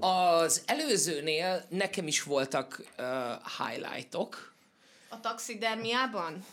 [0.00, 3.06] Az előzőnél nekem is voltak uh,
[3.58, 4.54] highlightok.
[5.08, 6.44] A taxidermiában?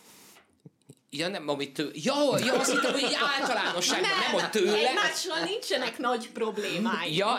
[1.10, 1.90] Ja, nem, amit tő...
[1.92, 4.88] Ja, ja, azt hittem, hogy általánosságban, nem, nem hogy tőle.
[4.88, 7.16] Egymással nincsenek nagy problémái.
[7.16, 7.38] Ja,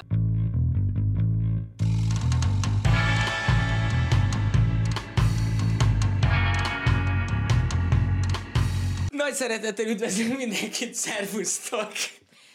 [9.10, 11.92] Nagy szeretettel üdvözlünk mindenkit, szervusztok!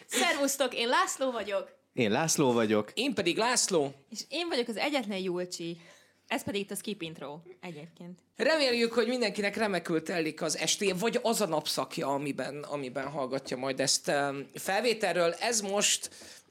[0.07, 1.80] Szervusztok, én László vagyok.
[1.93, 2.93] Én László vagyok.
[2.95, 3.95] Én pedig László.
[4.11, 5.81] És én vagyok az egyetlen Julcsi.
[6.27, 8.19] Ez pedig itt a skip intro egyébként.
[8.37, 13.81] Reméljük, hogy mindenkinek remekül telik az esté, vagy az a napszakja, amiben, amiben hallgatja majd
[13.81, 14.13] ezt
[14.55, 15.33] felvételről.
[15.41, 16.11] Ez most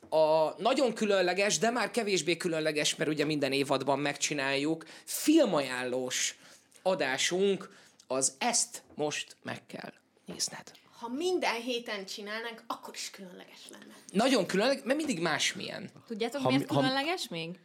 [0.10, 6.38] a nagyon különleges, de már kevésbé különleges, mert ugye minden évadban megcsináljuk, filmajánlós
[6.82, 7.70] adásunk,
[8.08, 9.94] az ezt most meg kell
[10.26, 10.72] nézned.
[11.00, 13.94] Ha minden héten csinálnánk, akkor is különleges lenne.
[14.12, 15.90] Nagyon különleges, mert mindig másmilyen.
[16.08, 17.60] Tudjátok, Ha- miért ha- különleges még?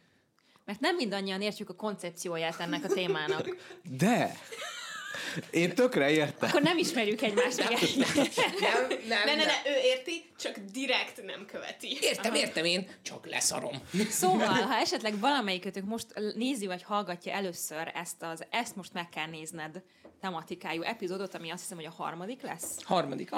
[0.65, 3.55] Mert nem mindannyian értjük a koncepcióját ennek a témának.
[3.83, 4.37] De!
[5.49, 6.49] Én tökre értem.
[6.49, 7.79] Akkor nem ismerjük egymást meg.
[8.59, 11.97] Nem, nem, Ne, ne, ne, ő érti, csak direkt nem követi.
[12.01, 13.81] Értem, értem én, csak leszarom.
[14.09, 19.27] Szóval, ha esetleg valamelyikötök most nézi vagy hallgatja először ezt az ezt most meg kell
[19.27, 19.81] nézned
[20.21, 22.83] tematikájú epizódot, ami azt hiszem, hogy a harmadik lesz.
[22.83, 23.29] Harmadik?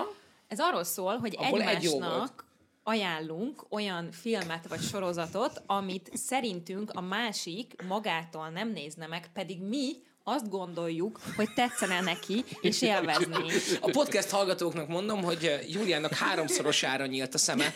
[0.47, 2.45] Ez arról szól, hogy Abból egy egymásnak
[2.83, 9.95] ajánlunk olyan filmet vagy sorozatot, amit szerintünk a másik magától nem nézne meg, pedig mi
[10.29, 13.51] azt gondoljuk, hogy tetszene neki, és élvezni.
[13.81, 17.73] A podcast hallgatóknak mondom, hogy Júliának háromszorosára nyílt a szeme,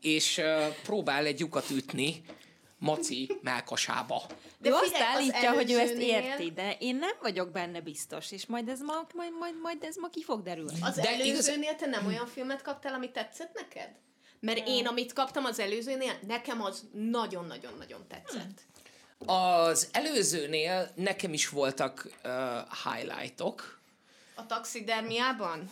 [0.00, 0.40] és
[0.82, 2.22] próbál egy lyukat ütni
[2.78, 4.22] Maci melkasába.
[4.58, 8.46] De ő azt állítja, hogy ő ezt érti, de én nem vagyok benne biztos, és
[8.46, 10.78] majd ez ma, majd, majd, majd ez ma ki fog derülni.
[10.80, 13.90] Az De előzőnél te nem olyan filmet kaptál, ami tetszett neked?
[14.40, 18.66] Mert én, amit kaptam az előzőnél, nekem az nagyon-nagyon-nagyon tetszett.
[19.26, 22.32] Az előzőnél nekem is voltak uh,
[22.84, 23.78] highlightok.
[24.34, 25.70] A taxidermiában?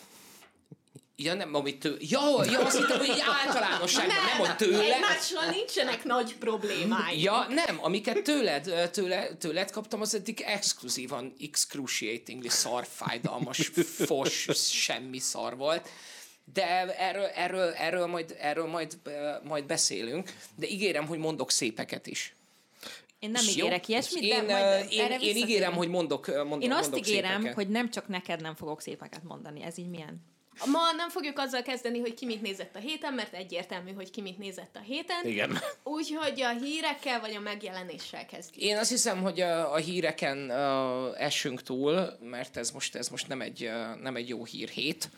[1.19, 1.97] Ja, nem, amit tő...
[2.01, 4.95] Ja, ja, azt hittem, hogy általánosságban, nem, hogy tőle.
[4.95, 7.23] Egymással nincsenek nagy problémái.
[7.23, 13.71] Ja, nem, amiket tőled, tőle, tőled kaptam, az eddig exkluzívan excruciatingly szar, fájdalmas,
[14.07, 15.89] fos, semmi szar volt.
[16.53, 18.99] De erről, erről, erről, majd, erről majd,
[19.43, 22.35] majd beszélünk, de ígérem, hogy mondok szépeket is.
[23.27, 23.65] Én nem És jó?
[23.65, 26.91] ígérek ilyesmit, de én, majd ö, erre én, én ígérem, hogy mondok, mondok Én azt
[26.91, 27.55] mondok ígérem, szépeket.
[27.55, 29.63] hogy nem csak neked nem fogok szépeket mondani.
[29.63, 30.25] Ez így milyen?
[30.65, 34.21] Ma nem fogjuk azzal kezdeni, hogy ki mit nézett a héten, mert egyértelmű, hogy ki
[34.21, 35.27] mit nézett a héten.
[35.27, 35.59] Igen.
[35.83, 38.65] Úgyhogy a hírekkel vagy a megjelenéssel kezdjük.
[38.65, 43.29] Én azt hiszem, hogy a, a híreken uh, essünk túl, mert ez most, ez most
[43.29, 45.09] nem, egy, uh, nem egy jó hírhét,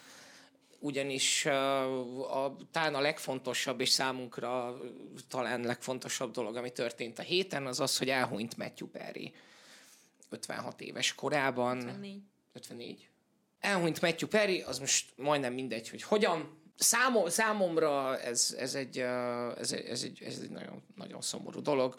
[0.79, 4.79] ugyanis uh, a, talán a legfontosabb és számunkra
[5.29, 9.33] talán legfontosabb dolog, ami történt a héten, az az, hogy elhunyt Matthew Perry
[10.31, 11.77] 56 éves korában.
[11.79, 12.23] 54.
[12.53, 13.09] 54.
[13.61, 16.57] Elhunyt Matthew Perry, az most majdnem mindegy, hogy hogyan.
[16.77, 21.95] Számom, számomra ez, ez, egy, ez, egy, ez, egy, ez egy nagyon, nagyon szomorú dolog.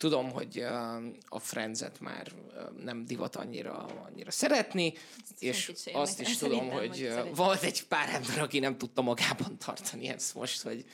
[0.00, 0.64] Tudom, hogy
[1.28, 2.32] a Friends-et már
[2.84, 4.92] nem divat annyira, annyira szeretni,
[5.38, 10.34] és azt is tudom, hogy volt egy pár ember, aki nem tudta magában tartani ezt
[10.34, 10.84] most, hogy,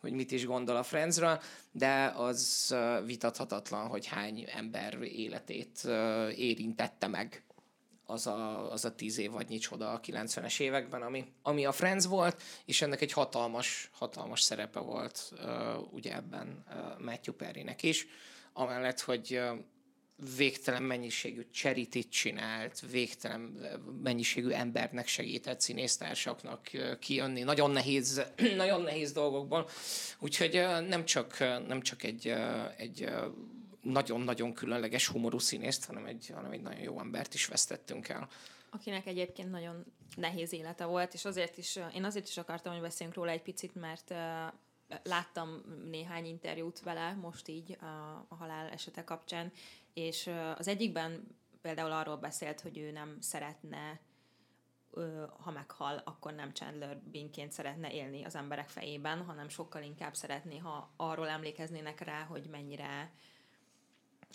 [0.00, 1.40] hogy mit is gondol a Friendsről,
[1.72, 5.84] de az vitathatatlan, hogy hány ember életét
[6.36, 7.44] érintette meg
[8.06, 12.06] az a, az a tíz év vagy csoda a 90-es években, ami, ami a Friends
[12.06, 18.06] volt, és ennek egy hatalmas, hatalmas szerepe volt uh, ugye ebben uh, Matthew Perrynek is,
[18.60, 19.40] amellett, hogy
[20.36, 23.40] végtelen mennyiségű charitit csinált, végtelen
[24.02, 28.22] mennyiségű embernek segített színésztársaknak kijönni, nagyon nehéz,
[28.56, 29.68] nagyon nehéz dolgokból.
[30.18, 30.52] Úgyhogy
[30.88, 32.34] nem csak, nem csak egy,
[32.76, 33.08] egy
[33.82, 38.28] nagyon-nagyon különleges humorú színészt, hanem egy, hanem egy nagyon jó embert is vesztettünk el.
[38.70, 39.84] Akinek egyébként nagyon
[40.16, 43.74] nehéz élete volt, és azért is, én azért is akartam, hogy beszéljünk róla egy picit,
[43.74, 44.14] mert
[45.02, 49.52] láttam néhány interjút vele most így a, a halál esete kapcsán,
[49.94, 54.00] és uh, az egyikben például arról beszélt, hogy ő nem szeretne
[55.38, 60.58] ha meghal, akkor nem Chandler Bingként szeretne élni az emberek fejében, hanem sokkal inkább szeretné,
[60.58, 63.12] ha arról emlékeznének rá, hogy mennyire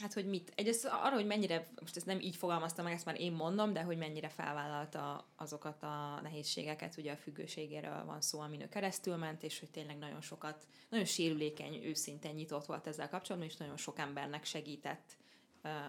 [0.01, 0.51] Hát, hogy mit?
[0.55, 3.81] Egyrészt arra, hogy mennyire, most ezt nem így fogalmaztam meg, ezt már én mondom, de
[3.81, 9.43] hogy mennyire felvállalta azokat a nehézségeket, ugye a függőségéről van szó, amin ő keresztül ment,
[9.43, 13.99] és hogy tényleg nagyon sokat, nagyon sérülékeny, őszintén nyitott volt ezzel kapcsolatban, és nagyon sok
[13.99, 15.17] embernek segített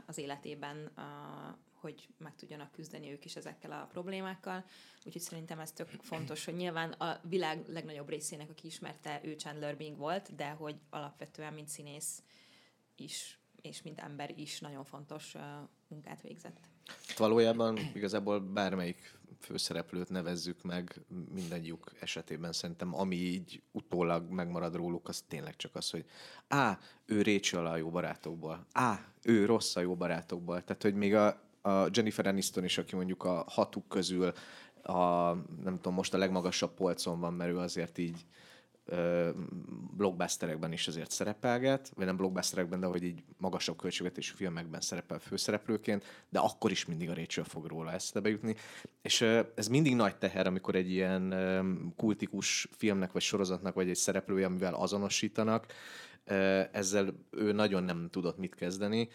[0.06, 0.92] az életében,
[1.72, 4.64] hogy meg tudjanak küzdeni ők is ezekkel a problémákkal.
[5.04, 9.76] Úgyhogy szerintem ez tök fontos, hogy nyilván a világ legnagyobb részének, aki ismerte, ő Chandler
[9.76, 12.22] Bing volt, de hogy alapvetően, mint színész,
[12.96, 15.34] is, és mint ember is nagyon fontos
[15.88, 16.60] munkát végzett.
[17.06, 21.00] Hát Valójában igazából bármelyik főszereplőt nevezzük meg,
[21.34, 26.04] mindegyük esetében szerintem, ami így utólag megmarad róluk, az tényleg csak az, hogy
[26.48, 30.64] á, ő Rachel a jó barátokból, á, ő rossz a jó barátokból.
[30.64, 31.26] Tehát, hogy még a,
[31.62, 34.32] a Jennifer Aniston is, aki mondjuk a hatuk közül
[34.82, 38.26] a, nem tudom, most a legmagasabb polcon van, mert ő azért így
[39.96, 46.04] blockbusterekben is azért szerepelget, vagy nem blockbusterekben, de hogy így magasabb költségvetésű filmekben szerepel főszereplőként,
[46.28, 48.54] de akkor is mindig a Rachel fog róla eszebe jutni.
[49.02, 49.20] És
[49.54, 51.34] ez mindig nagy teher, amikor egy ilyen
[51.96, 55.66] kultikus filmnek, vagy sorozatnak, vagy egy szereplője, amivel azonosítanak,
[56.72, 59.08] ezzel ő nagyon nem tudott mit kezdeni,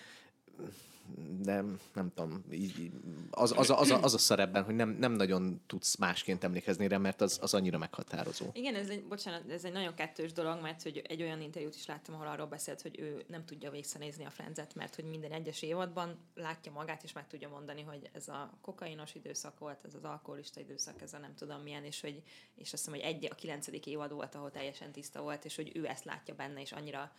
[1.42, 1.64] de
[1.94, 2.92] nem tudom, így,
[3.30, 6.98] az, az, az, a, az a szerepben, hogy nem, nem nagyon tudsz másként emlékezni rá,
[6.98, 8.46] mert az, az annyira meghatározó.
[8.54, 11.86] Igen, ez egy, bocsánat, ez egy nagyon kettős dolog, mert hogy egy olyan interjút is
[11.86, 15.62] láttam, ahol arról beszélt, hogy ő nem tudja visszanézni a Friends-et, mert hogy minden egyes
[15.62, 20.04] évadban látja magát, és meg tudja mondani, hogy ez a kokainos időszak volt, ez az
[20.04, 22.24] alkoholista időszak, ez a nem tudom milyen, és hogy
[22.56, 25.72] és azt hiszem, hogy egy, a kilencedik évad volt, ahol teljesen tiszta volt, és hogy
[25.74, 27.12] ő ezt látja benne, és annyira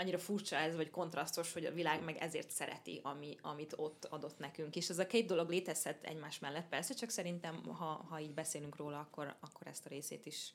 [0.00, 4.38] annyira furcsa ez, vagy kontrasztos, hogy a világ meg ezért szereti, ami, amit ott adott
[4.38, 4.76] nekünk.
[4.76, 8.76] És ez a két dolog létezhet egymás mellett, persze, csak szerintem, ha, ha így beszélünk
[8.76, 10.52] róla, akkor, akkor ezt a részét is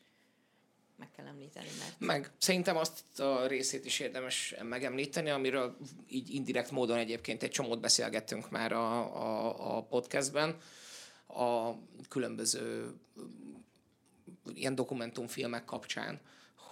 [0.96, 2.32] meg kell említeni, mert Meg.
[2.38, 8.50] Szerintem azt a részét is érdemes megemlíteni, amiről így indirekt módon egyébként egy csomót beszélgettünk
[8.50, 10.58] már a, a, a podcastben,
[11.28, 11.72] a
[12.10, 12.94] különböző
[14.54, 16.20] ilyen dokumentumfilmek kapcsán,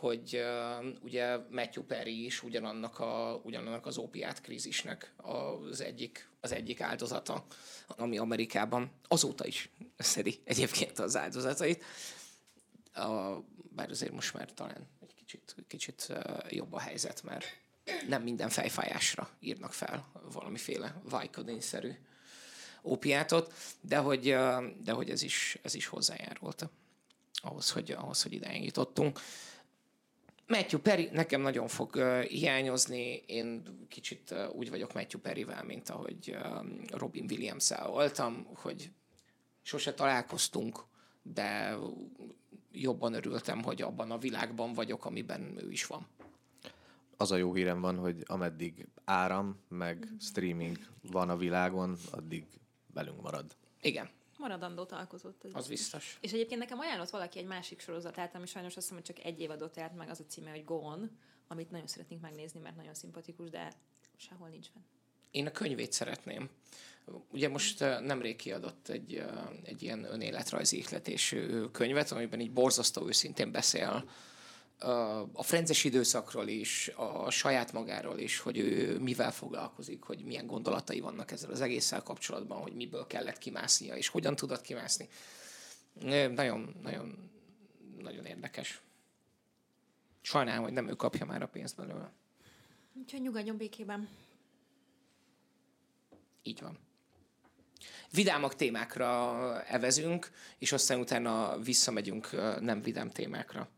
[0.01, 6.51] hogy uh, ugye Matthew Perry is ugyanannak, a, ugyanannak az opiát krízisnek az egyik, az
[6.51, 7.45] egyik áldozata,
[7.87, 11.83] ami Amerikában azóta is szedi egyébként az áldozatait.
[12.93, 13.37] A,
[13.75, 17.45] bár azért most már talán egy kicsit, kicsit uh, jobb a helyzet, mert
[18.07, 21.91] nem minden fejfájásra írnak fel valamiféle Vicodin-szerű
[22.83, 26.69] ópiátot, de hogy, uh, de hogy ez, is, ez is hozzájárult
[27.41, 29.19] ahhoz, hogy, ahhoz, hogy ideig jutottunk.
[30.51, 33.23] Matthew Perry nekem nagyon fog uh, hiányozni.
[33.25, 38.91] Én kicsit uh, úgy vagyok Matthew Perryvel, mint ahogy uh, Robin Williams-el voltam, hogy
[39.61, 40.79] sose találkoztunk,
[41.21, 41.77] de
[42.71, 46.07] jobban örültem, hogy abban a világban vagyok, amiben ő is van.
[47.17, 52.45] Az a jó hírem van, hogy ameddig áram, meg streaming van a világon, addig
[52.93, 53.55] velünk marad.
[53.81, 54.09] Igen,
[54.41, 55.43] maradandó találkozott.
[55.45, 56.17] Ez az biztos.
[56.21, 59.39] És egyébként nekem ajánlott valaki egy másik sorozatát, ami sajnos azt hiszem, hogy csak egy
[59.39, 61.09] évadot járt meg, az a címe, hogy Gone,
[61.47, 63.73] amit nagyon szeretnénk megnézni, mert nagyon szimpatikus, de
[64.17, 64.83] sehol nincs fenn.
[65.31, 66.49] Én a könyvét szeretném.
[67.31, 69.23] Ugye most nemrég kiadott egy,
[69.63, 74.09] egy ilyen önéletrajzi ihletésű könyvet, amiben így borzasztó őszintén beszél
[75.33, 80.99] a frenzes időszakról is, a saját magáról is, hogy ő mivel foglalkozik, hogy milyen gondolatai
[80.99, 85.07] vannak ezzel az egésszel kapcsolatban, hogy miből kellett kimásznia, és hogyan tudott kimászni.
[86.33, 87.31] Nagyon, nagyon,
[87.99, 88.81] nagyon érdekes.
[90.21, 92.11] Sajnálom, hogy nem ő kapja már a pénzt belőle.
[92.93, 94.09] Úgyhogy nyugodjon békében.
[96.43, 96.77] Így van.
[98.11, 103.69] Vidámak témákra evezünk, és aztán utána visszamegyünk nem vidám témákra.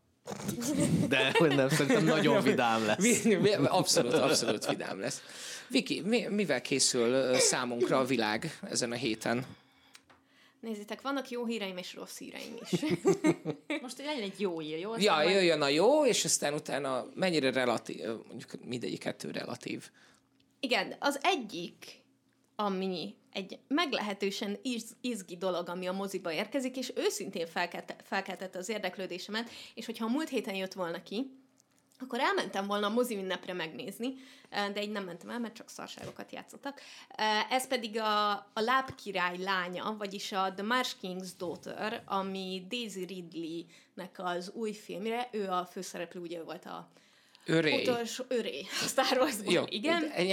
[1.08, 3.24] De hogy nem, szerintem nagyon vidám lesz.
[3.68, 5.22] Abszolút, abszolút vidám lesz.
[5.68, 9.46] Viki, mi, mivel készül számunkra a világ ezen a héten?
[10.60, 12.80] Nézzétek, vannak jó híreim és rossz híreim is.
[13.82, 14.96] Most legyen egy jó ír, jó?
[14.98, 19.90] Ja, majd- jöjjön a jó, és aztán utána mennyire relatív, mondjuk mindegyik kettő relatív.
[20.60, 22.02] Igen, az egyik,
[22.56, 28.68] ami egy meglehetősen iz, izgi dolog, ami a moziba érkezik, és őszintén felkelte, felkeltette az
[28.68, 31.42] érdeklődésemet, és hogyha a múlt héten jött volna ki,
[31.98, 34.14] akkor elmentem volna a mozi ünnepre megnézni,
[34.72, 36.80] de így nem mentem el, mert csak szarságokat játszottak.
[37.50, 44.14] Ez pedig a, a Lábkirály lánya, vagyis a The Marsh King's Daughter, ami Daisy Ridley-nek
[44.16, 46.90] az új filmre, ő a főszereplő, ugye ő volt a
[47.46, 47.82] Öré.
[47.82, 50.32] utolsó öré a Star Wars-ban, igen ennyi.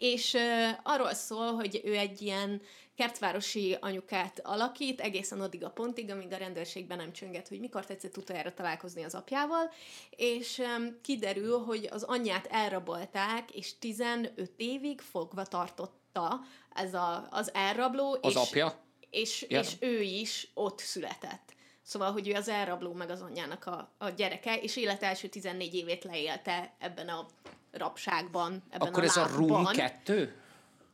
[0.00, 0.36] És
[0.82, 2.62] arról szól, hogy ő egy ilyen
[2.96, 8.16] kertvárosi anyukát alakít, egészen addig a pontig, amíg a rendőrségben nem csönget, hogy mikor tetszett
[8.16, 9.72] utoljára találkozni az apjával,
[10.10, 10.62] és
[11.02, 16.40] kiderül, hogy az anyját elrabolták, és 15 évig fogva tartotta
[16.74, 18.80] ez a, az elrabló, Az és, apja?
[19.10, 19.60] és, Ja.
[19.60, 21.54] és ő is ott született.
[21.82, 25.74] Szóval, hogy ő az elrabló meg az anyjának a, a gyereke, és élet első 14
[25.74, 27.26] évét leélte ebben a
[27.70, 29.46] rabságban, ebben Akkor a ez a lábban.
[29.46, 30.34] Room 2?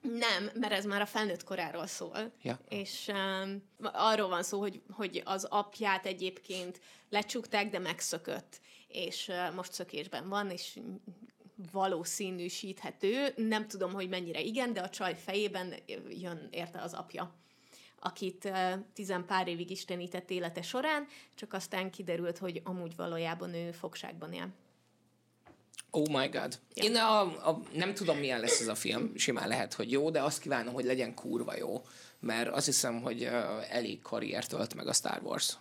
[0.00, 2.32] Nem, mert ez már a felnőtt koráról szól.
[2.42, 2.58] Ja.
[2.68, 3.10] És
[3.42, 6.80] um, arról van szó, hogy, hogy az apját egyébként
[7.10, 8.60] lecsukták, de megszökött.
[8.88, 10.78] És uh, most szökésben van, és
[11.72, 13.32] valószínűsíthető.
[13.36, 15.74] Nem tudom, hogy mennyire igen, de a csaj fejében
[16.08, 17.34] jön érte az apja
[18.00, 18.52] akit
[18.92, 24.48] tizen pár évig istenített élete során, csak aztán kiderült, hogy amúgy valójában ő fogságban él.
[25.90, 26.58] Oh my god.
[26.74, 26.84] Ja.
[26.84, 30.22] Én a, a, nem tudom, milyen lesz ez a film, simán lehet, hogy jó, de
[30.22, 31.82] azt kívánom, hogy legyen kurva jó,
[32.20, 35.56] mert azt hiszem, hogy uh, elég karriert ölt meg a Star Wars.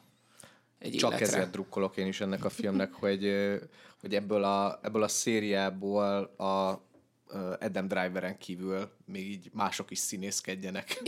[0.79, 1.27] Egy Csak életre.
[1.27, 3.31] ezért drukkolok én is ennek a filmnek, hogy,
[3.99, 6.83] hogy ebből, a, ebből a szériából a
[7.59, 11.01] Adam Driveren kívül még így mások is színészkedjenek.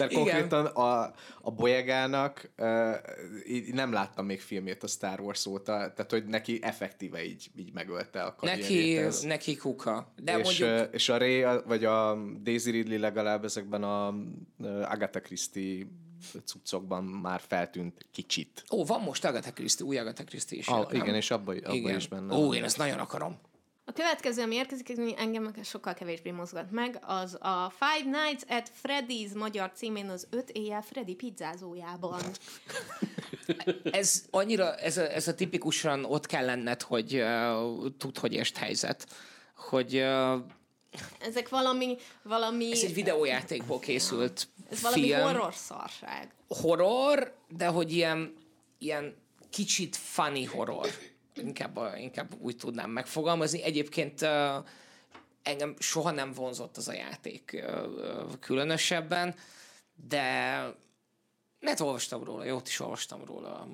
[0.00, 0.24] Tehát Igen.
[0.24, 6.24] konkrétan a, a Boyegának uh, nem láttam még filmét a Star Wars óta, tehát hogy
[6.24, 10.12] neki effektíve így, így megölte a Neki, neki kuka.
[10.22, 10.94] De és, mondjuk...
[10.94, 14.14] és a Ray, vagy a Daisy Ridley legalább ezekben a
[14.82, 15.86] Agatha Christie
[16.44, 18.64] cuccokban már feltűnt kicsit.
[18.70, 20.68] Ó, van most Agatha Christie, új Agatha Christie is.
[20.68, 22.34] Ah, igen, és abban abba is benne.
[22.34, 23.38] Ó, én ezt nagyon akarom.
[23.90, 28.70] A következő, ami érkezik, ami engem sokkal kevésbé mozgat meg, az a Five Nights at
[28.82, 32.20] Freddy's magyar címén az öt éjjel Freddy pizzázójában.
[33.90, 38.56] ez annyira, ez a, ez a tipikusan ott kell lenned, hogy uh, tud, hogy est
[38.56, 39.06] helyzet,
[39.56, 40.38] hogy uh,
[41.18, 42.70] ezek valami, valami...
[42.70, 45.20] Ez egy videójátékból készült Ez valami film.
[45.20, 46.34] horror szarság.
[46.48, 48.34] Horror, de hogy ilyen,
[48.78, 49.16] ilyen
[49.50, 50.88] kicsit funny horror
[51.40, 53.62] inkább, inkább úgy tudnám megfogalmazni.
[53.62, 54.22] Egyébként
[55.42, 57.64] engem soha nem vonzott az a játék
[58.40, 59.34] különösebben,
[60.08, 60.64] de
[61.60, 63.68] mert olvastam róla, jót is olvastam róla,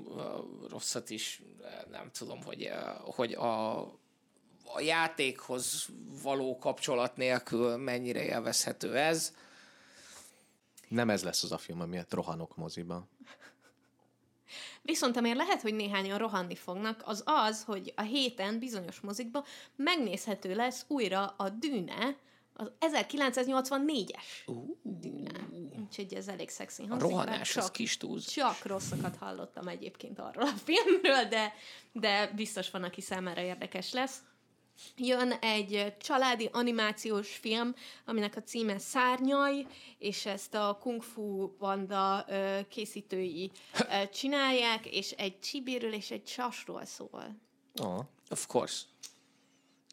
[0.68, 1.42] rosszat is,
[1.90, 2.70] nem tudom, hogy,
[3.00, 3.80] hogy a,
[4.64, 5.88] a játékhoz
[6.22, 9.34] való kapcsolat nélkül mennyire élvezhető ez.
[10.88, 13.06] Nem ez lesz az a film, amiért rohanok moziba.
[14.86, 19.44] Viszont amiért lehet, hogy néhányan rohanni fognak, az az, hogy a héten bizonyos mozikban
[19.76, 22.16] megnézhető lesz újra a Dűne,
[22.58, 25.48] az 1984-es uh, Dűne.
[25.80, 27.08] Úgyhogy ez elég szexi hangzik.
[27.08, 28.20] A rohanás csak, az kis túl.
[28.20, 31.52] Csak rosszakat hallottam egyébként arról a filmről, de,
[31.92, 34.18] de biztos van, aki számára érdekes lesz.
[34.96, 39.66] Jön egy családi animációs film, aminek a címe Szárnyaj,
[39.98, 42.26] és ezt a Kung Fu banda
[42.68, 43.50] készítői
[44.12, 47.36] csinálják, és egy csibéről és egy sasról szól.
[47.82, 47.98] Oh,
[48.30, 48.82] of course.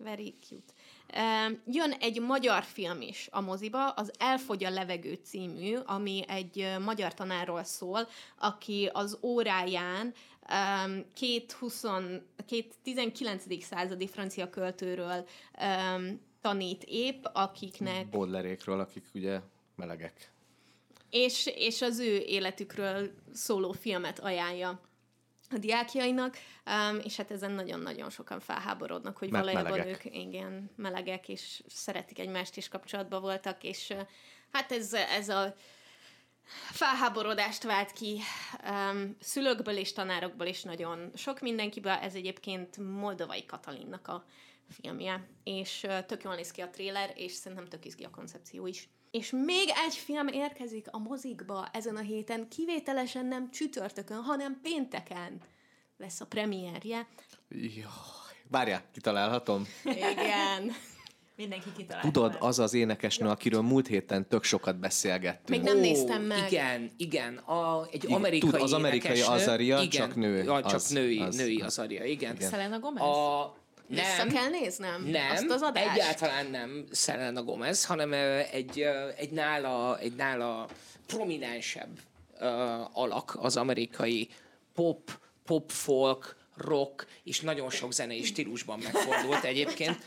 [0.03, 0.73] Very cute.
[1.65, 7.13] Jön egy magyar film is a moziba, az Elfogy a levegő című, ami egy magyar
[7.13, 10.13] tanárról szól, aki az óráján
[11.13, 11.83] két, 20,
[12.45, 13.63] két 19.
[13.63, 15.27] századi francia költőről
[16.41, 18.09] tanít épp, akiknek...
[18.09, 19.39] Bodlerékről, akik ugye
[19.75, 20.31] melegek.
[21.09, 24.81] És, és az ő életükről szóló filmet ajánlja
[25.49, 30.05] a diákjainak, um, és hát ezen nagyon-nagyon sokan felháborodnak, hogy Mert valójában melegek.
[30.05, 34.01] ők igen, melegek, és szeretik egymást, és kapcsolatban voltak, és uh,
[34.51, 35.55] hát ez, ez a
[36.71, 38.19] felháborodást vált ki
[38.69, 41.91] um, szülőkből és tanárokból is nagyon sok mindenkiből.
[41.91, 44.25] Ez egyébként Moldovai Katalinnak a
[44.69, 48.67] filmje, és uh, tök jól néz ki a tréler, és szerintem tök izgi a koncepció
[48.67, 48.89] is.
[49.11, 55.41] És még egy film érkezik a mozikba ezen a héten, kivételesen nem csütörtökön, hanem pénteken
[55.97, 57.07] lesz a premierje.
[57.49, 59.67] Jaj, várjál, kitalálhatom?
[59.83, 60.71] Igen.
[61.35, 62.11] Mindenki kitalálja.
[62.11, 65.49] Tudod, az az énekesnő, akiről múlt héten tök sokat beszélgettünk.
[65.49, 66.51] Még nem Ó, néztem meg.
[66.51, 67.37] Igen, igen.
[67.37, 70.43] A, egy amerikai Tud, az amerikai énekesnő, Azaria, igen, csak nő.
[70.43, 72.35] Ja, csak az, női, az, női Azaria, igen.
[72.35, 72.49] igen.
[72.49, 73.03] Selena Gomez?
[73.03, 73.55] A,
[73.87, 74.03] nem.
[74.05, 75.03] Vissza kell néznem?
[75.03, 75.89] Nem, Azt az adást?
[75.97, 78.13] egyáltalán nem Selena Gomez, hanem
[78.51, 78.85] egy,
[79.17, 80.67] egy, nála, egy nála
[81.07, 81.99] prominensebb
[82.39, 84.29] uh, alak az amerikai
[84.73, 89.97] pop, pop folk, rock, és nagyon sok zenei stílusban megfordult egyébként.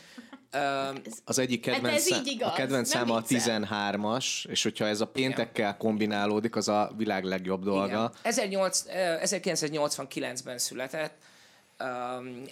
[1.25, 5.07] Az egyik hát kedvenc, hát igaz, a kedvenc száma a 13-as, és hogyha ez a
[5.07, 8.11] péntekkel kombinálódik, az a világ legjobb dolga.
[8.21, 11.15] 18, 1989-ben született,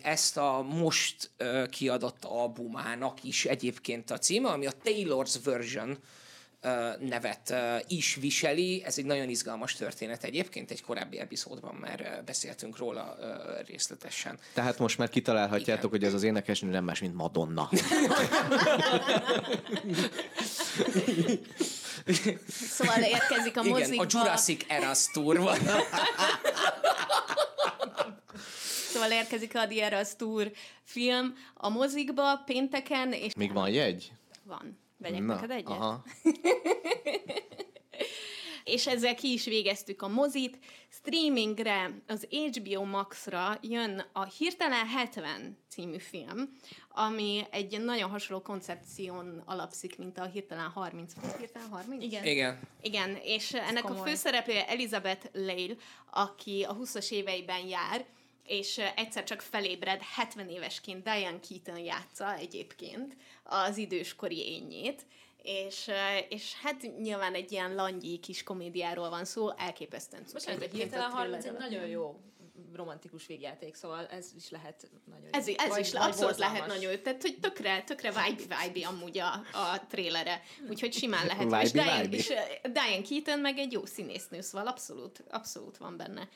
[0.01, 1.29] ezt a most
[1.69, 5.97] kiadott albumának is egyébként a címe, ami a Taylor's Version
[6.99, 7.53] nevet
[7.87, 8.83] is viseli.
[8.85, 13.17] Ez egy nagyon izgalmas történet egyébként, egy korábbi epizódban már beszéltünk róla
[13.67, 14.39] részletesen.
[14.53, 15.89] Tehát most már kitalálhatjátok, Igen.
[15.89, 17.69] hogy ez az énekesnő nem más, mint Madonna.
[22.77, 24.03] szóval érkezik a Igen, mozikba.
[24.03, 25.57] a Jurassic Eras Tour van.
[28.91, 30.51] Szóval érkezik a The Eras Tour
[30.83, 33.11] film a mozikba pénteken.
[33.11, 34.11] És Még van jegy?
[34.43, 34.83] Van.
[35.05, 35.67] Vegyek Na, neked egyet?
[35.67, 36.03] Aha.
[38.63, 40.59] És ezzel ki is végeztük a mozit.
[40.89, 46.57] Streamingre, az HBO Max-ra jön a Hirtelen 70 című film,
[46.89, 51.13] ami egy nagyon hasonló koncepción alapszik, mint a Hirtelen 30.
[51.21, 52.03] Vagy Hirtelen 30?
[52.03, 52.25] Igen.
[52.25, 52.59] Igen.
[52.81, 54.09] Igen, és ennek a komoly.
[54.09, 55.75] főszereplője Elizabeth Lale,
[56.11, 58.05] aki a 20-as éveiben jár,
[58.45, 65.05] és egyszer csak felébred 70 évesként Diane Keaton játsza egyébként az időskori ényét,
[65.41, 65.91] és,
[66.29, 70.81] és hát nyilván egy ilyen langyi kis komédiáról van szó, elképesztően Most ez egy egyébként
[70.81, 72.19] hirtelen a 30 egy nagyon jó
[72.73, 75.53] romantikus végjáték, szóval ez is lehet nagyon Ez, jó.
[75.57, 76.97] ez Vagy- is vagy abszolút lehet nagyon jó.
[76.97, 80.41] Tehát, hogy tökre, tökre vibe vibe amúgy a, a trélere.
[80.69, 81.63] Úgyhogy simán lehet.
[81.63, 82.27] és Vibe-y, Diane, és
[82.61, 86.29] Diane Keaton meg egy jó színésznő, szóval abszolút, abszolút van benne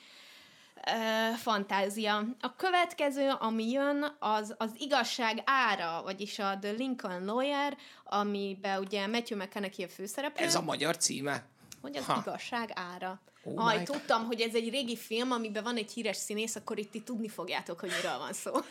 [1.37, 2.25] fantázia.
[2.39, 9.07] A következő, ami jön, az az igazság ára, vagyis a The Lincoln Lawyer, amiben ugye
[9.07, 10.45] Matthew McConaughey a főszereplő.
[10.45, 11.45] Ez a magyar címe.
[11.81, 12.21] Hogy az Ha.
[12.25, 13.21] igazság ára.
[13.43, 16.91] Oh Aj, tudtam, hogy ez egy régi film, amiben van egy híres színész, akkor itt
[16.91, 18.51] ti tudni fogjátok, hogy miről van szó.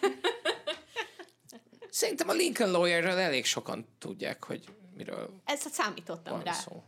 [1.90, 4.64] Szerintem a Lincoln Lawyerről elég sokan tudják, hogy
[4.96, 6.52] miről Ezt számítottam van rá.
[6.52, 6.82] szó.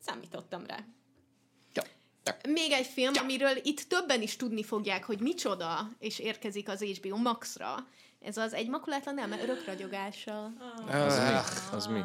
[0.00, 0.78] Számítottam rá.
[2.24, 2.36] Ja.
[2.42, 2.52] Ja.
[2.52, 7.16] Még egy film, amiről itt többen is tudni fogják, hogy micsoda, és érkezik az HBO
[7.16, 7.86] Max-ra.
[8.24, 10.52] Ez az Egy makulátlan elme örökragyogással.
[10.86, 11.28] Az mi?
[11.28, 11.44] Ah.
[11.72, 12.00] Az mi?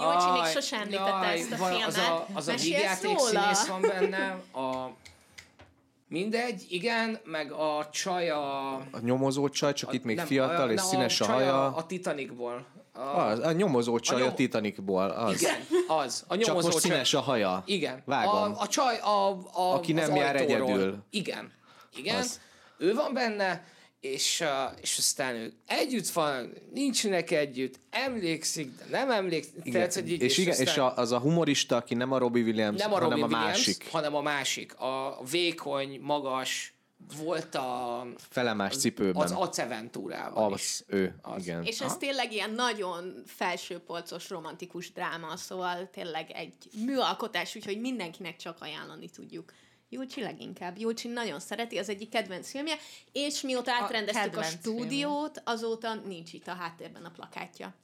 [0.00, 1.86] Jócsi még sosem említette ezt a filmet.
[1.86, 4.90] Az a, az a vígjáték színész van benne, a...
[6.12, 8.74] Mindegy, igen, meg a csaj a...
[8.74, 11.66] A nyomozó csaj, csak itt még nem, fiatal, és nem, színes a haja.
[11.66, 12.66] A, a Titanicból.
[12.94, 15.40] A, Az, a nyomozó csaj A a, nyom- Titanicból, az.
[15.40, 15.54] Igen,
[15.86, 16.24] az.
[16.28, 17.62] A Csak nyomozó most csaj- színes a haja.
[17.66, 18.02] Igen.
[18.04, 18.34] Vágom.
[18.34, 20.96] A, a csaj a, a, Aki nem jár egyedül.
[21.10, 21.52] Igen.
[21.96, 22.16] Igen.
[22.16, 22.40] Az.
[22.78, 23.64] Ő van benne,
[24.02, 24.44] és,
[24.80, 29.54] és aztán ők együtt van, nincsenek együtt, emlékszik, de nem emlékszik.
[29.56, 29.72] Igen.
[29.72, 32.42] Tehát, hogy így, és, igen, aztán és a, az a humorista, aki nem a Robbie
[32.42, 33.90] Williams, nem a hanem Robin a Williams, másik.
[33.90, 34.74] hanem a másik.
[34.78, 36.74] A vékony, magas,
[37.16, 39.22] volt a, Felemás cipőben.
[39.22, 40.60] az Aceventúrával is.
[40.60, 41.42] Az, ő, Az.
[41.42, 41.64] igen.
[41.64, 48.56] És ez tényleg ilyen nagyon felsőpolcos romantikus dráma, szóval tényleg egy műalkotás, úgyhogy mindenkinek csak
[48.60, 49.52] ajánlani tudjuk.
[49.92, 50.78] Júlcsi leginkább.
[50.78, 52.74] Júlcsi nagyon szereti, az egyik kedvenc filmje,
[53.12, 57.74] és mióta átrendeztük a, kedvenc stúdiót, azóta nincs itt a háttérben a plakátja.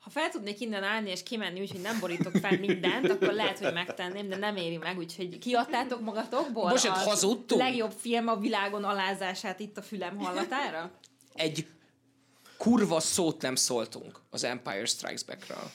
[0.00, 3.72] Ha fel tudnék innen állni és kimenni, úgyhogy nem borítok fel mindent, akkor lehet, hogy
[3.72, 7.60] megtenném, de nem éri meg, úgyhogy kiadtátok magatokból Most a hazudtunk?
[7.60, 10.90] legjobb film a világon alázását itt a fülem hallatára?
[11.34, 11.66] Egy
[12.56, 15.70] kurva szót nem szóltunk az Empire Strikes Back-ről.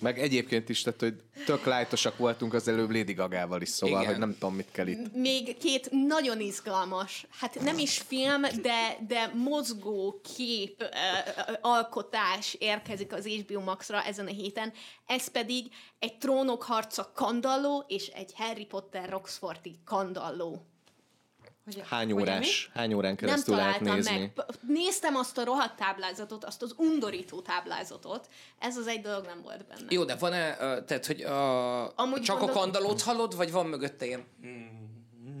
[0.00, 4.10] Meg egyébként is, tehát, hogy tök lájtosak voltunk az előbb Lady Gagával is, szóval, Igen.
[4.10, 5.14] hogy nem tudom, mit kell itt.
[5.14, 12.54] Még két nagyon izgalmas, hát nem is film, de, de mozgó kép ö, ö, alkotás
[12.58, 14.72] érkezik az HBO Max-ra ezen a héten.
[15.06, 15.66] Ez pedig
[15.98, 20.66] egy trónok harca kandalló és egy Harry Potter Roxforti kandalló.
[21.66, 24.18] Hogy, Hány hogy órás, hány órán Nem keresztül lehet nézni?
[24.18, 24.44] meg.
[24.68, 28.28] Néztem azt a rohadt táblázatot, azt az undorító táblázatot.
[28.58, 29.86] Ez az egy dolog nem volt benne.
[29.88, 34.06] Jó, de van-e, tehát, hogy a, Amúgy csak gondol- a kandalót hallod, vagy van mögötte
[34.06, 34.24] ilyen...
[34.40, 34.48] mi?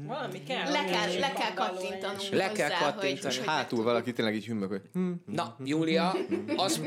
[0.06, 0.70] Valami kell.
[0.72, 2.28] Le kell, le kell kattintanunk.
[2.30, 3.34] Le kell hozzá, kattintani.
[3.34, 4.82] Hogy, hogy Hátul valaki tényleg így hümmög, hogy
[5.26, 6.14] Na, Júlia,
[6.56, 6.80] az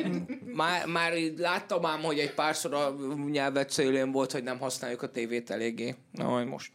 [0.54, 2.96] már, már láttam ám, hogy egy párszor a
[3.30, 5.96] nyelvet szélén volt, hogy nem használjuk a tévét eléggé.
[6.12, 6.72] Na, majd most.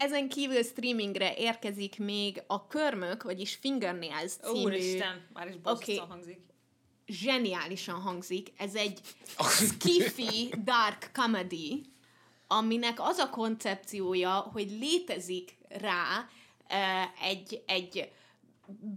[0.00, 4.60] Ezen kívül streamingre érkezik még a Körmök, vagyis Fingernails című...
[4.60, 5.96] Úristen, már is Oké.
[5.96, 6.40] hangzik.
[7.06, 8.52] Zseniálisan hangzik.
[8.56, 9.00] Ez egy
[9.68, 11.82] skiffy dark comedy,
[12.46, 16.28] aminek az a koncepciója, hogy létezik rá
[17.22, 18.12] egy, egy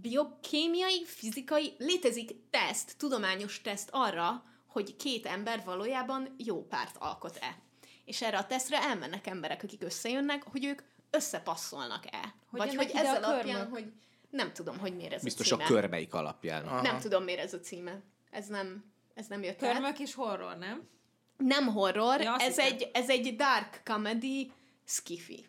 [0.00, 7.58] biokémiai, fizikai, létezik teszt, tudományos teszt arra, hogy két ember valójában jó párt alkot-e.
[8.04, 10.80] És erre a tesztre elmennek emberek, akik összejönnek, hogy ők
[11.14, 12.34] összepasszolnak-e.
[12.50, 13.92] Hogy Vagy hogy a ezzel alapján, hogy
[14.30, 15.68] nem tudom, hogy miért ez biztos a a címe.
[15.68, 16.66] körmeik alapján.
[16.66, 16.82] Aha.
[16.82, 18.00] Nem tudom, miért ez a címe.
[18.30, 19.58] Ez nem, ez nem jött.
[19.58, 20.88] Körmök és horror, nem?
[21.36, 24.52] Nem horror, Ja, ez, egy, ez egy dark comedy
[24.84, 25.46] skiffy.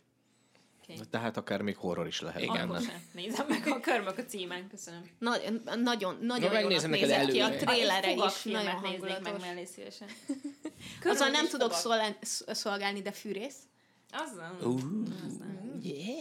[1.09, 2.69] Tehát akár még horror is lehet Igen.
[2.69, 3.03] Akkor sem.
[3.13, 5.09] Nézem meg a körmök a címen, köszönöm.
[5.19, 5.35] Na,
[5.75, 9.41] nagyon, nagyon Na, jónak nézett ki a trélere is, nagyon néznék meg hangulatos.
[9.41, 10.07] mellé szívesen.
[11.03, 11.73] Azzal nem tudok
[12.51, 13.55] szolgálni, de fűrész.
[14.15, 14.55] Azzal?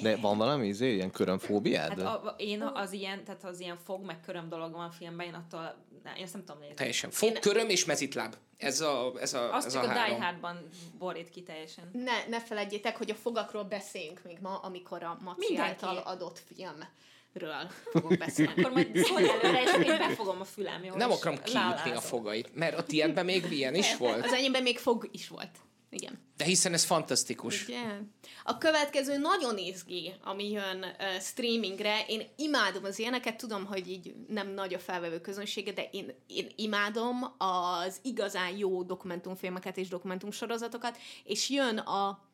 [0.03, 1.89] De van valami izé, ilyen körömfóbiád?
[1.89, 5.27] Hát a, a, én az ilyen, tehát az ilyen fog meg köröm dolog van filmben,
[5.27, 6.75] én attól, ne, én ezt nem tudom nézni.
[6.75, 7.11] Teljesen.
[7.11, 8.35] Fog, köröm és mezitláb.
[8.57, 10.17] Ez a, ez a, Azt ez csak a, a, Die.
[10.21, 11.91] Hardban borít ki teljesen.
[11.93, 15.71] Ne, ne felejtjétek, hogy a fogakról beszéljünk még ma, amikor a Maci Mindenki.
[15.71, 18.61] által adott filmről fogok beszélni.
[18.61, 20.95] Akkor majd szólj előre, és én befogom a fülem, jó?
[20.95, 21.97] Nem akarom lálázom.
[21.97, 24.25] a fogait, mert a tiédben még ilyen is volt.
[24.25, 25.51] Az enyémben még fog is volt.
[25.91, 26.24] Igen.
[26.37, 27.64] De hiszen ez fantasztikus.
[27.64, 27.99] Ugye?
[28.44, 32.05] A következő nagyon izgi, ami jön uh, streamingre.
[32.07, 36.51] Én imádom az ilyeneket, tudom, hogy így nem nagy a felvevő közönsége, de én, én
[36.57, 42.33] imádom az igazán jó dokumentumfilmeket és dokumentumsorozatokat, és jön a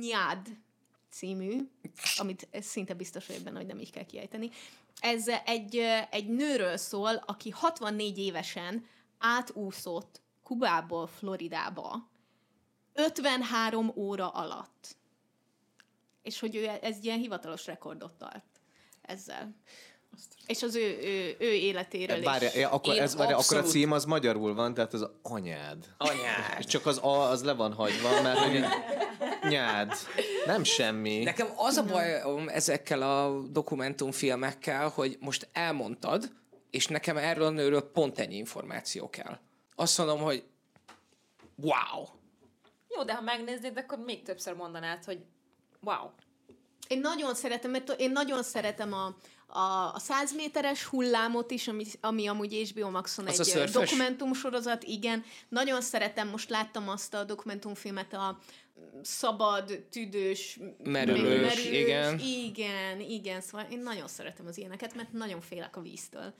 [0.00, 0.46] Nyád
[1.10, 1.68] című,
[2.16, 4.50] amit szinte biztos vagyok benne, hogy nem így kell kiejteni.
[5.00, 8.86] Ez egy, egy nőről szól, aki 64 évesen
[9.18, 12.09] átúszott Kubából Floridába
[12.92, 14.96] 53 óra alatt.
[16.22, 18.44] És hogy ő ez ilyen hivatalos rekordot tart
[19.02, 19.54] ezzel.
[20.46, 22.64] És az ő, ő, ő életéről Várja, is.
[22.64, 25.86] akkor, Én ez, várja, akkor a cím az magyarul van, tehát az anyád.
[25.98, 26.58] Anyád.
[26.58, 28.64] És csak az A az le van hagyva, mert hogy
[29.48, 29.92] nyád.
[30.46, 31.22] Nem semmi.
[31.22, 36.32] Nekem az a bajom ezekkel a dokumentumfilmekkel, hogy most elmondtad,
[36.70, 39.38] és nekem erről a nőről pont ennyi információ kell.
[39.74, 40.44] Azt mondom, hogy
[41.56, 42.04] wow.
[42.96, 45.18] Jó, de ha megnéznéd, akkor még többször mondanád, hogy
[45.80, 46.10] wow.
[46.88, 51.84] Én nagyon szeretem, mert én nagyon szeretem a, a, a 100 méteres hullámot is, ami,
[52.00, 53.70] ami amúgy HBO Maxon Az egy szörfös?
[53.70, 55.24] dokumentumsorozat, igen.
[55.48, 58.38] Nagyon szeretem, most láttam azt a dokumentumfilmet, a
[59.02, 62.18] szabad, tüdős, Merülős, igen.
[62.18, 66.34] Igen, igen, szóval én nagyon szeretem az ilyeneket, mert nagyon félek a víztől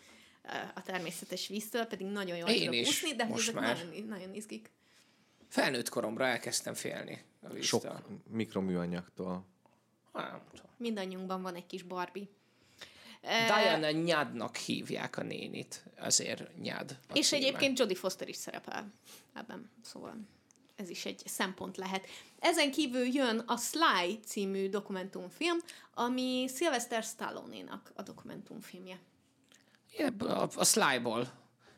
[0.74, 3.76] a természetes víztől, pedig nagyon jól Én tudok is, úszni, de most ezek már.
[3.76, 4.70] nagyon, nagyon izgik.
[5.50, 7.80] Felnőtt koromra elkezdtem félni a víztől.
[7.80, 9.46] Sok mikroműanyagtól.
[10.12, 10.66] Nem tudom.
[10.76, 12.26] Mindannyiunkban van egy kis Barbie.
[13.20, 16.98] Diana Nyádnak hívják a nénit, azért Nyád.
[17.08, 17.40] a És címe.
[17.40, 18.92] egyébként Jodie Foster is szerepel
[19.34, 20.16] ebben, szóval
[20.76, 22.06] ez is egy szempont lehet.
[22.38, 25.58] Ezen kívül jön a Sly című dokumentumfilm,
[25.94, 28.98] ami Sylvester Stallone-nak a dokumentumfilmje.
[29.98, 31.32] Én ebből a, a Sly-ból.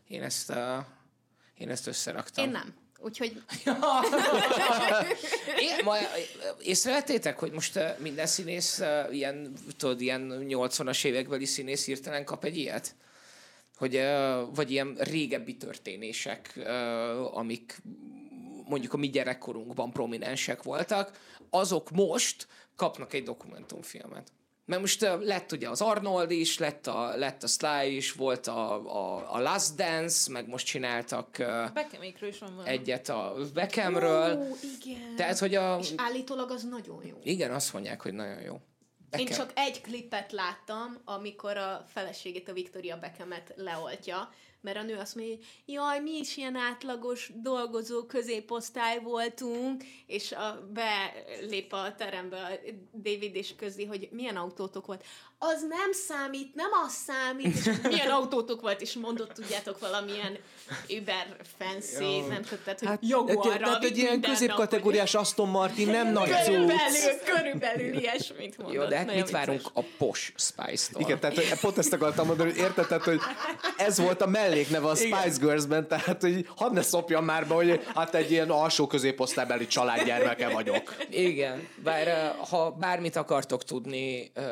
[0.09, 0.85] Én ezt, uh,
[1.55, 2.45] én ezt összeraktam.
[2.45, 2.75] Én nem.
[3.03, 3.43] Úgyhogy
[5.85, 5.97] ma,
[6.63, 12.45] észrevettétek, hogy most uh, minden színész, uh, ilyen, tudod, ilyen 80-as évekbeli színész hirtelen kap
[12.45, 12.95] egy ilyet?
[13.77, 16.59] Hogy, uh, vagy ilyen régebbi történések,
[17.33, 17.83] amik
[18.69, 21.19] mondjuk a mi gyerekkorunkban prominensek voltak,
[21.51, 24.33] azok most kapnak egy dokumentumfilmet.
[24.65, 28.47] Mert most uh, lett ugye az Arnold is, lett a, lett a Sly is, volt
[28.47, 32.71] a, a, a Last Dance, meg most csináltak uh, Bekemékről is van valami.
[32.71, 34.39] egyet a Beckhamről.
[34.39, 35.17] Ó, igen.
[35.17, 35.79] Tehát, hogy a...
[35.81, 37.17] És állítólag az nagyon jó.
[37.23, 38.53] Igen, azt mondják, hogy nagyon jó.
[38.53, 39.37] Én Beckham.
[39.47, 45.15] csak egy klipet láttam, amikor a feleségét, a Victoria Beckhamet leoltja, mert a nő azt
[45.15, 52.37] mondja, hogy jaj, mi is ilyen átlagos dolgozó középosztály voltunk, és a, belép a terembe
[52.37, 55.05] a David és közli, hogy milyen autótok volt.
[55.45, 60.39] Az nem számít, nem az számít, és milyen autótok volt, és mondott, tudjátok, valamilyen
[60.89, 66.29] Uber fancy, nem tudtad, hogy hát, Jaguarra tehát egy ilyen középkategóriás Aston Martin nem nagy
[66.29, 66.45] cucc.
[66.45, 68.77] Körülbelül, körülbelül ilyesmit mondott.
[68.77, 71.01] Jó, de hát mit várunk a Posh Spice-tól?
[71.01, 73.21] Igen, tehát pont ezt akartam mondani, hogy érted, tehát, hogy
[73.77, 77.87] ez volt a mellékneve a Spice Girls-ben, tehát hogy hadd ne szopjam már be, hogy
[77.95, 80.97] hát egy ilyen alsó középosztálybeli családgyermeke vagyok.
[81.11, 84.45] Igen, bár eh, ha bármit akartok tudni eh,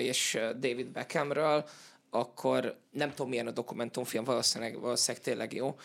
[0.00, 1.64] És David Beckhamről,
[2.10, 5.76] akkor nem tudom milyen a dokumentumfilm, valószínűleg, valószínűleg tényleg jó,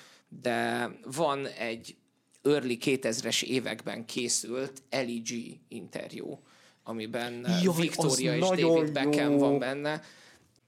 [0.41, 1.95] de van egy
[2.43, 6.39] early 2000-es években készült Ellie G interjú,
[6.83, 9.37] amiben Jaj, Victoria és David Beckham jó.
[9.37, 10.01] van benne.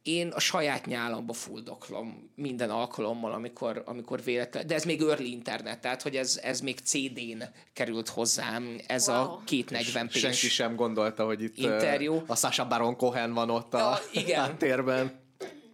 [0.03, 5.81] Én a saját nyálamba fuldoklom minden alkalommal, amikor, amikor véletlen, de ez még early internet,
[5.81, 9.17] tehát hogy ez, ez még CD-n került hozzám, ez Wow.
[9.17, 12.23] a 240 p Senki sem gondolta, hogy itt Interjú.
[12.27, 13.77] a Sasha Baron Cohen van ott a
[14.13, 14.39] Ja, igen.
[14.41, 15.21] háttérben.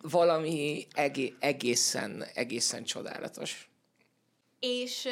[0.02, 3.70] valami egé- egészen, egészen csodálatos.
[4.60, 5.08] És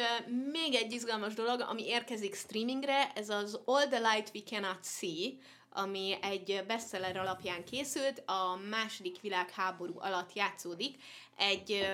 [0.52, 5.30] még egy izgalmas dolog, ami érkezik streamingre, ez az All the Light We Cannot See,
[5.70, 11.02] ami egy bestseller alapján készült, a második világháború alatt játszódik,
[11.36, 11.86] egy,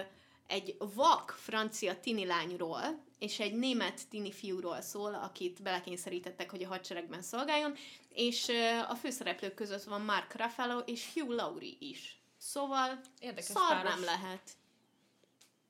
[0.46, 6.68] egy vak francia tini lányról, és egy német tini fiúról szól, akit belekényszerítettek, hogy a
[6.68, 7.74] hadseregben szolgáljon,
[8.08, 8.48] és
[8.88, 12.18] a főszereplők között van Mark Ruffalo és Hugh Laurie is.
[12.38, 13.94] Szóval Érdekes szar páros.
[13.94, 14.50] nem lehet.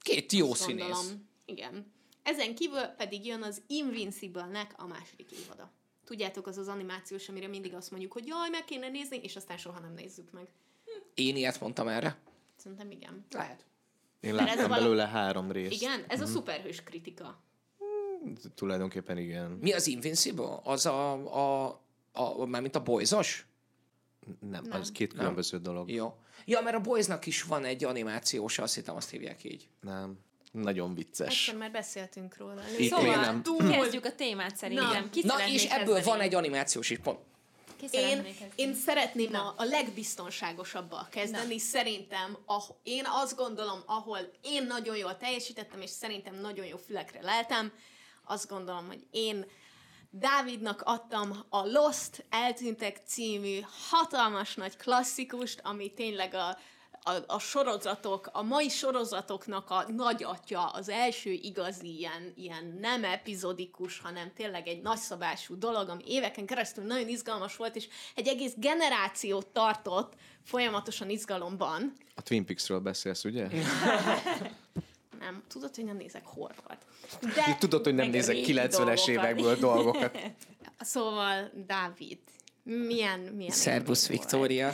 [0.02, 0.84] Két jó Azt színész.
[0.84, 1.28] gondolom.
[1.44, 1.92] Igen.
[2.22, 5.70] Ezen kívül pedig jön az Invincible-nek a második évada.
[6.04, 9.56] Tudjátok, az az animációs, amire mindig azt mondjuk, hogy jaj, meg kéne nézni, és aztán
[9.56, 10.48] soha nem nézzük meg.
[11.14, 12.18] Én ilyet mondtam erre.
[12.56, 13.24] Szerintem igen.
[13.30, 13.64] Lehet.
[14.20, 15.72] Én láttam vala- belőle három részt.
[15.82, 17.42] Igen, ez a szuperhős kritika.
[18.54, 19.50] Tulajdonképpen igen.
[19.50, 20.60] Mi az Invincible?
[20.62, 21.66] Az a, a,
[22.12, 23.46] a, a mármint a boyzos?
[24.40, 24.80] Nem, Nem.
[24.80, 25.90] az két különböző dolog.
[25.90, 26.14] Jó.
[26.44, 29.68] Ja, mert a Boysnak is van egy animációs, azt hittem azt hívják így.
[29.80, 30.18] Nem.
[30.62, 31.28] Nagyon vicces.
[31.28, 32.62] Egyszer már beszéltünk róla.
[32.78, 33.42] Itt Szóval nem.
[33.42, 35.10] túl kezdjük a témát szerintem.
[35.22, 36.04] Na, szeretné és ebből kezdeni?
[36.04, 37.18] van egy animációs is pont.
[37.90, 41.58] Én, én szeretném a, a legbiztonságosabbal kezdeni.
[41.58, 47.22] Szerintem, ah, én azt gondolom, ahol én nagyon jól teljesítettem, és szerintem nagyon jó fülekre
[47.22, 47.72] leltem,
[48.24, 49.46] azt gondolom, hogy én
[50.10, 53.58] Dávidnak adtam a Lost Eltűntek című
[53.90, 56.58] hatalmas nagy klasszikust, ami tényleg a,
[57.06, 63.98] a, a sorozatok, a mai sorozatoknak a nagyatja, az első igazi ilyen, ilyen nem epizodikus,
[63.98, 69.46] hanem tényleg egy nagyszabású dolog, ami éveken keresztül nagyon izgalmas volt, és egy egész generációt
[69.46, 70.12] tartott
[70.44, 71.92] folyamatosan izgalomban.
[72.14, 73.48] A Twin Peaks-ről beszélsz, ugye?
[75.18, 76.86] Nem, tudod, hogy nem nézek horrort.
[77.20, 79.08] De, Tudod, hogy nem nézek régi 90-es dolgokat.
[79.08, 80.18] évekből dolgokat.
[80.80, 82.18] szóval, Dávid,
[82.62, 84.70] milyen, milyen Szerbusz élmény volt?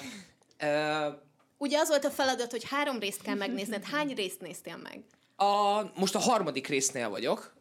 [1.63, 3.85] Ugye az volt a feladat, hogy három részt kell megnézned.
[3.93, 5.03] Hány részt néztél meg?
[5.41, 7.53] a, most a harmadik résznél vagyok,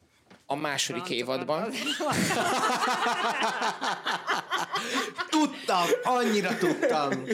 [0.46, 1.72] a második évadban.
[5.30, 7.26] Tudtam, annyira tudtam.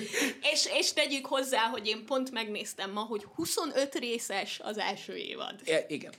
[0.53, 5.55] És, és tegyük hozzá, hogy én pont megnéztem ma, hogy 25 részes az első évad.
[5.65, 6.13] E, igen.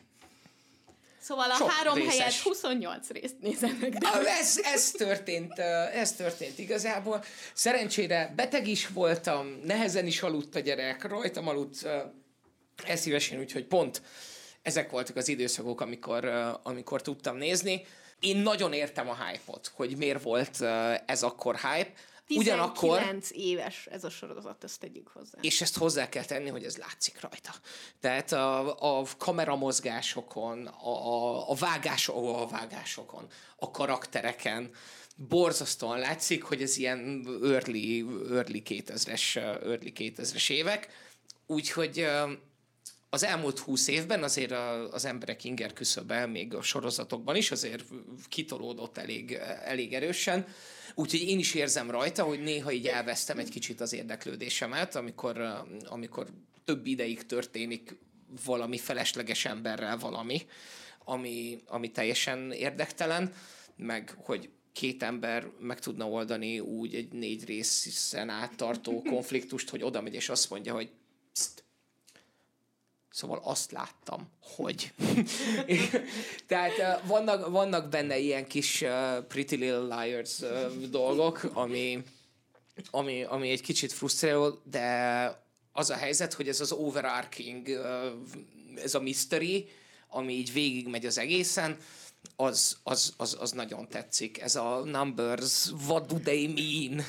[1.26, 2.16] Szóval a Sok három részes.
[2.16, 3.94] helyett 28 részt nézem meg.
[3.94, 4.08] De...
[4.40, 5.58] Ez, ez, történt,
[5.94, 7.24] ez történt igazából.
[7.52, 11.86] Szerencsére beteg is voltam, nehezen is aludt a gyerek, rajtam aludt
[12.84, 14.02] eszívesen, úgyhogy pont
[14.62, 16.24] ezek voltak az időszakok, amikor,
[16.62, 17.86] amikor tudtam nézni.
[18.20, 20.60] Én nagyon értem a hype-ot, hogy miért volt
[21.06, 21.90] ez akkor hype.
[22.26, 25.38] 19 Ugyanakkor éves ez a sorozat, ezt tegyük hozzá.
[25.40, 27.54] és ezt hozzá kell tenni, hogy ez látszik rajta.
[28.00, 34.70] Tehát a, a kameramozgásokon, a, a, a, vágás, a vágásokon, a karaktereken
[35.16, 40.88] borzasztóan látszik, hogy ez ilyen early, early 2000-es, early 2000-es évek.
[41.46, 42.06] Úgyhogy
[43.10, 47.84] az elmúlt húsz évben azért a, az emberek inger küszöbe, még a sorozatokban is azért
[48.28, 49.32] kitolódott elég,
[49.64, 50.46] elég erősen.
[50.98, 56.26] Úgyhogy én is érzem rajta, hogy néha így elvesztem egy kicsit az érdeklődésemet, amikor, amikor
[56.64, 57.96] több ideig történik
[58.44, 60.46] valami felesleges emberrel valami,
[61.04, 63.32] ami, ami teljesen érdektelen,
[63.76, 70.00] meg hogy két ember meg tudna oldani úgy egy négy részen áttartó konfliktust, hogy oda
[70.00, 70.90] megy és azt mondja, hogy
[71.32, 71.64] Pszt,
[73.16, 74.92] Szóval azt láttam, hogy.
[76.48, 78.84] Tehát vannak, vannak benne ilyen kis
[79.28, 80.42] Pretty Little Liars
[80.90, 82.02] dolgok, ami,
[82.90, 87.68] ami, ami egy kicsit frusztráló, de az a helyzet, hogy ez az overarching,
[88.74, 89.68] ez a mystery,
[90.08, 91.76] ami így végigmegy az egészen,
[92.36, 94.40] az, az, az, az nagyon tetszik.
[94.40, 97.04] Ez a numbers, what do they mean?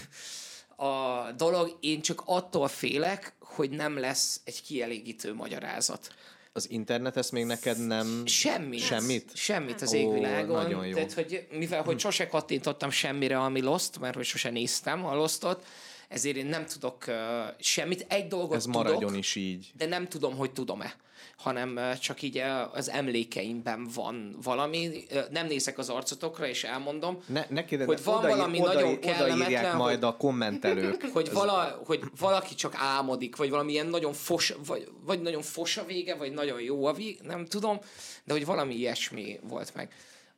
[0.76, 6.13] A dolog, én csak attól félek, hogy nem lesz egy kielégítő magyarázat.
[6.54, 8.24] Az internet ezt még neked nem...
[8.26, 8.82] Semmit.
[8.82, 9.32] Semmit?
[9.36, 10.62] Semmit az Ó, égvilágon.
[10.63, 10.93] nagyon jó.
[10.93, 15.65] Tehát, hogy mivel hogy sose kattintottam semmire, ami Lost, mert hogy sose néztem a Lostot,
[16.08, 17.15] ezért én nem tudok uh,
[17.60, 18.06] semmit.
[18.10, 19.72] Egy dolgot Ez tudok, maradjon is így.
[19.78, 20.96] de nem tudom, hogy tudom-e
[21.38, 25.04] hanem uh, csak így uh, az emlékeimben van valami.
[25.12, 29.32] Uh, Nem nézek az arcotokra, és elmondom, Ne, ne kérdez, Hogy van valami nagyon kellemetlen,
[29.32, 31.04] odaírják majd hogy- a kommentelők.
[31.13, 35.78] hogy, vala, hogy valaki csak álmodik, vagy valami ilyen nagyon fos, vagy, vagy nagyon fos
[35.78, 37.80] a vége, vagy nagyon jó a vége, nem tudom,
[38.24, 39.93] de hogy valami ilyesmi volt meg.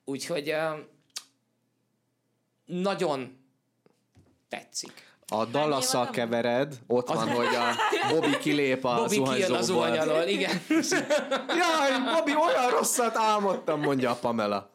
[0.06, 0.80] Úgyhogy uh,
[2.66, 3.38] nagyon
[4.50, 5.09] tetszik.
[5.30, 7.76] A Dallasszal évad kevered, ott van, hogy a
[8.10, 9.62] Bobby kilép a Bobby kijön a zuhanyzóból.
[9.62, 10.62] zuhany alól, igen.
[11.48, 14.70] Jaj, Bobby, olyan rosszat álmodtam, mondja a Pamela.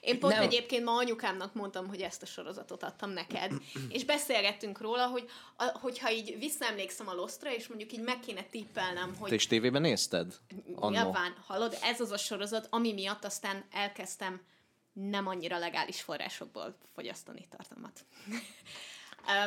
[0.00, 0.42] Én pont Nem.
[0.42, 3.52] egyébként ma anyukámnak mondtam, hogy ezt a sorozatot adtam neked,
[3.88, 8.42] és beszélgettünk róla, hogy a, hogyha így visszaemlékszem a Lostra, és mondjuk így meg kéne
[8.42, 10.34] tippelnem, hogy Te is tévében nézted?
[10.80, 14.40] Nyilván, hallod, ez az a sorozat, ami miatt aztán elkezdtem
[14.92, 18.04] nem annyira legális forrásokból fogyasztani tartalmat.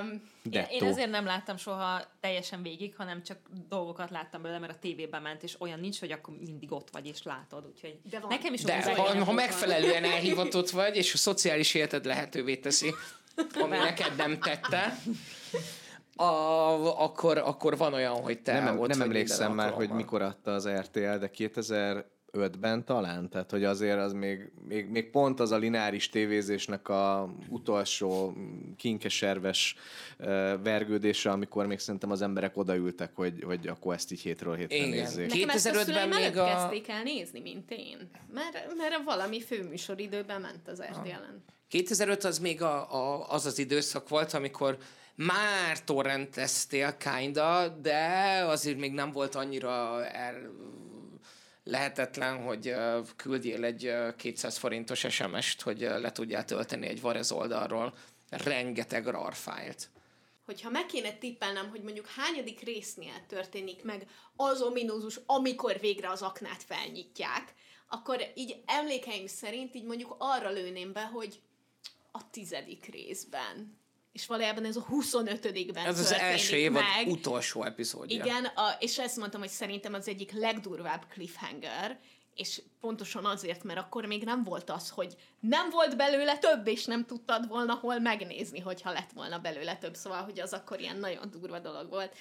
[0.02, 3.38] Um, Én, én ezért nem láttam soha teljesen végig, hanem csak
[3.70, 7.08] dolgokat láttam belőle, mert a tévében ment, és olyan nincs, hogy akkor mindig ott vagy
[7.08, 7.66] és látod.
[7.66, 8.30] Úgyhogy De van.
[8.30, 9.32] nekem is De ha, ha volt.
[9.32, 12.94] megfelelően elhivatott vagy, és a szociális életed lehetővé teszi,
[13.54, 14.98] ami neked nem tette,
[16.16, 20.22] a, akkor, akkor van olyan, hogy te Nem, ott nem vagy emlékszem már, hogy mikor
[20.22, 21.30] adta az RTL, de
[22.36, 27.30] 2005-ben talán, tehát hogy azért az még, még, még pont az a lineáris tévézésnek a
[27.50, 28.34] utolsó
[28.78, 29.76] kinkeserves
[30.64, 34.90] vergődése, amikor még szerintem az emberek odaültek, hogy, hogy akkor ezt így hétről hétre Igen.
[34.90, 35.34] nézzék.
[35.34, 38.10] Nekem ezt a 2005-ben szüleim még a- kezdték el nézni, mint én.
[38.34, 41.44] Mert, mert valami főműsoridőben ment az RTL-en.
[41.68, 44.78] 2005 az még a, a, az az időszak volt, amikor
[45.16, 48.08] már torrenteztél kinda, de
[48.48, 50.52] azért még nem volt annyira el,
[51.66, 52.76] lehetetlen, hogy
[53.16, 57.94] küldjél egy ö, 200 forintos SMS-t, hogy le tudjál tölteni egy Varez oldalról
[58.30, 59.90] rengeteg RAR fájlt.
[60.46, 66.22] hogyha meg kéne tippelnem, hogy mondjuk hányadik résznél történik meg az ominózus, amikor végre az
[66.22, 67.54] aknát felnyitják,
[67.88, 71.42] akkor így emlékeim szerint így mondjuk arra lőném be, hogy
[72.12, 73.80] a tizedik részben.
[74.16, 77.08] És valójában ez a 25-ben Ez az első évad meg.
[77.08, 78.24] utolsó epizódja.
[78.24, 82.00] Igen, a, és ezt mondtam, hogy szerintem az egyik legdurvább cliffhanger,
[82.36, 86.86] és pontosan azért, mert akkor még nem volt az, hogy nem volt belőle több, és
[86.86, 90.98] nem tudtad volna hol megnézni, hogyha lett volna belőle több, szóval, hogy az akkor ilyen
[90.98, 92.16] nagyon durva dolog volt.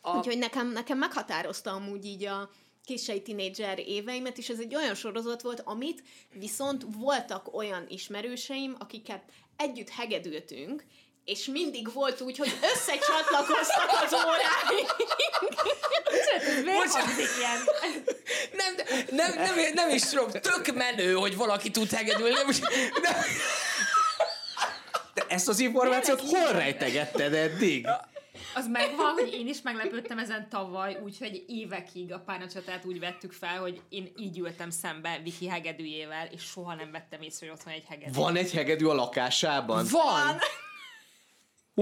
[0.00, 0.16] A...
[0.16, 2.50] Úgyhogy nekem, nekem meghatározta amúgy így a
[2.84, 9.22] kései tinédzser éveimet, és ez egy olyan sorozat volt, amit viszont voltak olyan ismerőseim, akiket
[9.56, 10.84] együtt hegedültünk,
[11.24, 14.96] és mindig volt úgy, hogy összecsatlakoztak az óráink.
[16.92, 17.58] Hangzik ilyen?
[18.56, 18.74] Nem,
[19.10, 22.34] nem, nem, nem is tudom, tök menő, hogy valaki tud hegedülni.
[22.34, 22.46] Nem,
[23.02, 23.14] nem,
[25.14, 27.86] De ezt az információt hol rejtegetted eddig?
[28.54, 33.60] Az megvan, hogy én is meglepődtem ezen tavaly, úgyhogy évekig a párnacsatát úgy vettük fel,
[33.60, 37.74] hogy én így ültem szembe Viki hegedűjével, és soha nem vettem észre, hogy ott van
[37.74, 38.12] egy hegedű.
[38.12, 39.86] Van egy hegedű a lakásában?
[39.90, 40.38] van!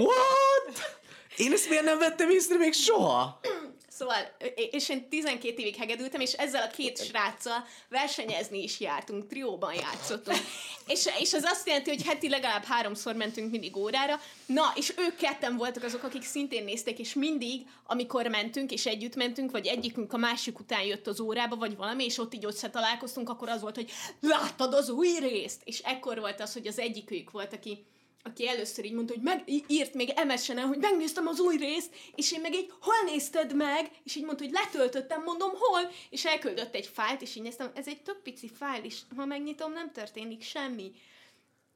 [0.04, 1.00] What?
[1.36, 3.40] Én ezt miért nem vettem észre még soha?
[3.88, 4.36] Szóval,
[4.70, 10.38] és én 12 évig hegedültem, és ezzel a két sráccal versenyezni is jártunk, trióban játszottunk.
[10.86, 14.20] És, és ez azt jelenti, hogy heti legalább háromszor mentünk mindig órára.
[14.46, 19.14] Na, és ők ketten voltak azok, akik szintén nézték, és mindig, amikor mentünk, és együtt
[19.14, 23.28] mentünk, vagy egyikünk a másik után jött az órába, vagy valami, és ott így összetalálkoztunk,
[23.28, 25.60] akkor az volt, hogy láttad az új részt?
[25.64, 27.84] És ekkor volt az, hogy az egyikük volt, aki
[28.28, 31.94] aki először így mondta, hogy meg, í- írt még MSN-en, hogy megnéztem az új részt,
[32.14, 33.90] és én meg így, hol nézted meg?
[34.04, 35.90] És így mondta, hogy letöltöttem, mondom, hol?
[36.10, 39.72] És elküldött egy fájlt, és így néztem, ez egy tök pici fájl, és ha megnyitom,
[39.72, 40.92] nem történik semmi.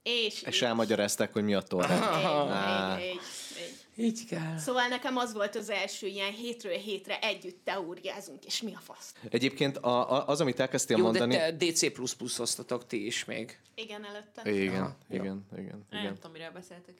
[0.03, 2.05] És, És így- elmagyarázták, hogy mi a torrent.
[2.05, 3.17] Így, így, így,
[3.63, 3.81] így.
[3.97, 4.59] Így kell.
[4.59, 9.15] Szóval nekem az volt az első ilyen hétről hétre együtt teóriázunk, és mi a fasz?
[9.31, 11.37] Egyébként a, a, az, amit elkezdtél Jó, mondani...
[11.37, 11.91] de te DC++
[12.39, 13.59] osztatok ti is még.
[13.75, 14.51] Igen, előtte.
[14.51, 16.15] Igen, Aha, igen, igen, Nem igen.
[16.15, 16.95] tudom, miről beszéltek.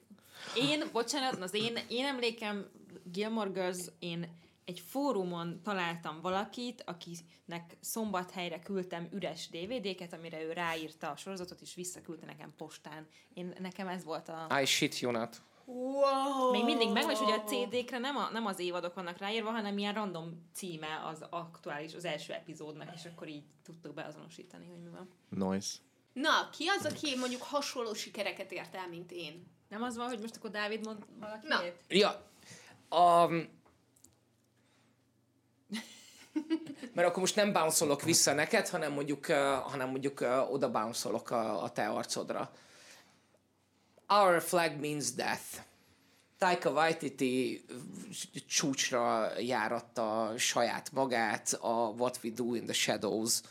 [0.55, 2.65] Én, bocsánat, az én, én emlékem
[3.11, 4.27] Gilmore Girls, én
[4.65, 11.75] egy fórumon találtam valakit, akinek szombathelyre küldtem üres DVD-ket, amire ő ráírta a sorozatot, és
[11.75, 13.07] visszaküldte nekem postán.
[13.33, 14.59] Én, nekem ez volt a...
[14.61, 15.41] I shit you not.
[15.65, 16.51] Wow.
[16.51, 19.77] Még mindig meg, és ugye a CD-kre nem, a, nem az évadok vannak ráírva, hanem
[19.77, 24.89] ilyen random címe az aktuális, az első epizódnak, és akkor így tudtuk beazonosítani, hogy mi
[24.89, 25.09] van.
[25.49, 25.75] Nice.
[26.13, 29.47] Na, ki az, aki mondjuk hasonló sikereket ért el, mint én?
[29.69, 31.49] Nem az van, hogy most akkor Dávid mond valakit?
[31.49, 31.61] Na.
[31.87, 32.31] Ja,
[32.89, 33.29] a...
[36.93, 41.09] Mert akkor most nem bounce vissza neked, hanem mondjuk, uh, hanem mondjuk uh, oda bounce
[41.09, 42.51] a, a te arcodra.
[44.07, 45.43] Our flag means death.
[46.37, 47.65] Taika Waititi
[48.47, 53.41] csúcsra járatta saját magát a What We Do in the Shadows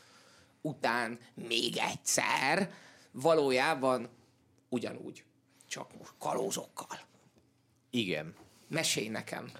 [0.60, 2.72] után még egyszer,
[3.10, 4.08] valójában
[4.68, 5.24] ugyanúgy,
[5.68, 6.98] csak most kalózokkal.
[7.90, 8.34] Igen.
[8.68, 9.50] Mesélj nekem.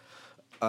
[0.59, 0.67] A,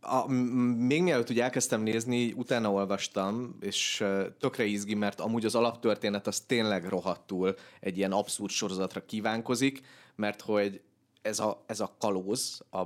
[0.00, 0.28] a,
[0.76, 6.26] még mielőtt ugye elkezdtem nézni, utána olvastam, és ö, tökre izgi, mert amúgy az alaptörténet
[6.26, 9.80] az tényleg rohadtul egy ilyen abszurd sorozatra kívánkozik,
[10.14, 10.80] mert hogy
[11.22, 12.82] ez a, ez a kalóz, a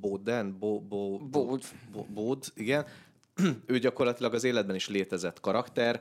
[0.00, 1.58] Boden, bo, bo, bo,
[2.08, 2.86] Bód, igen,
[3.66, 6.00] ő gyakorlatilag az életben is létezett karakter,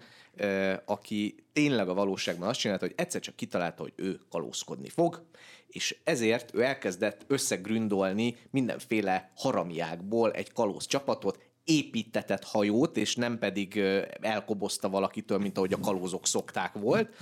[0.85, 5.23] aki tényleg a valóságban azt csinálta, hogy egyszer csak kitalálta, hogy ő kalózkodni fog,
[5.67, 13.81] és ezért ő elkezdett összegründolni mindenféle haramiákból egy kalóz csapatot, építetett hajót, és nem pedig
[14.21, 17.15] elkobozta valakitől, mint ahogy a kalózok szokták volt.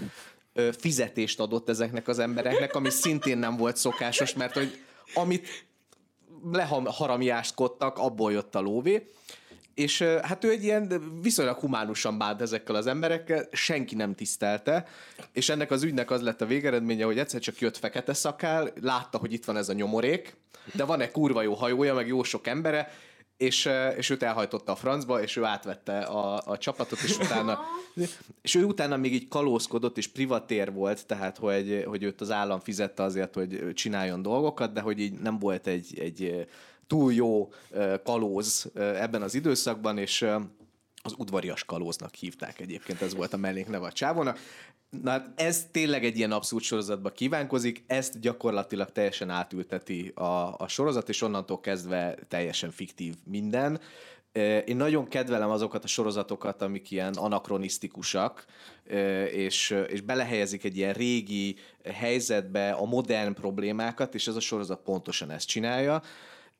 [0.78, 5.48] Fizetést adott ezeknek az embereknek, ami szintén nem volt szokásos, mert hogy amit
[6.52, 9.08] leharamiáskodtak, abból jött a lóvé.
[9.74, 14.86] És hát ő egy ilyen viszonylag humánusan bánt ezekkel az emberekkel, senki nem tisztelte,
[15.32, 19.18] és ennek az ügynek az lett a végeredménye, hogy egyszer csak jött fekete szakál, látta,
[19.18, 20.36] hogy itt van ez a nyomorék,
[20.74, 22.92] de van egy kurva jó hajója, meg jó sok embere,
[23.38, 27.60] és, és őt elhajtotta a francba, és ő átvette a, a csapatot, és utána,
[28.42, 32.60] és ő utána még így kalózkodott, és privatér volt, tehát hogy, hogy őt az állam
[32.60, 36.48] fizette azért, hogy csináljon dolgokat, de hogy így nem volt egy, egy
[36.88, 37.52] túl jó
[38.04, 40.26] kalóz ebben az időszakban, és
[41.04, 44.40] az udvarias kalóznak hívták egyébként, ez volt a mellékneve a csávónak.
[45.02, 50.68] Na hát ez tényleg egy ilyen abszurd sorozatba kívánkozik, ezt gyakorlatilag teljesen átülteti a, a
[50.68, 53.80] sorozat, és onnantól kezdve teljesen fiktív minden.
[54.66, 58.46] Én nagyon kedvelem azokat a sorozatokat, amik ilyen anakronisztikusak,
[59.32, 65.32] és, és belehelyezik egy ilyen régi helyzetbe a modern problémákat, és ez a sorozat pontosan
[65.32, 66.02] ezt csinálja.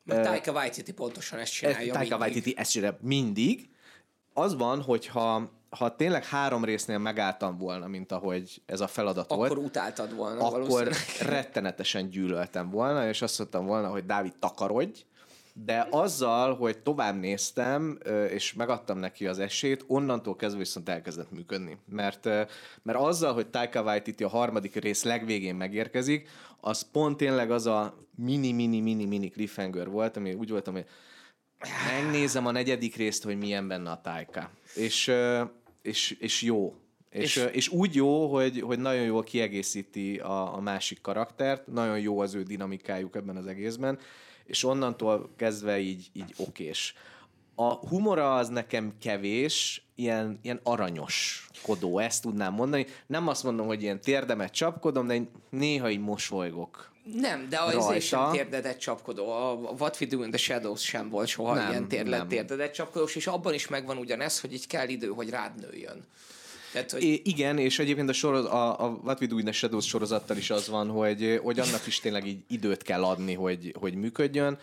[0.06, 1.92] Taika Waititi pontosan ezt csinálja.
[1.92, 3.68] Taika Waititi ezt csinálja mindig.
[4.32, 9.36] Az van, hogyha ha tényleg három résznél megálltam volna, mint ahogy ez a feladat akkor
[9.36, 9.50] volt.
[9.50, 10.88] Akkor utáltad volna Akkor
[11.20, 15.04] rettenetesen gyűlöltem volna, és azt mondtam volna, hogy Dávid, takarodj,
[15.52, 17.98] de azzal, hogy tovább néztem,
[18.30, 21.78] és megadtam neki az esélyt, onnantól kezdve viszont elkezdett működni.
[21.88, 22.24] Mert,
[22.82, 26.28] mert azzal, hogy Taika Waititi a harmadik rész legvégén megérkezik,
[26.66, 30.86] az pont tényleg az a mini-mini-mini-mini cliffhanger volt, ami úgy voltam, hogy
[31.86, 34.50] megnézem a negyedik részt, hogy milyen benne a Taika.
[34.74, 35.12] És,
[35.82, 36.74] és, és jó.
[37.10, 42.00] És, és, és úgy jó, hogy, hogy nagyon jól kiegészíti a, a másik karaktert, nagyon
[42.00, 43.98] jó az ő dinamikájuk ebben az egészben,
[44.44, 46.94] és onnantól kezdve így, így okés.
[47.54, 52.86] A humora az nekem kevés, ilyen, ilyen aranyos kodó, ezt tudnám mondani.
[53.06, 56.92] Nem azt mondom, hogy ilyen térdemet csapkodom, de néha így mosolygok.
[57.04, 59.30] Nem, de az is sem térdedet csapkodó.
[59.30, 63.14] A What We Do in the Shadows sem volt soha nem, ilyen térlet, térdedet csapkodós,
[63.14, 66.04] és abban is megvan ugyanez, hogy így kell idő, hogy rád nőjön.
[66.74, 67.02] Tehát, hogy...
[67.02, 70.36] É, igen, és egyébként a, soroz, a, a What We Do in the Shadows sorozattal
[70.36, 74.58] is az van, hogy, hogy annak is tényleg így időt kell adni, hogy, hogy működjön.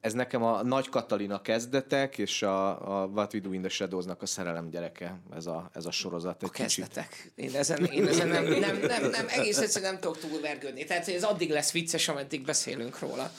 [0.00, 2.68] Ez nekem a Nagy Katalina kezdetek, és a,
[3.02, 6.42] a What We Do in the Shadows-nak a szerelem gyereke, ez a, ez a sorozat.
[6.42, 7.32] Egy a kezdetek.
[7.34, 10.84] Én ezen, én ezen nem, nem, nem, nem, egész egyszerűen nem tudok túlvergődni.
[10.84, 13.32] Tehát ez addig lesz vicces, ameddig beszélünk róla.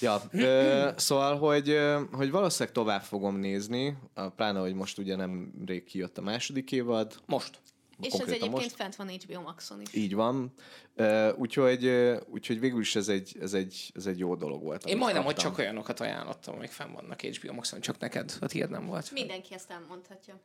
[0.00, 1.78] Ja, ö, szóval, hogy,
[2.12, 3.98] hogy valószínűleg tovább fogom nézni,
[4.36, 7.14] pláne, hogy most ugye nem rég kijött a második évad.
[7.26, 7.60] Most.
[8.00, 8.72] És ez egyébként most.
[8.72, 9.94] fent van HBO Maxon is.
[9.94, 10.52] Így van.
[10.96, 14.84] Uh, úgyhogy, uh, úgyhogy végül is ez egy, ez egy, ez egy jó dolog volt.
[14.84, 15.24] Én majdnem, kaptam.
[15.24, 19.10] hogy csak olyanokat ajánlottam, amik fenn vannak HBO Maxon, csak neked a tiéd nem volt.
[19.12, 20.40] Mindenki ezt elmondhatja.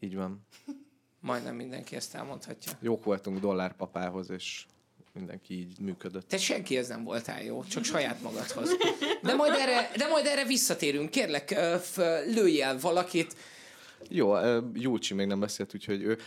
[0.00, 0.46] Így van.
[1.20, 2.72] Majdnem mindenki ezt elmondhatja.
[2.80, 4.66] Jók voltunk dollárpapához, és
[5.18, 6.28] mindenki így működött.
[6.28, 8.76] Te senki ez nem voltál jó, csak saját magadhoz.
[9.22, 11.10] De majd erre, de majd erre visszatérünk.
[11.10, 11.60] Kérlek,
[12.26, 13.36] lőj el valakit,
[14.08, 14.34] jó,
[14.74, 16.18] Júlcsi még nem beszélt, úgyhogy ő...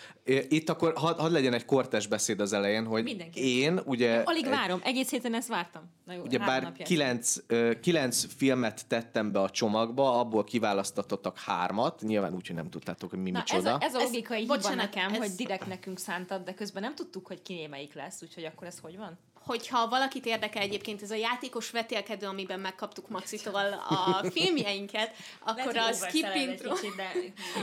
[0.50, 3.60] Itt akkor hadd had legyen egy kortes beszéd az elején, hogy Mindenki.
[3.60, 4.22] én ugye...
[4.26, 5.84] Alig várom, egész héten ezt vártam.
[6.06, 7.36] Na jó, ugye bár kilenc,
[7.82, 13.20] kilenc filmet tettem be a csomagba, abból kiválasztatottak hármat, nyilván úgy, hogy nem tudtátok, hogy
[13.20, 13.70] mi Na, micsoda.
[13.70, 15.18] Ez a, ez a logikai ez, hiba nekem, ez...
[15.18, 18.80] hogy direkt nekünk szántad, de közben nem tudtuk, hogy ki melyik lesz, úgyhogy akkor ez
[18.80, 19.20] hogy van?
[19.46, 25.94] Hogyha valakit érdekel egyébként ez a játékos vetélkedő, amiben megkaptuk Maxitól a filmjeinket, akkor a
[25.94, 26.72] Skip, Intro,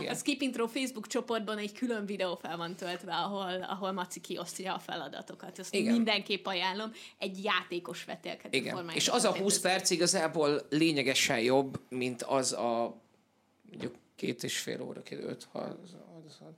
[0.08, 4.74] a Skip Intro Facebook csoportban egy külön videó fel van töltve, ahol, ahol Maci kiosztja
[4.74, 5.58] a feladatokat.
[5.58, 5.92] Ezt Igen.
[5.92, 6.92] mindenképp ajánlom.
[7.18, 8.90] Egy játékos vetélkedő Igen.
[8.94, 12.96] És az a 20 perc igazából lényegesen jobb, mint az a
[13.70, 16.54] mondjuk két és fél óra, két, öt, hat, hat, hat,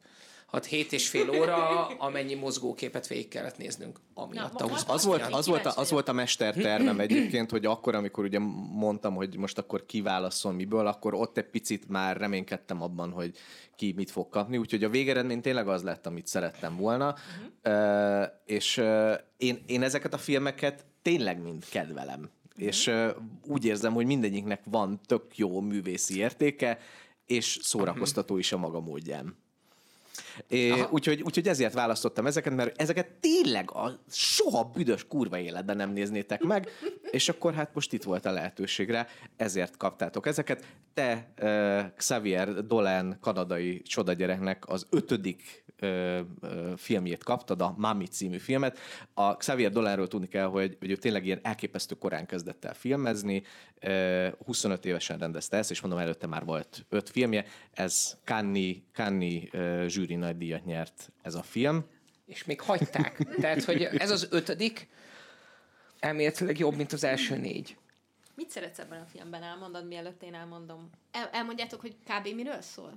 [0.52, 4.00] 6-7 és fél óra, amennyi mozgóképet végig kellett néznünk.
[4.14, 7.94] Amiatt Na, a az, volt, az, volt a, az volt a mestertervem egyébként, hogy akkor,
[7.94, 8.38] amikor ugye
[8.72, 13.36] mondtam, hogy most akkor kiválaszol miből, akkor ott egy picit már reménykedtem abban, hogy
[13.76, 17.14] ki mit fog kapni, úgyhogy a végeredmény tényleg az lett, amit szerettem volna,
[17.62, 18.20] uh-huh.
[18.20, 22.18] uh, és uh, én, én ezeket a filmeket tényleg mind kedvelem.
[22.20, 22.66] Uh-huh.
[22.66, 23.08] És uh,
[23.46, 26.78] úgy érzem, hogy mindegyiknek van tök jó művészi értéke,
[27.26, 29.36] és szórakoztató is a maga módján.
[30.90, 36.42] Úgyhogy, úgyhogy ezért választottam ezeket, mert ezeket tényleg a soha büdös kurva életben nem néznétek
[36.42, 36.68] meg,
[37.10, 40.64] és akkor hát most itt volt a lehetőségre, ezért kaptátok ezeket.
[40.94, 48.38] Te, uh, Xavier Dolan, kanadai csodagyereknek az ötödik ö, ö, filmjét kaptad, a Mami című
[48.38, 48.78] filmet.
[49.14, 53.42] A Xavier Dolanról tudni kell, hogy, hogy ő tényleg ilyen elképesztő korán kezdett el filmezni,
[53.80, 57.44] ö, 25 évesen rendezte ezt, és mondom, előtte már volt öt filmje.
[57.72, 59.42] Ez Cannes, Cannes
[59.86, 61.84] zsűri nagy díjat nyert ez a film.
[62.26, 63.16] És még hagyták.
[63.40, 64.88] Tehát, hogy ez az ötödik,
[65.98, 67.76] elméletileg jobb, mint az első négy.
[68.34, 69.42] Mit szeretsz ebben a filmben?
[69.42, 70.90] Elmondod, mielőtt én elmondom.
[71.10, 72.34] El, elmondjátok, hogy kb.
[72.34, 72.92] miről szól?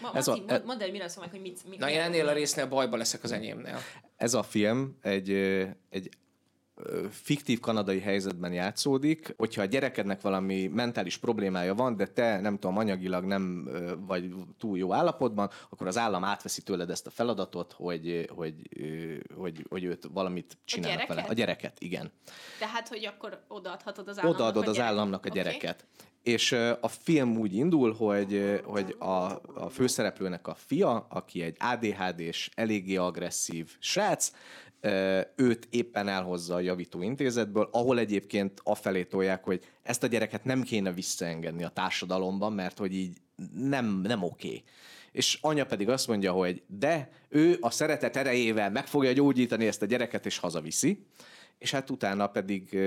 [0.00, 1.68] Ma, ez Mati, a, mondd el, hogy miről szól meg, hogy mit...
[1.68, 3.78] mit Na, én ennél a résznél bajba leszek az enyémnél.
[4.16, 5.30] Ez a film egy,
[5.90, 6.10] egy
[7.10, 12.76] fiktív kanadai helyzetben játszódik, hogyha a gyerekednek valami mentális problémája van, de te nem tudom,
[12.76, 13.68] anyagilag nem
[14.06, 18.54] vagy túl jó állapotban, akkor az állam átveszi tőled ezt a feladatot, hogy, hogy,
[19.36, 21.26] hogy, hogy őt valamit csinálnak a vele.
[21.28, 22.12] A gyereket, igen.
[22.58, 25.84] Tehát, hogy akkor odaadhatod az államnak Odaadod a az államnak a gyereket.
[25.92, 26.10] Okay.
[26.22, 32.50] És a film úgy indul, hogy, hogy a, a főszereplőnek a fia, aki egy ADHD-s,
[32.54, 34.32] eléggé agresszív srác,
[35.36, 40.62] őt éppen elhozza a javító intézetből, ahol egyébként afelé tolják, hogy ezt a gyereket nem
[40.62, 43.16] kéne visszaengedni a társadalomban, mert hogy így
[43.54, 44.46] nem, nem oké.
[44.46, 44.62] Okay.
[45.12, 49.82] És anya pedig azt mondja, hogy de ő a szeretet erejével meg fogja gyógyítani ezt
[49.82, 51.06] a gyereket, és hazaviszi.
[51.62, 52.78] És hát utána pedig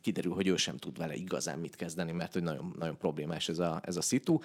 [0.00, 3.58] kiderül, hogy ő sem tud vele igazán mit kezdeni, mert hogy nagyon, nagyon problémás ez
[3.58, 4.38] a, ez a szitu.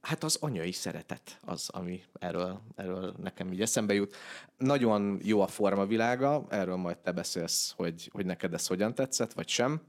[0.00, 4.16] Hát az anyai szeretet az, ami erről, erről nekem így eszembe jut.
[4.56, 9.48] Nagyon jó a formavilága, erről majd te beszélsz, hogy, hogy neked ez hogyan tetszett, vagy
[9.48, 9.80] sem.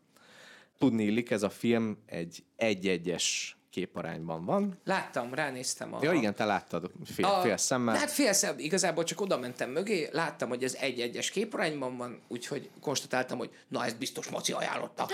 [0.77, 4.79] Tudni illik, ez a film egy egy-egyes képarányban van.
[4.83, 5.99] Láttam, ránéztem a...
[6.01, 7.95] Ja igen, te láttad fél, a, fél szemmel.
[7.95, 12.69] Hát fél szem, igazából csak oda mentem mögé, láttam, hogy ez egy-egyes képarányban van, úgyhogy
[12.81, 15.07] konstatáltam, hogy na, ez biztos Maci ajánlotta.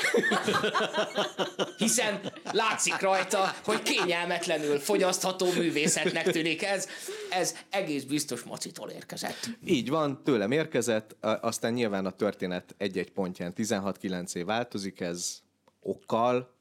[1.78, 6.88] Hiszen látszik rajta, hogy kényelmetlenül fogyasztható művészetnek tűnik ez.
[7.30, 9.50] Ez egész biztos Macitól érkezett.
[9.66, 15.44] Így van, tőlem érkezett, aztán nyilván a történet egy-egy pontján 16-9 év változik, ez
[15.80, 16.55] okkal,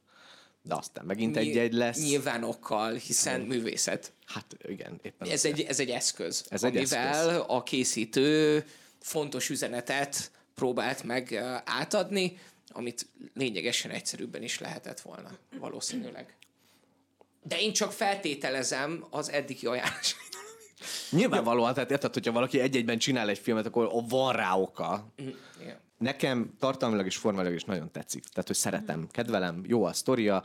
[0.67, 1.99] de aztán megint egy-egy lesz.
[2.03, 4.13] Nyilván okkal, hiszen művészet.
[4.27, 7.45] Hát igen, éppen Ez egy, ez egy eszköz, Ez egy amivel eszköz.
[7.47, 8.65] a készítő
[9.01, 11.35] fontos üzenetet próbált meg
[11.65, 12.39] átadni,
[12.69, 16.37] amit lényegesen egyszerűbben is lehetett volna, valószínűleg.
[17.43, 20.17] De én csak feltételezem az eddigi ajánlás.
[21.11, 25.13] Nyilvánvalóan, tehát érted, hogyha valaki egy-egyben csinál egy filmet, akkor van rá oka.
[25.61, 25.81] Igen.
[25.99, 28.25] Nekem tartalmilag és formailag is nagyon tetszik.
[28.25, 30.45] Tehát, hogy szeretem, kedvelem, jó a sztoria,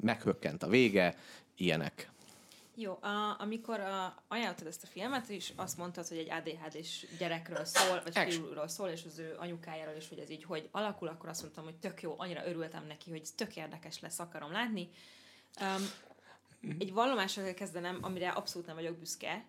[0.00, 1.16] meghökkent a vége,
[1.56, 2.10] ilyenek.
[2.74, 7.64] Jó, a, amikor a, ajánlottad ezt a filmet, és azt mondtad, hogy egy ADHD-s gyerekről
[7.64, 8.44] szól, vagy Action.
[8.44, 11.64] fiúról szól, és az ő anyukájáról, és hogy ez így hogy alakul, akkor azt mondtam,
[11.64, 14.88] hogy tök jó, annyira örültem neki, hogy tök érdekes lesz, akarom látni.
[15.60, 15.82] Um,
[16.78, 19.44] egy vallomással kell kezdenem, amire abszolút nem vagyok büszke,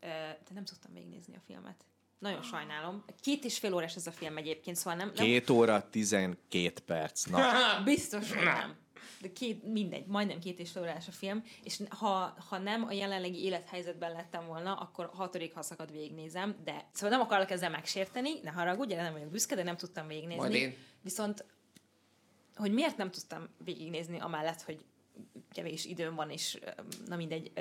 [0.00, 1.84] de nem tudtam végignézni a filmet.
[2.18, 3.04] Nagyon sajnálom.
[3.20, 7.24] Két és fél órás ez a film egyébként, szóval nem, nem Két óra, 12 perc.
[7.24, 7.50] Na,
[7.84, 8.76] Biztos, hogy nem.
[9.20, 12.92] De két, mindegy, majdnem két és fél órás a film, és ha, ha nem a
[12.92, 18.50] jelenlegi élethelyzetben lettem volna, akkor hatodik haszakad végignézem, de szóval nem akarok ezzel megsérteni, ne
[18.50, 20.42] haragudj, nem vagyok büszke, de nem tudtam végignézni.
[20.42, 20.74] Majd én.
[21.02, 21.44] Viszont,
[22.54, 24.84] hogy miért nem tudtam végignézni, amellett, hogy
[25.52, 26.58] kevés időm van, és
[27.06, 27.52] na mindegy.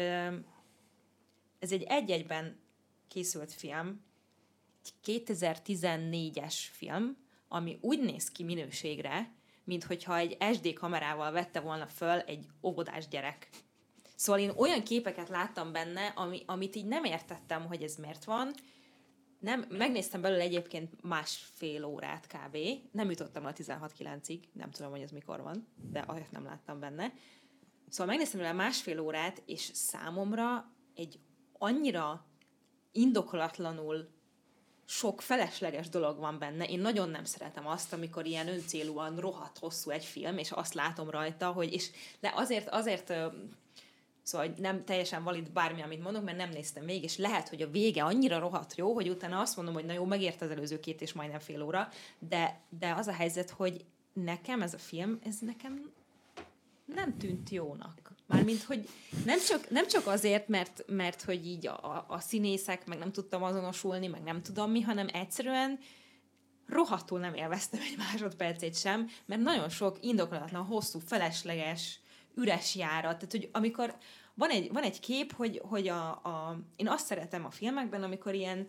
[1.59, 2.59] Ez egy egy-egyben
[3.07, 4.05] készült film,
[4.87, 7.17] egy 2014-es film,
[7.47, 13.07] ami úgy néz ki minőségre, mint hogyha egy SD kamerával vette volna föl egy óvodás
[13.07, 13.49] gyerek.
[14.15, 18.53] Szóval én olyan képeket láttam benne, ami, amit így nem értettem, hogy ez miért van.
[19.39, 22.57] Nem, megnéztem belőle egyébként másfél órát kb.
[22.91, 27.13] Nem jutottam a 16-9-ig, nem tudom, hogy ez mikor van, de olyat nem láttam benne.
[27.89, 31.19] Szóval megnéztem belőle másfél órát, és számomra egy
[31.57, 32.25] annyira
[32.91, 34.16] indokolatlanul
[34.89, 36.65] sok felesleges dolog van benne.
[36.65, 41.09] Én nagyon nem szeretem azt, amikor ilyen öncélúan rohadt hosszú egy film, és azt látom
[41.09, 43.13] rajta, hogy és le azért, azért
[44.27, 47.69] Szóval nem teljesen valid bármi, amit mondok, mert nem néztem még, és lehet, hogy a
[47.69, 51.01] vége annyira rohadt jó, hogy utána azt mondom, hogy na jó, megért az előző két
[51.01, 55.37] és majdnem fél óra, de, de az a helyzet, hogy nekem ez a film, ez
[55.39, 55.91] nekem
[56.85, 58.06] nem tűnt jónak.
[58.27, 58.87] Mármint, hogy
[59.25, 63.43] nem csak, nem csak azért, mert, mert hogy így a, a, színészek, meg nem tudtam
[63.43, 65.79] azonosulni, meg nem tudom mi, hanem egyszerűen
[66.67, 71.99] rohadtul nem élveztem egy másodpercét sem, mert nagyon sok indokolatlan, hosszú, felesleges,
[72.35, 73.17] üres járat.
[73.17, 73.97] Tehát, hogy amikor
[74.33, 78.33] van egy, van egy kép, hogy, hogy a, a, én azt szeretem a filmekben, amikor
[78.33, 78.67] ilyen,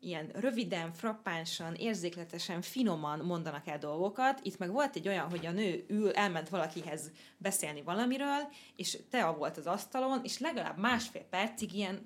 [0.00, 4.40] ilyen röviden, frappánsan, érzékletesen, finoman mondanak el dolgokat.
[4.42, 9.32] Itt meg volt egy olyan, hogy a nő ül, elment valakihez beszélni valamiről, és tea
[9.32, 12.02] volt az asztalon, és legalább másfél percig ilyen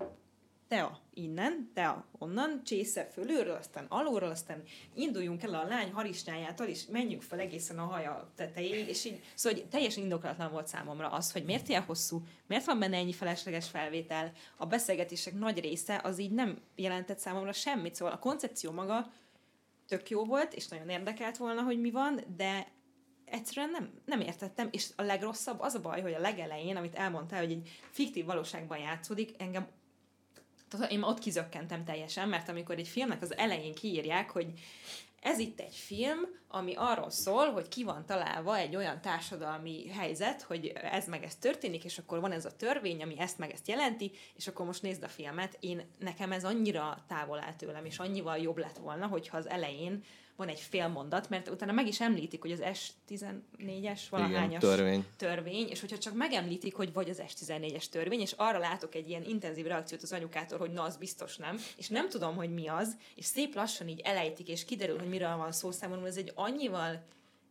[0.71, 4.63] tea innen, tea onnan, csésze fölülről, aztán alulról, aztán
[4.95, 9.69] induljunk el a lány harisnyájától, és menjünk fel egészen a haja tetejéig, és így, szóval
[9.69, 14.33] teljesen indokolatlan volt számomra az, hogy miért ilyen hosszú, miért van benne ennyi felesleges felvétel,
[14.57, 19.13] a beszélgetések nagy része az így nem jelentett számomra semmit, szóval a koncepció maga
[19.87, 22.67] tök jó volt, és nagyon érdekelt volna, hogy mi van, de
[23.25, 27.41] egyszerűen nem, nem értettem, és a legrosszabb az a baj, hogy a legelején, amit elmondtál,
[27.41, 29.69] hogy egy fiktív valóságban játszódik, engem
[30.71, 34.47] tehát én ott kizökkentem teljesen, mert amikor egy filmnek az elején kiírják, hogy
[35.21, 36.19] ez itt egy film,
[36.49, 41.37] ami arról szól, hogy ki van találva egy olyan társadalmi helyzet, hogy ez meg ez
[41.37, 44.83] történik, és akkor van ez a törvény, ami ezt meg ezt jelenti, és akkor most
[44.83, 45.57] nézd a filmet.
[45.61, 50.05] Én, nekem ez annyira távol áll tőlem, és annyival jobb lett volna, hogyha az elején
[50.41, 55.05] van egy fél mondat, mert utána meg is említik, hogy az S14-es valahányas Igen, törvény.
[55.17, 59.25] törvény, és hogyha csak megemlítik, hogy vagy az S14-es törvény, és arra látok egy ilyen
[59.25, 62.97] intenzív reakciót az anyukától, hogy na, az biztos nem, és nem tudom, hogy mi az,
[63.15, 67.05] és szép lassan így elejtik, és kiderül, hogy miről van szó számomra, ez egy annyival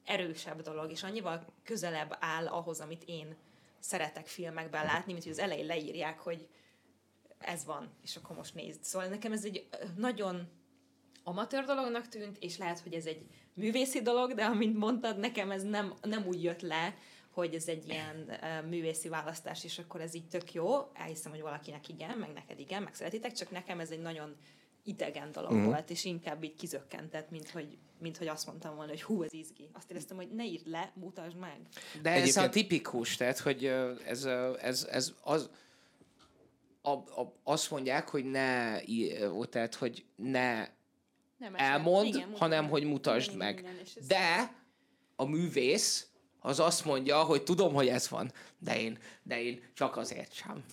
[0.06, 3.36] erősebb dolog, és annyival közelebb áll ahhoz, amit én
[3.80, 6.48] szeretek filmekben látni, mint hogy az elején leírják, hogy
[7.38, 8.84] ez van, és akkor most nézd.
[8.84, 10.48] Szóval nekem ez egy nagyon
[11.30, 13.22] amatőr dolognak tűnt, és lehet, hogy ez egy
[13.54, 16.96] művészi dolog, de amint mondtad, nekem ez nem, nem úgy jött le,
[17.30, 20.92] hogy ez egy ilyen uh, művészi választás, és akkor ez így tök jó.
[20.94, 24.36] Elhiszem, hogy valakinek igen, meg neked igen, meg szeretitek, csak nekem ez egy nagyon
[24.84, 25.64] idegen dolog mm.
[25.64, 29.34] volt, és inkább így kizökkentett, mint hogy, mint hogy azt mondtam volna, hogy hú, ez
[29.34, 29.70] izgi.
[29.74, 31.60] Azt éreztem, hogy ne írd le, mutasd meg.
[32.02, 33.66] De ez a tipikus, tehát, hogy
[34.06, 34.26] ez,
[34.62, 35.50] ez, ez az,
[36.82, 38.80] a, a, azt mondják, hogy ne,
[39.50, 40.68] tehát, hogy ne
[41.40, 43.60] nem elmond, igen, hanem hogy mutasd igen, meg.
[43.60, 44.54] Igen, igen, de
[45.16, 46.08] a művész
[46.40, 50.64] az azt mondja, hogy tudom, hogy ez van, de én, de én csak azért sem.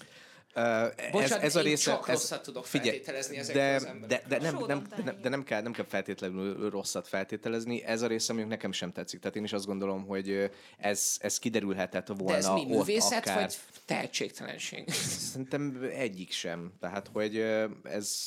[0.56, 0.62] Uh,
[1.10, 4.38] Bocsánat, ez, ez a része, csak ez, rosszat tudok figyelj, feltételezni de, az de, de,
[4.40, 8.52] nem, nem, nem, de nem kell, nem kell feltétlenül rosszat feltételezni, ez a része mondjuk
[8.52, 9.20] nekem sem tetszik.
[9.20, 13.40] Tehát én is azt gondolom, hogy ez, ez kiderülhetett volna De ez mi, művészet akár...
[13.40, 14.88] vagy tehetségtelenség?
[15.32, 16.72] Szerintem egyik sem.
[16.80, 17.38] Tehát, hogy
[17.82, 18.26] ez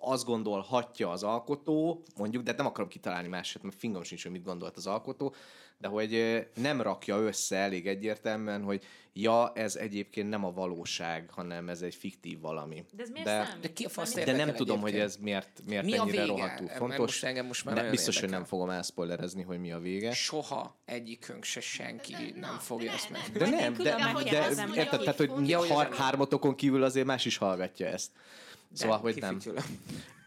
[0.00, 4.44] azt gondolhatja az alkotó, mondjuk, de nem akarom kitalálni másot, mert fingom sincs, hogy mit
[4.44, 5.34] gondolt az alkotó,
[5.78, 11.68] de hogy nem rakja össze elég egyértelműen, hogy ja, ez egyébként nem a valóság, hanem
[11.68, 12.84] ez egy fiktív valami.
[12.92, 15.84] De ez miért de, De, ki a fasz de nem tudom, hogy ez miért, miért
[15.84, 16.98] mi ennyire rohadtul fontos.
[16.98, 18.28] Most engem most már ne, biztos, érdekel.
[18.28, 20.12] hogy nem fogom elszpoilerezni, hogy mi a vége.
[20.12, 23.22] Soha egyikünk se senki de, nem fogja ezt meg.
[23.32, 25.56] De nem, de, de, érted, tehát, hogy
[25.96, 28.10] hármatokon kívül azért más is hallgatja ezt.
[28.72, 29.38] Szóval, hogy nem.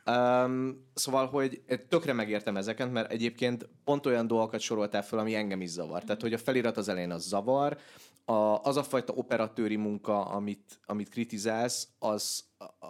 [0.06, 5.62] Um, szóval, hogy tökre megértem ezeket, mert egyébként pont olyan dolgokat soroltál fel, ami engem
[5.62, 6.04] is zavar.
[6.04, 7.78] Tehát, hogy a felirat az elején az zavar,
[8.26, 12.44] a, az a fajta operatőri munka, amit, amit kritizálsz, az,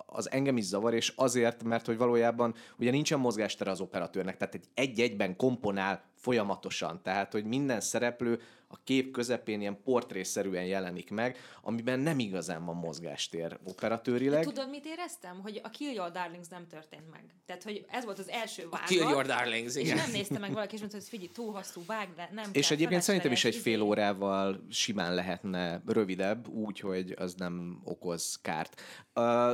[0.05, 4.53] az engem is zavar, és azért, mert hogy valójában ugye nincsen mozgástere az operatőrnek, tehát
[4.53, 11.37] egy egy-egyben komponál folyamatosan, tehát hogy minden szereplő a kép közepén ilyen portrészerűen jelenik meg,
[11.61, 14.39] amiben nem igazán van mozgástér operatőrileg.
[14.39, 15.39] De tudod, mit éreztem?
[15.41, 17.23] Hogy a Kill Your Darlings nem történt meg.
[17.45, 18.87] Tehát, hogy ez volt az első vágat.
[18.87, 19.97] Kill Your Darlings, igen.
[19.97, 22.67] És nem nézte meg valaki, és mondta, hogy figyelj, túl hosszú, vág, de nem És
[22.67, 27.81] kell, egyébként szerintem is egy fél izé- órával simán lehetne rövidebb, úgy, hogy az nem
[27.83, 28.81] okoz kárt.
[29.15, 29.51] Uh,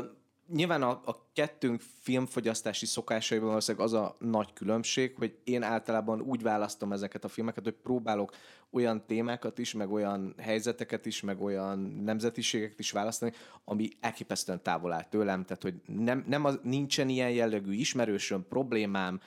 [0.53, 6.41] nyilván a, a kettőnk filmfogyasztási szokásaiban valószínűleg az a nagy különbség, hogy én általában úgy
[6.41, 8.35] választom ezeket a filmeket, hogy próbálok
[8.69, 13.31] olyan témákat is, meg olyan helyzeteket is, meg olyan nemzetiségeket is választani,
[13.63, 19.19] ami elképesztően távol áll tőlem, tehát hogy nem, nem az, nincsen ilyen jellegű ismerősöm, problémám,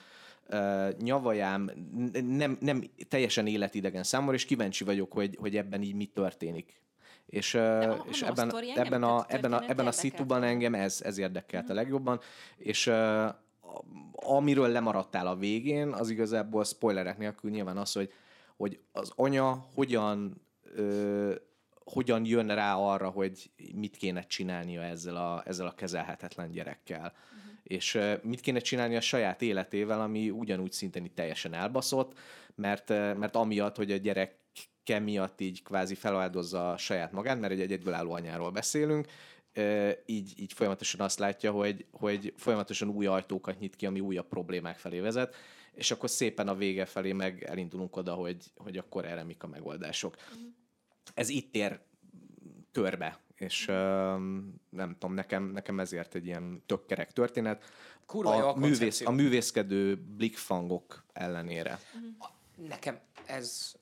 [0.49, 1.71] uh, nyavajám,
[2.27, 6.81] nem, nem teljesen életidegen számomra, és kíváncsi vagyok, hogy, hogy ebben így mi történik.
[7.31, 11.17] És, a, és ebben, a ebben, a, ebben, a, ebben a szituban engem ez, ez
[11.17, 12.19] érdekelt a legjobban,
[12.57, 12.91] és
[14.11, 18.13] amiről lemaradtál a végén, az igazából spoilerek nélkül nyilván az, hogy,
[18.57, 20.41] hogy az anya hogyan
[20.77, 21.35] uh,
[21.83, 26.99] hogyan jön rá arra, hogy mit kéne csinálnia ezzel a, ezzel a kezelhetetlen gyerekkel.
[26.99, 27.59] Uh-huh.
[27.63, 32.17] És mit kéne csinálni a saját életével, ami ugyanúgy szintén teljesen elbaszott,
[32.55, 34.40] mert, mert amiatt, hogy a gyerek
[34.85, 39.07] miatt így kvázi feláldozza saját magát, mert egy egyedülálló anyáról beszélünk,
[40.05, 44.77] így, így folyamatosan azt látja, hogy, hogy folyamatosan új ajtókat nyit ki, ami újabb problémák
[44.77, 45.35] felé vezet,
[45.73, 49.47] és akkor szépen a vége felé meg elindulunk oda, hogy, hogy akkor erre mik a
[49.47, 50.15] megoldások.
[50.15, 50.47] Uh-huh.
[51.13, 51.79] Ez itt ér
[52.71, 53.75] körbe, és uh,
[54.69, 57.63] nem tudom, nekem, nekem ezért egy ilyen tök kerek történet.
[58.05, 61.79] Kurva a, művész, a művészkedő blikfangok ellenére.
[61.95, 62.67] Uh-huh.
[62.67, 63.75] Nekem ez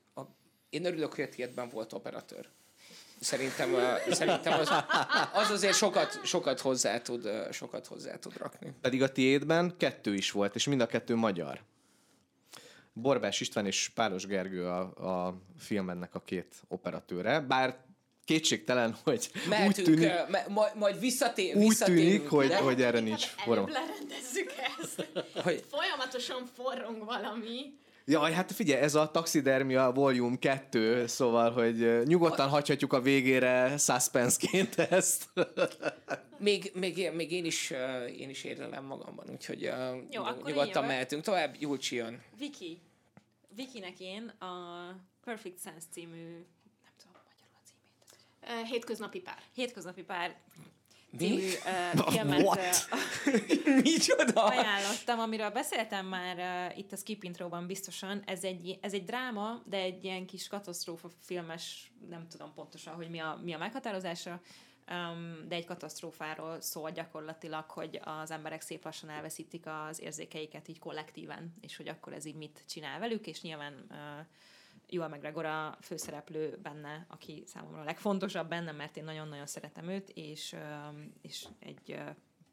[0.70, 2.49] én örülök, hogy a tiédben volt operatőr.
[3.20, 3.76] Szerintem,
[4.09, 4.70] szerintem az,
[5.34, 8.74] az azért sokat, sokat, hozzá tud, sokat hozzá tud rakni.
[8.82, 11.63] Pedig a tiédben kettő is volt, és mind a kettő magyar.
[12.93, 14.80] Borbás István és Pálos Gergő a,
[15.26, 17.78] a filmennek a két operatőre, bár
[18.26, 23.26] kétségtelen, hogy Mehetünk, úgy tűnik, uh, majd, majd visszatér, úgy tűnik, hogy, hogy erre nincs
[23.26, 23.67] forró.
[23.67, 25.07] lerendezzük ezt.
[25.43, 25.63] Hogy...
[25.70, 27.78] Folyamatosan forrong valami.
[28.10, 34.76] Jaj, hát figyelj, ez a taxidermia volume 2, szóval, hogy nyugodtan hagyhatjuk a végére suspenseként
[34.76, 35.30] ezt.
[36.38, 37.74] még, még, még én is,
[38.18, 39.62] én is érlelem magamban, úgyhogy
[40.12, 41.55] Jó, nyugodtan mehetünk tovább.
[41.60, 42.22] Julcsi jön.
[42.38, 42.82] Viki.
[43.55, 44.55] Vikinek én a
[45.24, 46.24] Perfect Sense című,
[46.84, 48.68] nem tudom magyarul a címét.
[48.68, 49.41] Hétköznapi pár.
[49.53, 50.36] Hétköznapi pár?
[51.18, 51.51] Című
[51.95, 52.88] uh, filmet What?
[52.91, 54.43] uh, Micsoda?
[54.43, 56.38] ajánlottam, amiről beszéltem már
[56.72, 58.24] uh, itt a Skip Intro-ban biztosan.
[58.26, 63.10] Ez egy, ez egy dráma, de egy ilyen kis katasztrófa filmes, nem tudom pontosan, hogy
[63.10, 64.41] mi a, mi a meghatározása,
[64.89, 70.80] um, de egy katasztrófáról szól gyakorlatilag, hogy az emberek szép lassan elveszítik az érzékeiket így
[70.80, 73.97] kollektíven, és hogy akkor ez így mit csinál velük, és nyilván uh,
[74.89, 80.09] Joel McGregor a főszereplő benne, aki számomra a legfontosabb benne, mert én nagyon-nagyon szeretem őt,
[80.13, 80.55] és,
[81.21, 81.99] és egy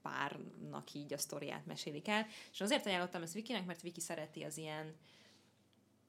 [0.02, 2.26] párnak így a sztoriát mesélik el.
[2.52, 4.94] És azért ajánlottam ezt Vikinek, mert Viki szereti az ilyen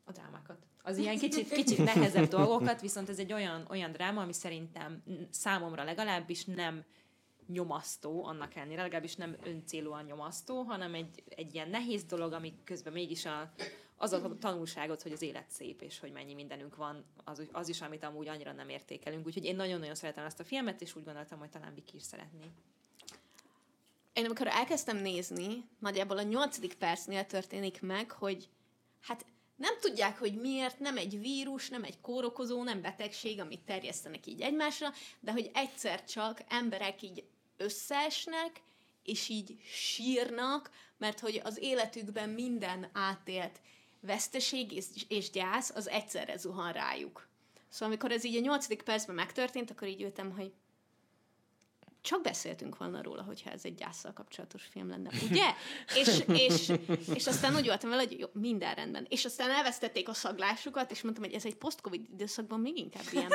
[0.04, 0.66] a drámákat.
[0.82, 5.84] Az ilyen kicsit, kicsit nehezebb dolgokat, viszont ez egy olyan, olyan dráma, ami szerintem számomra
[5.84, 6.84] legalábbis nem
[7.48, 12.94] nyomasztó, annak ellenére, legalábbis nem öncélúan nyomasztó, hanem egy, egy ilyen nehéz dolog, ami közben
[12.94, 13.52] mégis a,
[13.98, 17.82] az a tanulságot, hogy az élet szép, és hogy mennyi mindenünk van, az, az is,
[17.82, 19.26] amit amúgy annyira nem értékelünk.
[19.26, 22.46] Úgyhogy én nagyon-nagyon szeretem ezt a filmet, és úgy gondoltam, hogy talán Viki is szeretné.
[24.14, 28.50] Én amikor elkezdtem nézni, nagyjából a nyolcadik percnél történik meg, hogy
[29.02, 29.26] hát
[29.56, 34.42] nem tudják, hogy miért, nem egy vírus, nem egy kórokozó, nem betegség, amit terjesztenek így
[34.42, 34.90] egymásra,
[35.20, 37.24] de hogy egyszer csak emberek így
[37.58, 38.62] összeesnek,
[39.04, 43.60] és így sírnak, mert hogy az életükben minden átélt
[44.08, 47.28] veszteség és, és gyász, az egyszerre zuhan rájuk.
[47.70, 50.52] Szóval amikor ez így a nyolcadik percben megtörtént, akkor így jöttem, hogy
[52.08, 55.46] csak beszéltünk volna róla, hogyha ez egy gyászsal kapcsolatos film lenne, ugye?
[56.02, 56.72] és, és,
[57.14, 59.06] és aztán úgy voltam vele, hogy jó, minden rendben.
[59.10, 63.32] És aztán elvesztették a szaglásukat, és mondtam, hogy ez egy post-covid időszakban még inkább ilyen.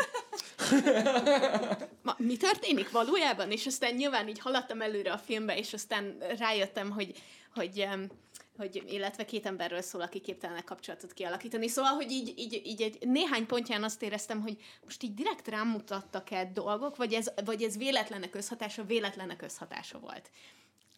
[2.03, 3.51] Ma, mi történik valójában?
[3.51, 7.23] És aztán nyilván így haladtam előre a filmbe, és aztán rájöttem, hogy,
[7.55, 8.11] hogy em,
[8.57, 11.69] hogy, illetve két emberről szól, aki képtelenek kapcsolatot kialakítani.
[11.69, 15.69] Szóval, hogy így, így, így egy néhány pontján azt éreztem, hogy most így direkt rám
[15.69, 20.31] mutattak-e dolgok, vagy ez, vagy ez véletlenek összhatása, véletlenek összhatása volt.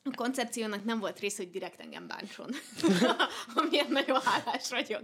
[0.05, 2.51] A koncepciónak nem volt része, hogy direkt engem bántson.
[3.55, 5.01] Amilyen nagyon hálás vagyok.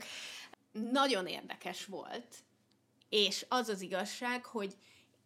[0.73, 2.35] Nagyon érdekes volt,
[3.09, 4.75] és az az igazság, hogy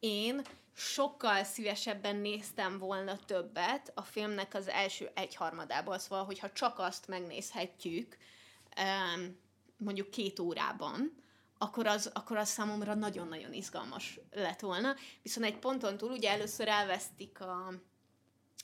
[0.01, 0.43] én
[0.75, 8.17] sokkal szívesebben néztem volna többet a filmnek az első egyharmadából, szóval, hogyha csak azt megnézhetjük
[9.77, 11.23] mondjuk két órában,
[11.59, 14.95] akkor az, akkor az számomra nagyon-nagyon izgalmas lett volna.
[15.23, 17.73] Viszont egy ponton túl ugye először elvesztik a,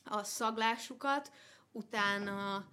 [0.05, 1.33] a szaglásukat,
[1.73, 2.67] utána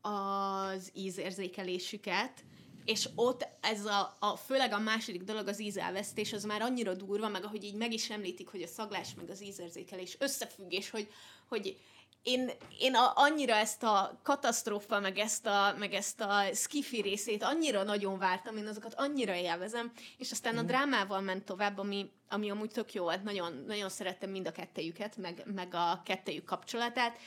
[0.00, 2.44] az ízérzékelésüket,
[2.90, 7.28] és ott ez a, a, főleg a második dolog, az ízelvesztés, az már annyira durva,
[7.28, 11.08] meg ahogy így meg is említik, hogy a szaglás meg az ízérzékelés összefüggés, hogy,
[11.48, 11.76] hogy
[12.22, 17.42] én, én a, annyira ezt a katasztrófa, meg ezt a, meg ezt a skifi részét
[17.42, 22.50] annyira nagyon vártam, én azokat annyira élvezem, és aztán a drámával ment tovább, ami, ami
[22.50, 27.18] amúgy tök jó volt, nagyon, nagyon szerettem mind a kettejüket, meg, meg a kettejük kapcsolatát.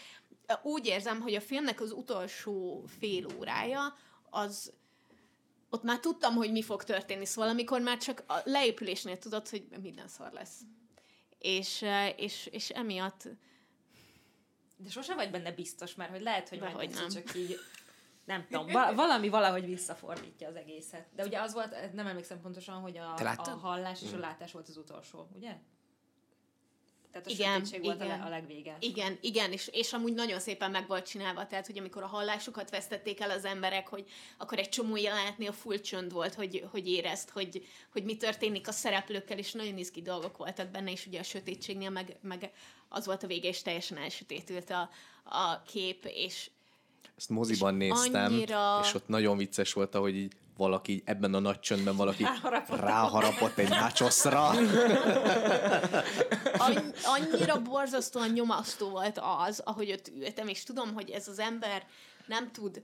[0.62, 3.96] Úgy érzem, hogy a filmnek az utolsó fél órája,
[4.30, 4.74] az,
[5.74, 9.68] ott már tudtam, hogy mi fog történni, szóval amikor már csak a leépülésnél tudod, hogy
[9.82, 10.62] minden szar lesz.
[11.38, 13.28] És, és, és emiatt
[14.78, 17.10] De sose vagy benne biztos, mert hogy lehet, hogy majd nem.
[17.10, 17.60] csak így
[18.26, 21.08] nem tudom, va- valami valahogy visszafordítja az egészet.
[21.16, 24.68] De ugye az volt, nem emlékszem pontosan, hogy a, a hallás és a látás volt
[24.68, 25.58] az utolsó, ugye?
[27.14, 28.20] Tehát a Igen, sötétség volt a, igen.
[28.20, 28.78] le, a legvége.
[28.80, 32.70] Igen, igen, és, és amúgy nagyon szépen meg volt csinálva, tehát, hogy amikor a hallásukat
[32.70, 34.06] vesztették el az emberek, hogy
[34.38, 38.72] akkor egy csomó jelenetnél full csönd volt, hogy, hogy érezt, hogy, hogy mi történik a
[38.72, 42.52] szereplőkkel, és nagyon izgi dolgok voltak benne, és ugye a sötétségnél meg, meg
[42.90, 44.90] az volt a vége, és teljesen elsötétült a,
[45.24, 46.50] a kép, és
[47.18, 51.40] Ezt moziban És néztem, annyira- és ott nagyon vicces volt, ahogy így valaki ebben a
[51.40, 52.80] nagy csöndben valaki Ráharapott.
[52.80, 54.48] ráharapott egy nácsoszra.
[56.58, 61.86] Anny- annyira borzasztóan nyomasztó volt az, ahogy ott ültem, és tudom, hogy ez az ember
[62.28, 62.84] nem tud,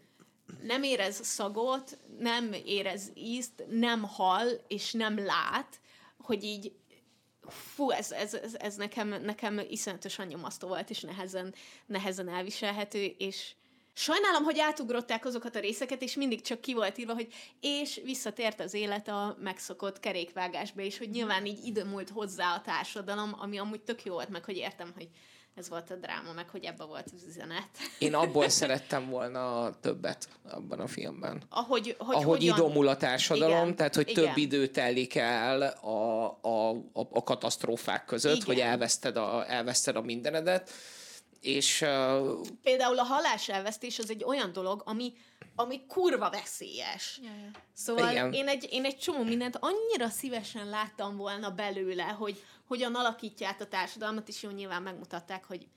[0.62, 5.80] nem érez szagot, nem érez ízt, nem hall, és nem lát,
[6.18, 6.74] hogy így
[7.48, 11.54] fú, ez, ez, ez, ez nekem, nekem iszonyatosan nyomasztó volt, és nehezen,
[11.86, 13.56] nehezen elviselhető, és
[14.00, 17.28] sajnálom, hogy átugrották azokat a részeket, és mindig csak ki volt írva, hogy
[17.62, 23.36] és visszatért az élet a megszokott kerékvágásba, és hogy nyilván így időmúlt hozzá a társadalom,
[23.40, 25.08] ami amúgy tök jó volt, meg hogy értem, hogy
[25.56, 27.70] ez volt a dráma, meg hogy ebbe volt az üzenet.
[28.00, 31.42] Én abból szerettem volna többet abban a filmben.
[31.50, 32.56] Ahogy, hogy ahogy hogyan...
[32.56, 34.24] idomul a társadalom, Igen, tehát hogy igen.
[34.24, 38.46] több idő telik el a, a, a, a katasztrófák között, Igen.
[38.46, 40.72] hogy elveszted a, elveszted a mindenedet.
[41.42, 45.14] És uh, Például a haláselvesztés az egy olyan dolog, ami,
[45.56, 47.20] ami kurva veszélyes.
[47.24, 47.52] Ja, ja.
[47.74, 48.34] Szóval Igen.
[48.34, 53.62] én egy, én egy csomó mindent annyira szívesen láttam volna belőle, hogy hogyan alakítja át
[53.62, 55.68] a társadalmat, és jó, nyilván megmutatták, hogy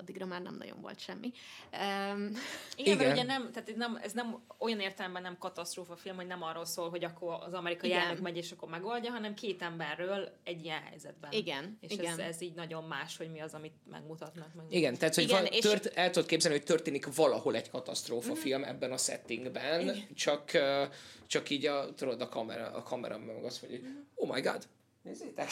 [0.00, 1.32] addigra már nem nagyon volt semmi.
[1.72, 2.32] Um,
[2.76, 2.96] Igen, Igen.
[2.96, 6.42] mert ugye nem, tehát ez nem, ez nem olyan értelemben nem katasztrófa film, hogy nem
[6.42, 8.00] arról szól, hogy akkor az amerikai Igen.
[8.00, 11.32] elnök megy és akkor megoldja, hanem két emberről egy ilyen helyzetben.
[11.32, 12.12] Igen, És igen.
[12.12, 14.54] Ez, ez így nagyon más, hogy mi az, amit megmutatnak.
[14.54, 17.70] Meg igen, tehát hogy Igen, van, és- tört, el tudod képzelni, hogy történik valahol egy
[17.70, 20.94] katasztrófa film ebben a settingben, csak, uh,
[21.26, 24.66] csak így a, tudod, a kamera, a kamera meg azt mondja, hogy oh my god,
[25.02, 25.48] nézzétek!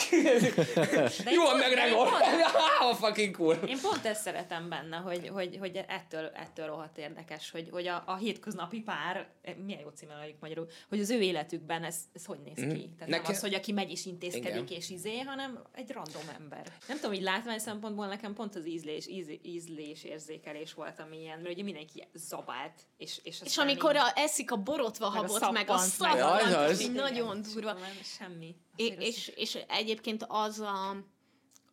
[1.31, 2.09] Jó, pont- meg de én Gregor!
[2.09, 2.25] pont-
[2.81, 3.55] How fucking cool!
[3.55, 8.03] Én pont ezt szeretem benne, hogy, hogy, hogy ettől, ettől rohadt érdekes, hogy, hogy a,
[8.07, 12.25] a hétköznapi pár, eh, milyen jó címmel adjuk magyarul, hogy az ő életükben ez, ez
[12.25, 12.63] hogy néz ki.
[12.65, 14.79] Tehát Nekem- nem az, hogy aki megy és intézkedik Igen.
[14.79, 16.73] és izé, hanem egy random ember.
[16.89, 21.39] Nem tudom, hogy látvány szempontból nekem pont az ízlés, íz, ízlés érzékelés volt, ami ilyen,
[21.39, 25.21] mert ugye mindenki zabált, és, és, és amikor így- a, eszik a borotva Meg a
[25.21, 27.77] habot, meg a szappant, meg a- az az- így nagyon durva.
[28.03, 28.57] Semmi.
[28.79, 30.97] É- és, és egyébként az a,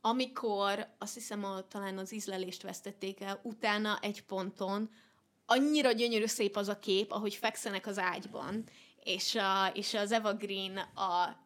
[0.02, 4.90] amikor azt hiszem, a, talán az ízlelést vesztették el, utána egy ponton
[5.46, 8.64] annyira gyönyörű szép az a kép, ahogy fekszenek az ágyban,
[9.04, 11.45] és, a, és az Eva Green a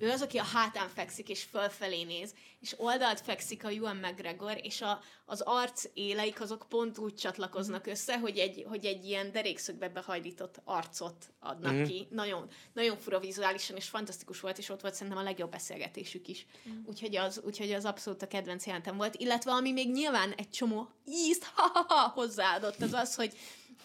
[0.00, 4.58] ő az, aki a hátán fekszik, és fölfelé néz, és oldalt fekszik a Ewan McGregor,
[4.62, 9.32] és a, az arc éleik azok pont úgy csatlakoznak össze, hogy egy, hogy egy ilyen
[9.32, 11.82] derékszögbe behajlított arcot adnak mm.
[11.82, 12.06] ki.
[12.10, 16.46] Nagyon, nagyon fura vizuálisan, és fantasztikus volt, és ott volt szerintem a legjobb beszélgetésük is.
[16.68, 16.84] Mm.
[16.84, 19.14] Úgyhogy, az, úgyhogy az abszolút a kedvenc jelentem volt.
[19.14, 21.46] Illetve ami még nyilván egy csomó ízt
[22.14, 23.32] hozzáadott, az az, hogy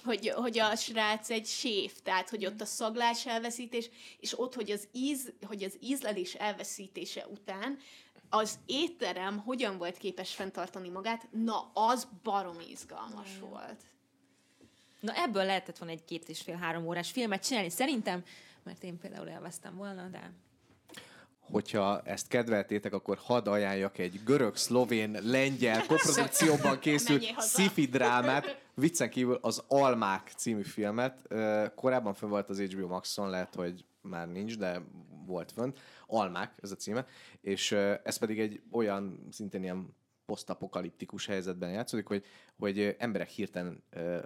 [0.03, 3.89] hogy, hogy a srác egy séf, tehát hogy ott a szaglás elveszítés,
[4.19, 7.77] és ott, hogy az, íz, hogy az ízlelés elveszítése után
[8.29, 13.81] az étterem hogyan volt képes fenntartani magát, na, az barom izgalmas volt.
[14.99, 18.23] Na ebből lehetett volna egy két és fél három órás filmet csinálni, szerintem,
[18.63, 20.31] mert én például elvesztem volna, de
[21.51, 29.09] Hogyha ezt kedveltétek, akkor hadd ajánljak egy görög, szlovén, lengyel koprodukcióban készült sci-fi drámát, viccen
[29.09, 31.27] kívül az Almák című filmet.
[31.75, 34.81] Korábban fönn volt az HBO Maxon, lehet, hogy már nincs, de
[35.25, 35.79] volt fönt.
[36.07, 37.05] Almák, ez a címe.
[37.41, 37.71] És
[38.03, 39.95] ez pedig egy olyan, szintén ilyen
[40.25, 42.25] posztapokaliptikus helyzetben játszódik, hogy,
[42.57, 44.19] hogy emberek hirtelen ö,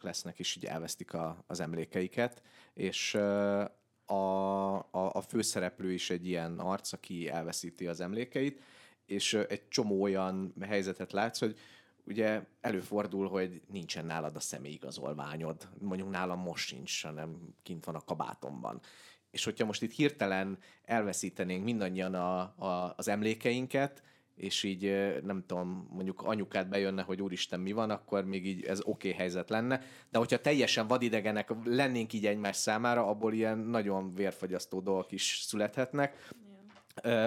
[0.00, 2.42] lesznek, és így elvesztik a, az emlékeiket,
[2.74, 8.60] és a, a, a főszereplő is egy ilyen arc, aki elveszíti az emlékeit,
[9.06, 11.58] és egy csomó olyan helyzetet látsz, hogy
[12.06, 15.68] ugye előfordul, hogy nincsen nálad a személyigazolványod.
[15.78, 18.80] Mondjuk nálam most sincs, hanem kint van a kabátomban.
[19.30, 24.02] És hogyha most itt hirtelen elveszítenénk mindannyian a, a, az emlékeinket,
[24.34, 24.82] és így
[25.24, 29.12] nem tudom, mondjuk anyukát bejönne, hogy úristen mi van, akkor még így ez oké okay
[29.12, 29.82] helyzet lenne.
[30.10, 36.28] De hogyha teljesen vadidegenek lennénk így egymás számára, abból ilyen nagyon vérfagyasztó dolgok is születhetnek.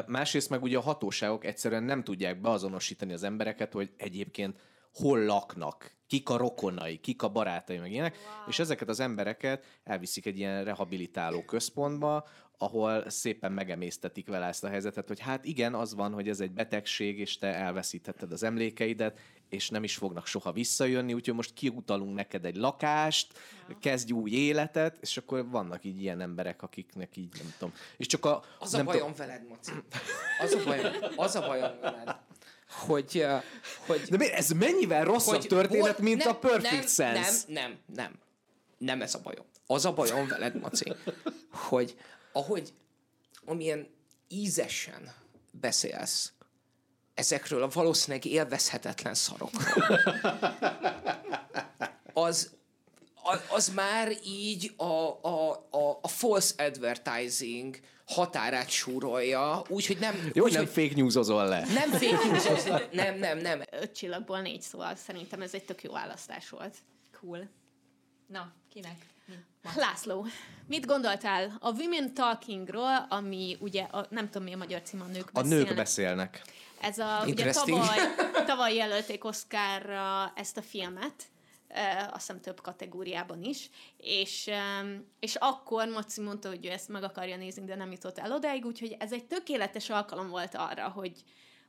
[0.08, 4.60] Másrészt meg ugye a hatóságok egyszerűen nem tudják beazonosítani az embereket, hogy egyébként
[4.94, 8.48] hol laknak, kik a rokonai, kik a barátai, meg ilyenek, wow.
[8.48, 14.70] és ezeket az embereket elviszik egy ilyen rehabilitáló központba, ahol szépen megemésztetik vele ezt a
[14.70, 19.20] helyzetet, hogy hát igen, az van, hogy ez egy betegség, és te elveszítetted az emlékeidet,
[19.50, 23.40] és nem is fognak soha visszajönni, úgyhogy most kiutalunk neked egy lakást,
[23.80, 27.74] kezdj új életet, és akkor vannak így ilyen emberek, akiknek így nem tudom.
[27.98, 28.44] És csak a...
[28.60, 29.72] Az a nem bajom veled, Maci.
[30.40, 32.16] Az a bajom, az a bajom veled,
[32.68, 33.26] hogy,
[33.86, 34.34] hogy De miért?
[34.34, 37.14] Ez mennyivel rosszabb hogy történet, volt- mint nem, a Perfect nem, Sense.
[37.14, 38.20] Nem, nem, nem.
[38.78, 39.46] Nem ez a bajom.
[39.68, 40.94] Az a bajom veled, Maci,
[41.52, 41.98] hogy
[42.32, 42.74] ahogy
[43.46, 43.88] amilyen
[44.28, 45.14] ízesen
[45.52, 46.34] beszélsz
[47.16, 50.00] ezekről a valószínűleg élvezhetetlen szarokról,
[52.14, 52.52] az,
[53.24, 54.84] a- az már így a,
[55.22, 60.30] a, a, a false advertising határát súrolja, úgyhogy nem...
[60.34, 61.60] Jó, úgy, nem fake newsozol le.
[61.74, 63.62] nem fake news, nem, nem, nem.
[63.72, 66.76] Öt csillagból négy, szóval szerintem ez egy tök jó választás volt.
[67.20, 67.50] cool.
[68.28, 68.96] Na, kinek?
[69.76, 70.26] László,
[70.68, 75.06] mit gondoltál a Women Talkingról, ami ugye, a, nem tudom mi a magyar cím, a
[75.06, 75.68] nők A beszélnek.
[75.68, 76.42] nők beszélnek.
[76.82, 78.00] Ez a, ugye tavaly,
[78.46, 81.24] tavaly jelölték Oscarra ezt a filmet,
[82.12, 84.50] azt hiszem több kategóriában is, és,
[85.20, 88.66] és akkor Maci mondta, hogy ő ezt meg akarja nézni, de nem jutott el odáig,
[88.66, 91.24] úgyhogy ez egy tökéletes alkalom volt arra, hogy,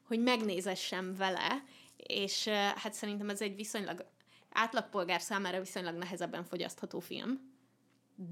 [0.06, 1.62] hogy megnézessem vele,
[1.96, 4.06] és hát szerintem ez egy viszonylag
[4.52, 7.54] átlagpolgár számára viszonylag nehezebben fogyasztható film,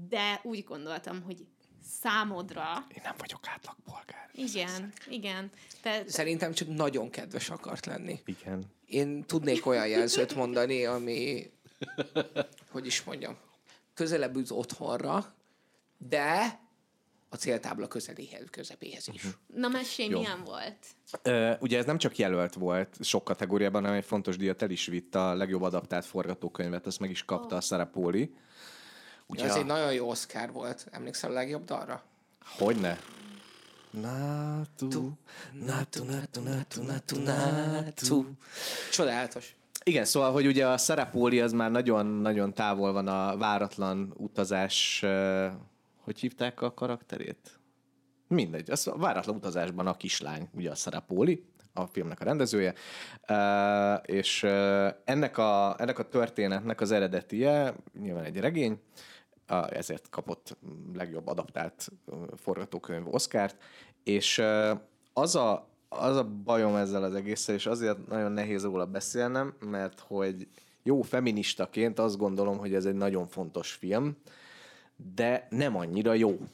[0.09, 1.45] de úgy gondoltam, hogy
[1.85, 2.85] számodra.
[2.95, 4.29] Én nem vagyok átlagpolgár.
[4.33, 5.51] Igen, igen.
[5.81, 8.19] Te, Szerintem csak nagyon kedves akart lenni.
[8.25, 8.63] Igen.
[8.85, 11.51] Én tudnék olyan jelzőt mondani, ami,
[12.71, 13.37] hogy is mondjam,
[13.93, 15.33] közelebb üt otthonra,
[15.97, 16.59] de
[17.29, 19.23] a céltábla közeléhez, közepéhez is.
[19.47, 20.19] na mesélj, Jó.
[20.19, 20.77] milyen volt?
[21.21, 24.85] Ö, ugye ez nem csak jelölt volt sok kategóriában, hanem egy fontos díjat el is
[24.85, 27.57] vitt a legjobb adaptált forgatókönyvet, azt meg is kapta oh.
[27.57, 28.35] a Sarah Pauli.
[29.27, 29.59] Ja, Úgyhogy ez a...
[29.59, 30.87] egy nagyon jó Oscar volt.
[30.91, 32.03] Emlékszel a legjobb dalra?
[32.57, 32.99] Hogyne?
[33.89, 34.87] Natu,
[35.53, 38.25] natu, natu, natu, natu, natu.
[38.91, 39.55] Csodálatos.
[39.83, 45.05] Igen, szóval, hogy ugye a Pauli az már nagyon-nagyon távol van a váratlan utazás,
[46.03, 47.59] hogy hívták a karakterét?
[48.27, 52.73] Mindegy, az a váratlan utazásban a kislány, ugye a Pauli, a filmnek a rendezője,
[54.05, 54.43] és
[55.03, 58.79] ennek a, ennek a történetnek az eredetie, nyilván egy regény,
[59.69, 60.57] ezért kapott
[60.93, 61.91] legjobb adaptált
[62.35, 63.57] forgatókönyv Oscárt,
[64.03, 64.41] és
[65.13, 69.99] az a, az a bajom ezzel az egésszel, és azért nagyon nehéz róla beszélnem, mert
[69.99, 70.47] hogy
[70.83, 74.17] jó feministaként azt gondolom, hogy ez egy nagyon fontos film,
[75.15, 76.39] de nem annyira jó.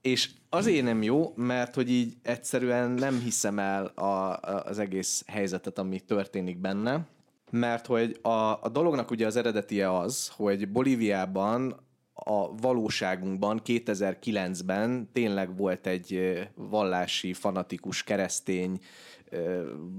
[0.00, 5.78] És azért nem jó, mert hogy így egyszerűen nem hiszem el a, az egész helyzetet,
[5.78, 7.06] ami történik benne,
[7.52, 8.28] mert hogy a,
[8.62, 11.76] a dolognak ugye az eredetie az, hogy Bolíviában
[12.14, 18.80] a valóságunkban 2009-ben tényleg volt egy vallási, fanatikus, keresztény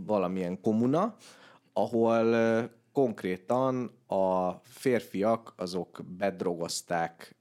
[0.06, 1.16] valamilyen komuna,
[1.74, 2.36] ahol
[2.91, 7.36] konkrétan a férfiak azok bedrogozták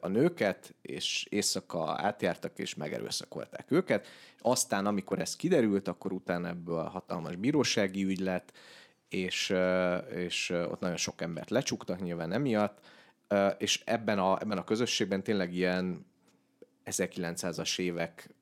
[0.00, 4.06] a nőket, és éjszaka átjártak és megerőszakolták őket.
[4.38, 8.52] Aztán, amikor ez kiderült, akkor utána ebből hatalmas bírósági ügy lett,
[9.10, 9.54] és,
[10.14, 12.78] és ott nagyon sok embert lecsuktak nyilván emiatt,
[13.58, 16.06] és ebben a, ebben a közösségben tényleg ilyen
[16.84, 18.34] 1900-as évek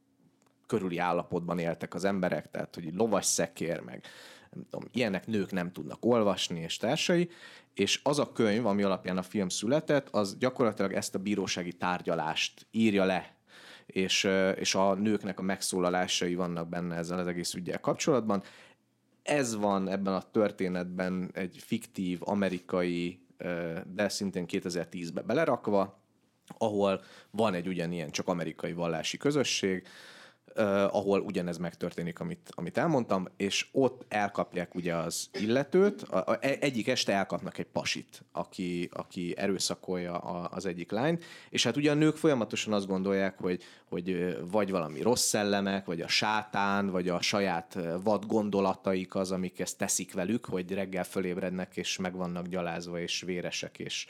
[0.67, 4.05] körüli állapotban éltek az emberek, tehát hogy lovas szekér, meg
[4.51, 7.31] nem tudom, ilyenek nők nem tudnak olvasni, és társai,
[7.75, 12.67] és az a könyv, ami alapján a film született, az gyakorlatilag ezt a bírósági tárgyalást
[12.71, 13.37] írja le,
[13.87, 18.43] és, és a nőknek a megszólalásai vannak benne ezzel az egész ügyel kapcsolatban.
[19.29, 23.21] Ez van ebben a történetben egy fiktív amerikai,
[23.95, 26.03] de szintén 2010-be belerakva,
[26.59, 29.87] ahol van egy ugyanilyen csak amerikai vallási közösség,
[30.59, 36.39] uh, ahol ugyanez megtörténik, amit, amit elmondtam, és ott elkapják ugye az illetőt, a, a,
[36.41, 41.91] egyik este elkapnak egy pasit, aki, aki erőszakolja a, az egyik lányt, és hát ugye
[41.91, 47.09] a nők folyamatosan azt gondolják, hogy, hogy vagy valami rossz szellemek, vagy a sátán, vagy
[47.09, 52.47] a saját vad gondolataik az, amik ezt teszik velük, hogy reggel fölébrednek, és meg vannak
[52.47, 54.07] gyalázva, és véresek, és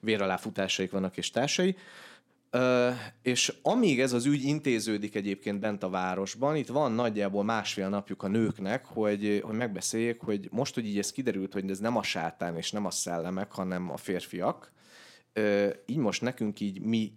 [0.00, 1.76] véraláfutásaik vannak, és társai.
[3.22, 8.22] És amíg ez az ügy intéződik egyébként bent a városban, itt van nagyjából másfél napjuk
[8.22, 12.02] a nőknek, hogy, hogy megbeszéljék, hogy most, hogy így ez kiderült, hogy ez nem a
[12.02, 14.72] sátán és nem a szellemek, hanem a férfiak,
[15.86, 17.12] így most nekünk így mi,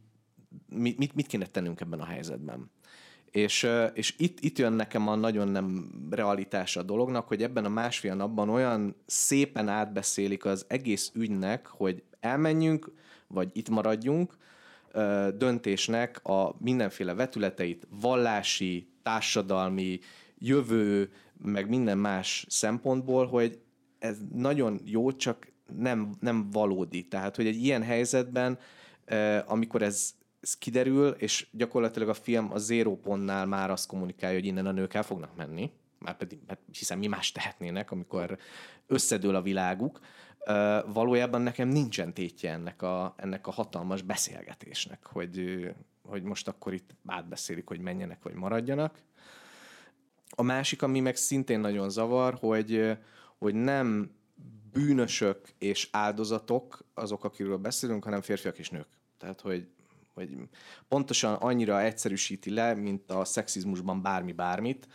[0.67, 2.71] mi mit, mit kéne tennünk ebben a helyzetben.
[3.31, 7.69] És, és itt, itt jön nekem a nagyon nem realitása a dolognak, hogy ebben a
[7.69, 12.91] másfél napban olyan szépen átbeszélik az egész ügynek, hogy elmenjünk,
[13.27, 14.37] vagy itt maradjunk,
[15.37, 19.99] döntésnek a mindenféle vetületeit, vallási, társadalmi,
[20.37, 21.11] jövő,
[21.43, 23.59] meg minden más szempontból, hogy
[23.99, 27.07] ez nagyon jó, csak nem, nem valódi.
[27.07, 28.59] Tehát, hogy egy ilyen helyzetben,
[29.45, 34.47] amikor ez, ez kiderül, és gyakorlatilag a film a zéró pontnál már azt kommunikálja, hogy
[34.47, 38.37] innen a nők el fognak menni, már pedig, mert hiszen mi más tehetnének, amikor
[38.87, 39.99] összedől a világuk,
[40.85, 45.67] valójában nekem nincsen tétje ennek a, ennek a hatalmas beszélgetésnek, hogy,
[46.03, 49.01] hogy most akkor itt átbeszélik, hogy menjenek vagy maradjanak.
[50.29, 52.97] A másik, ami meg szintén nagyon zavar, hogy,
[53.37, 54.11] hogy nem
[54.71, 58.87] bűnösök és áldozatok azok, akiről beszélünk, hanem férfiak és nők.
[59.17, 59.67] Tehát, hogy,
[60.13, 60.37] hogy
[60.87, 64.87] pontosan annyira egyszerűsíti le, mint a szexizmusban bármi bármit.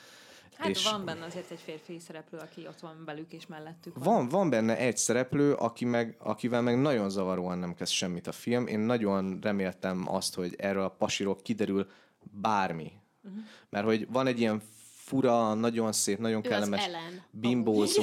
[0.57, 4.05] Hát És- van benne azért egy férfi szereplő, aki ott van velük és mellettük van.
[4.05, 8.33] Van, van benne egy szereplő, aki meg, akivel meg nagyon zavaróan nem kezd semmit a
[8.33, 8.67] film.
[8.67, 11.91] Én nagyon reméltem azt, hogy erről a pasiról kiderül
[12.31, 12.93] bármi.
[13.23, 13.41] Uh-huh.
[13.69, 14.63] Mert hogy van egy ilyen
[14.95, 16.91] fura, nagyon szép, nagyon Ő kellemes
[17.31, 18.03] bimbózó.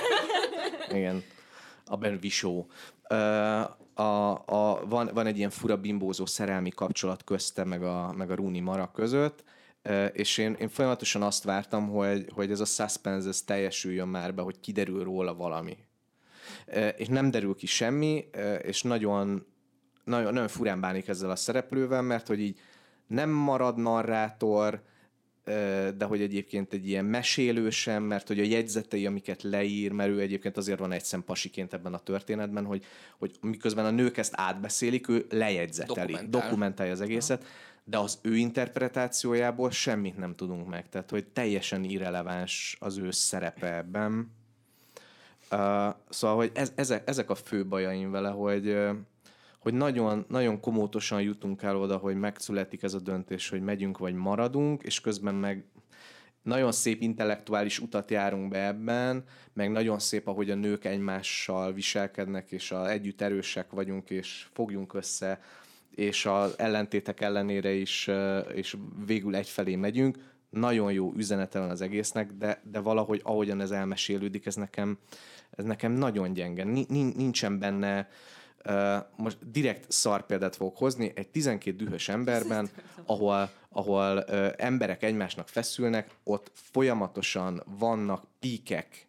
[0.94, 1.22] Igen.
[1.86, 2.66] A Ben Visó.
[3.94, 4.02] A,
[4.46, 8.60] a, van, van egy ilyen fura bimbózó szerelmi kapcsolat közte, meg a, meg a Rooney
[8.60, 9.44] Mara között,
[10.12, 14.42] és én, én folyamatosan azt vártam, hogy, hogy ez a suspense ez teljesüljön már be,
[14.42, 15.76] hogy kiderül róla valami.
[16.96, 18.28] És nem derül ki semmi,
[18.62, 19.46] és nagyon
[20.04, 22.60] nagyon, nagyon furán bánik ezzel a szereplővel, mert hogy így
[23.06, 24.82] nem marad narrátor,
[25.96, 30.20] de hogy egyébként egy ilyen mesélő sem, mert hogy a jegyzetei, amiket leír, mert ő
[30.20, 32.84] egyébként azért van egy pasiként ebben a történetben, hogy,
[33.18, 36.40] hogy miközben a nők ezt átbeszélik, ő lejegyzeteli, Dokumentál.
[36.40, 37.44] dokumentálja az egészet,
[37.84, 43.76] de az ő interpretációjából semmit nem tudunk meg, tehát hogy teljesen irreleváns az ő szerepe
[43.76, 44.32] ebben.
[45.50, 48.76] Uh, szóval, hogy ez, ezek, ezek a fő bajaim vele, hogy
[49.62, 54.14] hogy nagyon, nagyon komótosan jutunk el oda, hogy megszületik ez a döntés, hogy megyünk vagy
[54.14, 55.64] maradunk, és közben meg
[56.42, 62.52] nagyon szép intellektuális utat járunk be ebben, meg nagyon szép, ahogy a nők egymással viselkednek,
[62.52, 65.40] és a, együtt erősek vagyunk, és fogjunk össze,
[65.94, 68.10] és az ellentétek ellenére is,
[68.54, 68.76] és
[69.06, 70.30] végül egyfelé megyünk.
[70.50, 74.98] Nagyon jó üzenete van az egésznek, de, de valahogy ahogyan ez elmesélődik, ez nekem,
[75.50, 76.64] ez nekem nagyon gyenge.
[77.14, 78.08] Nincsen benne
[79.16, 82.68] most direkt szar példát fogok hozni, egy 12 dühös emberben,
[83.06, 84.24] ahol, ahol
[84.56, 89.06] emberek egymásnak feszülnek, ott folyamatosan vannak píkek,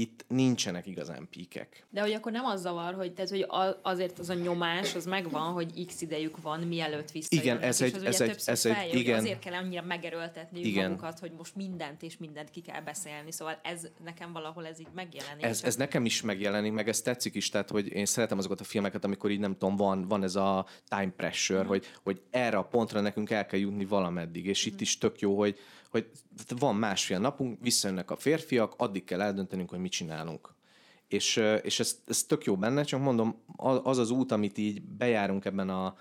[0.00, 1.86] itt nincsenek igazán píkek.
[1.90, 3.46] De hogy akkor nem az zavar, hogy, tehát, hogy
[3.82, 7.54] azért az a nyomás, az megvan, hogy x idejük van, mielőtt visszajönnek.
[7.54, 9.18] Igen, ez egy, ez egy, ez feljön, egy, igen.
[9.18, 10.90] Azért kell annyira megerőltetni igen.
[10.90, 13.32] magukat, hogy most mindent és mindent ki kell beszélni.
[13.32, 15.44] Szóval ez nekem valahol ez így megjelenik.
[15.44, 18.64] Ez, ez nekem is megjelenik, meg ez tetszik is, tehát hogy én szeretem azokat a
[18.64, 21.66] filmeket, amikor így nem tudom, van, van ez a time pressure, mm.
[21.66, 24.72] hogy, hogy erre a pontra nekünk el kell jutni valameddig, és mm.
[24.72, 25.58] itt is tök jó, hogy,
[25.90, 26.10] hogy
[26.58, 30.54] van másfél napunk, visszajönnek a férfiak, addig kell eldöntenünk, hogy mit csinálunk.
[31.08, 35.44] És, és ez, ez tök jó benne, csak mondom, az az út, amit így bejárunk
[35.44, 35.96] ebben a,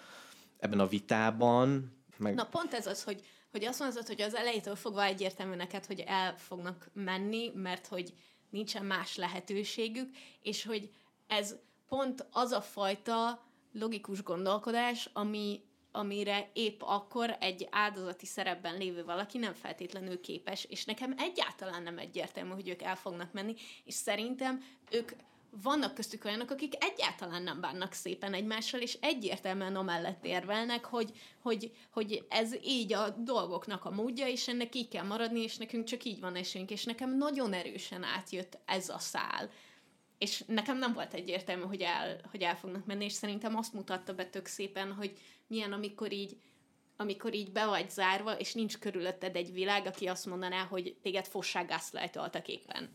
[0.59, 1.97] ebben a vitában.
[2.17, 2.33] Meg...
[2.33, 6.03] Na pont ez az, hogy, hogy azt mondod, hogy az elejétől fogva egyértelmű neked, hogy
[6.07, 8.13] el fognak menni, mert hogy
[8.49, 10.09] nincsen más lehetőségük,
[10.41, 10.89] és hogy
[11.27, 11.55] ez
[11.87, 15.61] pont az a fajta logikus gondolkodás, ami
[15.91, 21.97] amire épp akkor egy áldozati szerepben lévő valaki nem feltétlenül képes, és nekem egyáltalán nem
[21.97, 25.11] egyértelmű, hogy ők el fognak menni, és szerintem ők
[25.51, 31.11] vannak köztük olyanok, akik egyáltalán nem bánnak szépen egymással, és egyértelműen amellett érvelnek, hogy,
[31.41, 35.83] hogy, hogy ez így a dolgoknak a módja, és ennek így kell maradni, és nekünk
[35.83, 39.49] csak így van esünk, és nekem nagyon erősen átjött ez a szál
[40.20, 44.13] és nekem nem volt egyértelmű, hogy el, hogy el fognak menni, és szerintem azt mutatta
[44.13, 45.17] be tök szépen, hogy
[45.47, 46.38] milyen, amikor így
[47.01, 51.26] amikor így be vagy zárva, és nincs körülötted egy világ, aki azt mondaná, hogy téged
[51.26, 52.89] fossággászlajtoltak éppen.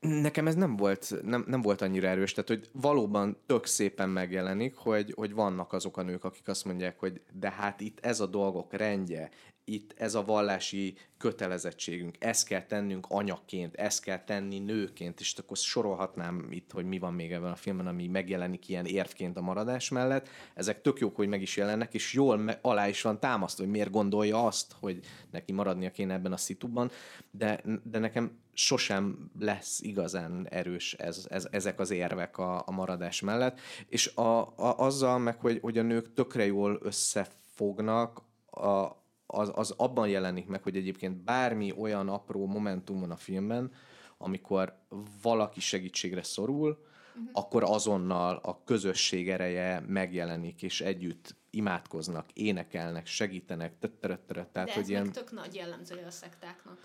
[0.00, 4.74] Nekem ez nem volt, nem, nem volt annyira erős, tehát hogy valóban tök szépen megjelenik,
[4.74, 8.26] hogy, hogy vannak azok a nők, akik azt mondják, hogy de hát itt ez a
[8.26, 9.30] dolgok rendje,
[9.68, 15.56] itt ez a vallási kötelezettségünk, ezt kell tennünk anyaként, ezt kell tenni nőként, és akkor
[15.56, 19.88] sorolhatnám itt, hogy mi van még ebben a filmben, ami megjelenik ilyen érvként a maradás
[19.88, 20.28] mellett.
[20.54, 23.72] Ezek tök jók, hogy meg is jelennek, és jól me- alá is van támasztva, hogy
[23.72, 25.00] miért gondolja azt, hogy
[25.30, 26.90] neki maradnia kéne ebben a szituban,
[27.30, 33.20] de, de nekem sosem lesz igazán erős ez, ez, ezek az érvek a, a maradás
[33.20, 39.50] mellett, és a, a, azzal meg, hogy, hogy a nők tökre jól összefognak, a, az,
[39.54, 43.72] az abban jelenik meg, hogy egyébként bármi olyan apró momentum van a filmben,
[44.18, 44.78] amikor
[45.22, 47.30] valaki segítségre szorul, uh-huh.
[47.32, 53.72] akkor azonnal a közösség ereje megjelenik, és együtt imádkoznak, énekelnek, segítenek.
[54.00, 55.12] Tehát, De ez hogy ilyen...
[55.12, 56.78] tök nagy jellemzője a szektáknak.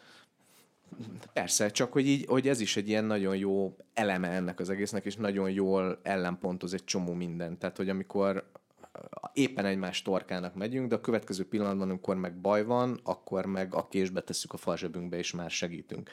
[1.34, 5.06] Persze, csak hogy, így, hogy ez is egy ilyen nagyon jó eleme ennek az egésznek,
[5.06, 7.60] és nagyon jól ellenpontoz egy csomó mindent.
[7.60, 8.51] Tehát, hogy amikor
[9.34, 13.88] éppen egymás torkának megyünk, de a következő pillanatban, amikor meg baj van, akkor meg a
[13.88, 16.10] késbe tesszük a falzsebünkbe, és már segítünk.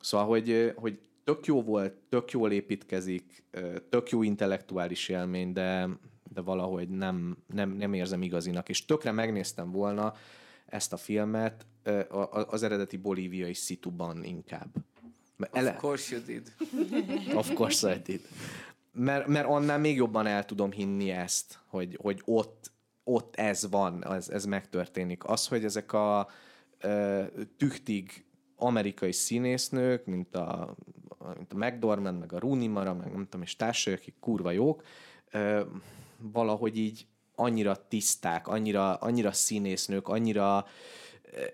[0.00, 3.44] Szóval, hogy, hogy tök jó volt, tök jól építkezik,
[3.88, 5.88] tök jó intellektuális élmény, de,
[6.32, 8.68] de valahogy nem, nem, nem érzem igazinak.
[8.68, 10.14] És tökre megnéztem volna
[10.66, 11.66] ezt a filmet
[12.30, 14.68] az eredeti bolíviai szituban inkább.
[15.38, 16.52] Of course you did.
[17.34, 18.20] of course I did
[18.96, 22.72] mert, mert annál még jobban el tudom hinni ezt, hogy, hogy ott,
[23.04, 25.24] ott ez van, ez, ez megtörténik.
[25.24, 26.28] Az, hogy ezek a
[26.80, 27.22] ö,
[27.56, 28.24] tüchtig
[28.56, 30.76] amerikai színésznők, mint a,
[31.36, 34.82] mint a McDormand, meg a Rooney Mara, meg nem tudom, és társai, akik kurva jók,
[35.30, 35.60] ö,
[36.18, 40.66] valahogy így annyira tiszták, annyira, annyira színésznők, annyira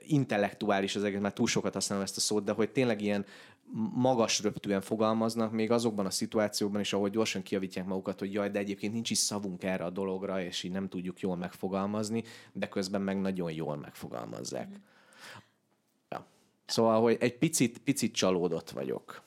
[0.01, 3.25] intellektuális az egész, mert túl sokat használom ezt a szót, de hogy tényleg ilyen
[3.75, 8.59] magas röptűen fogalmaznak, még azokban a szituációkban is, ahogy gyorsan kiavítják magukat, hogy jaj, de
[8.59, 13.01] egyébként nincs is szavunk erre a dologra, és így nem tudjuk jól megfogalmazni, de közben
[13.01, 14.69] meg nagyon jól megfogalmazzák.
[14.69, 14.75] Mm.
[16.09, 16.27] Ja.
[16.67, 19.23] Szóval, hogy egy picit, picit csalódott vagyok.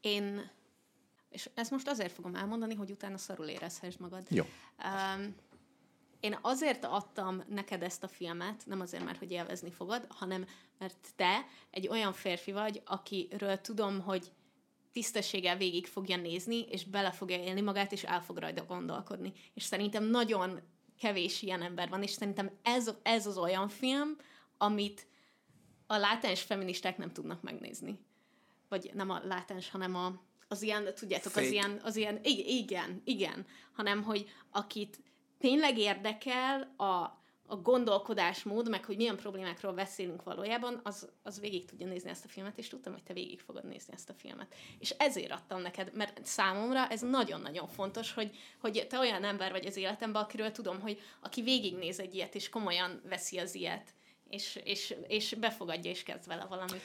[0.00, 0.50] Én,
[1.30, 4.22] és ezt most azért fogom elmondani, hogy utána szarul érezhess magad.
[4.28, 4.44] Jó.
[4.44, 5.34] Um,
[6.20, 10.46] én azért adtam neked ezt a filmet, nem azért, mert hogy élvezni fogod, hanem
[10.78, 14.32] mert te egy olyan férfi vagy, akiről tudom, hogy
[14.92, 19.32] tisztességgel végig fogja nézni, és bele fogja élni magát, és el fog rajta gondolkodni.
[19.54, 20.60] És szerintem nagyon
[20.98, 24.16] kevés ilyen ember van, és szerintem ez, ez az olyan film,
[24.56, 25.06] amit
[25.86, 27.98] a látens feministák nem tudnak megnézni.
[28.68, 31.48] Vagy nem a látens, hanem a, az ilyen, tudjátok, az Fake.
[31.48, 35.00] ilyen, az ilyen, ig- igen, igen, hanem, hogy akit
[35.38, 41.86] tényleg érdekel a, a gondolkodásmód, meg hogy milyen problémákról beszélünk valójában, az, az végig tudja
[41.86, 44.54] nézni ezt a filmet, és tudtam, hogy te végig fogod nézni ezt a filmet.
[44.78, 49.66] És ezért adtam neked, mert számomra ez nagyon-nagyon fontos, hogy, hogy te olyan ember vagy
[49.66, 53.94] az életemben, akiről tudom, hogy aki végignéz egy ilyet, és komolyan veszi az ilyet,
[54.28, 56.82] és, és, és befogadja, és kezd vele valamit.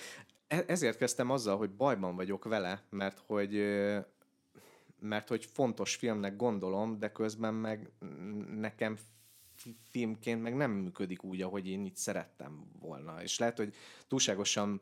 [0.48, 3.56] E- ezért kezdtem azzal, hogy bajban vagyok vele, mert hogy
[5.04, 7.92] mert hogy fontos filmnek gondolom, de közben meg
[8.56, 8.98] nekem
[9.56, 13.22] fi- filmként meg nem működik úgy, ahogy én itt szerettem volna.
[13.22, 13.74] És lehet, hogy
[14.08, 14.82] túlságosan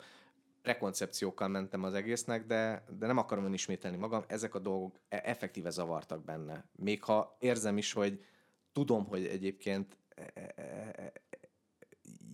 [0.62, 5.70] prekoncepciókkal mentem az egésznek, de, de nem akarom önismételni magam, ezek a dolgok e- effektíve
[5.70, 6.66] zavartak benne.
[6.76, 8.24] Még ha érzem is, hogy
[8.72, 11.14] tudom, hogy egyébként e- e-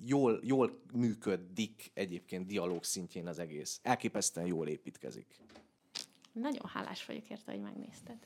[0.06, 3.80] jól, jól működik egyébként dialóg szintjén az egész.
[3.84, 5.28] Elképesztően jól építkezik.
[6.42, 8.18] Nagyon hálás vagyok érte, hogy megnézted.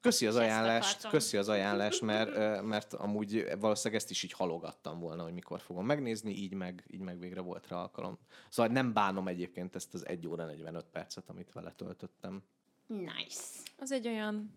[0.00, 5.22] Köszi az ajánlást, köszi az ajánlást, mert, mert amúgy valószínűleg ezt is így halogattam volna,
[5.22, 8.18] hogy mikor fogom megnézni, így meg, így meg végre volt rá alkalom.
[8.48, 12.42] Szóval nem bánom egyébként ezt az 1 óra 45 percet, amit vele töltöttem.
[12.86, 13.42] Nice.
[13.78, 14.54] Az egy olyan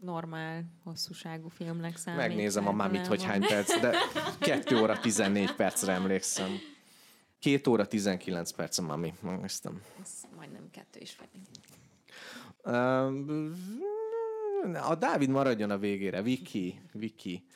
[0.00, 2.20] normál, hosszúságú filmnek számít.
[2.20, 3.96] Megnézem a mamit, hogy hány perc, de
[4.38, 6.58] 2 óra 14 percre emlékszem.
[7.38, 9.82] 2 óra 19 perc a mami, megnéztem.
[10.02, 11.28] Ez majdnem kettő is fél.
[14.88, 16.22] A Dávid maradjon a végére.
[16.22, 17.46] Viki, Viki.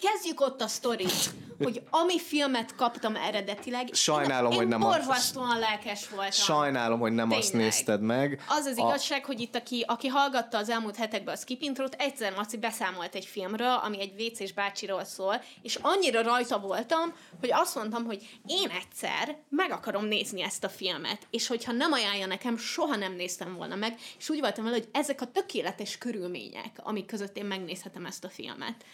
[0.00, 1.30] Kezdjük ott a sztorit,
[1.62, 6.30] hogy ami filmet kaptam eredetileg, Sajnálom, én, hogy nem borzasztóan lelkes voltam.
[6.30, 7.68] Sajnálom, hogy nem azt Tényleg.
[7.68, 8.42] nézted meg.
[8.48, 11.94] Az az A- igazság, hogy itt aki, aki hallgatta az elmúlt hetekben a skip intrót,
[11.94, 17.52] egyszer Maci beszámolt egy filmről, ami egy WC-s bácsiról szól, és annyira rajta voltam, hogy
[17.52, 22.26] azt mondtam, hogy én egyszer meg akarom nézni ezt a filmet, és hogyha nem ajánlja
[22.26, 26.80] nekem, soha nem néztem volna meg, és úgy voltam vele, hogy ezek a tökéletes körülmények,
[26.82, 28.84] amik között én megnézhetem ezt a filmet.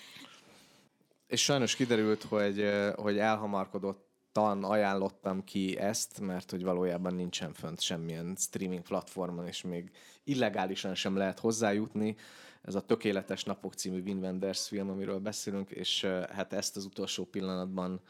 [1.35, 8.36] És sajnos kiderült, hogy, hogy elhamarkodottan ajánlottam ki ezt, mert hogy valójában nincsen fönt semmilyen
[8.39, 9.90] streaming platformon, és még
[10.24, 12.16] illegálisan sem lehet hozzájutni.
[12.62, 17.24] Ez a Tökéletes Napok című Wim Wenders film, amiről beszélünk, és hát ezt az utolsó
[17.24, 18.01] pillanatban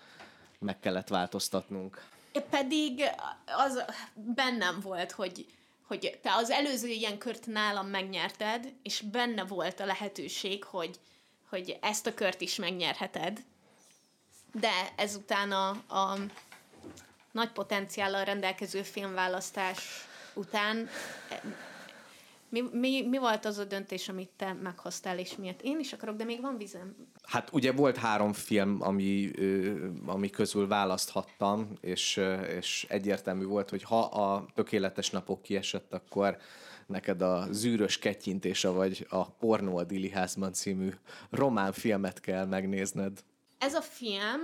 [0.59, 2.03] meg kellett változtatnunk.
[2.51, 3.03] Pedig
[3.45, 3.85] az
[4.35, 5.47] bennem volt, hogy,
[5.87, 10.99] hogy te az előző ilyen kört nálam megnyerted, és benne volt a lehetőség, hogy,
[11.49, 13.45] hogy ezt a kört is megnyerheted.
[14.53, 16.19] De ezután a, a
[17.31, 20.89] nagy potenciállal rendelkező filmválasztás után
[21.31, 21.41] eh,
[22.55, 26.17] mi, mi, mi volt az a döntés, amit te meghoztál, és miért én is akarok,
[26.17, 26.97] de még van vizem.
[27.23, 29.31] Hát ugye volt három film, ami,
[30.07, 32.21] ami közül választhattam, és,
[32.57, 36.37] és egyértelmű volt, hogy ha a tökéletes napok kiesett, akkor
[36.87, 40.91] neked a zűrös kettyintése, vagy a Pornó a Dili házban című
[41.31, 43.25] román filmet kell megnézned.
[43.59, 44.41] Ez a film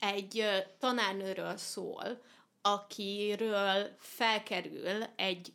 [0.00, 0.44] egy
[0.78, 2.20] tanárnőről szól,
[2.62, 5.52] akiről felkerül egy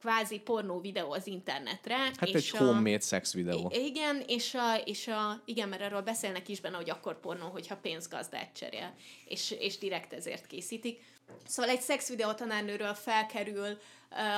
[0.00, 1.96] kvázi pornó videó az internetre.
[1.96, 3.72] Hát és egy homemade sex videó.
[3.74, 7.76] Igen, és a, és a, igen, mert erről beszélnek is benne, hogy akkor pornó, hogyha
[7.76, 8.94] pénzgazdát cserél,
[9.24, 11.09] és, és direkt ezért készítik.
[11.46, 13.78] Szóval egy szexvideó tanárnőről felkerül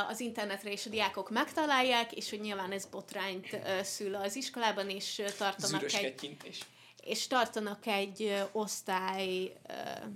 [0.09, 5.23] az internetre, és a diákok megtalálják, és hogy nyilván ez botrányt szül az iskolában, és
[5.39, 6.61] tartanak Zűrös egy, kettyintés.
[7.03, 9.57] és tartanak egy osztály...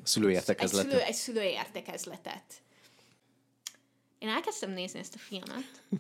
[0.03, 0.87] Szülőértekezletet.
[0.87, 2.55] Egy, szülő, egy szülőértekezletet.
[4.19, 5.83] Én elkezdtem nézni ezt a filmet.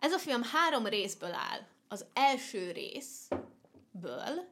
[0.00, 1.66] Ez a film három részből áll.
[1.88, 4.48] Az első részből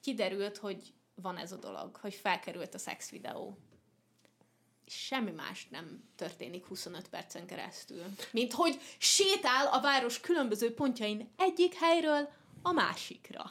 [0.00, 3.58] kiderült, hogy van ez a dolog, hogy felkerült a szex videó.
[4.86, 8.02] Semmi más nem történik 25 percen keresztül.
[8.30, 12.28] Mint hogy sétál a város különböző pontjain egyik helyről
[12.62, 13.44] a másikra.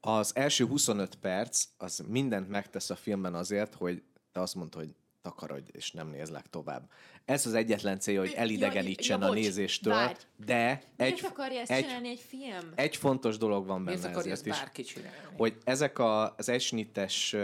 [0.00, 4.02] Az első 25 perc, az mindent megtesz a filmben azért, hogy
[4.32, 4.94] te azt mondod, hogy
[5.28, 6.90] takarodj, és nem nézlek tovább.
[7.24, 10.14] Ez az egyetlen célja, hogy elidegenítsen ja, a bocs, nézéstől, várj.
[10.46, 12.72] de Miért egy, akarja ezt egy, csinálni egy film?
[12.74, 14.62] egy fontos dolog van Miért benne akarja ezért ezt is.
[14.64, 15.16] bárki csinálni?
[15.36, 17.36] hogy ezek a, az esnites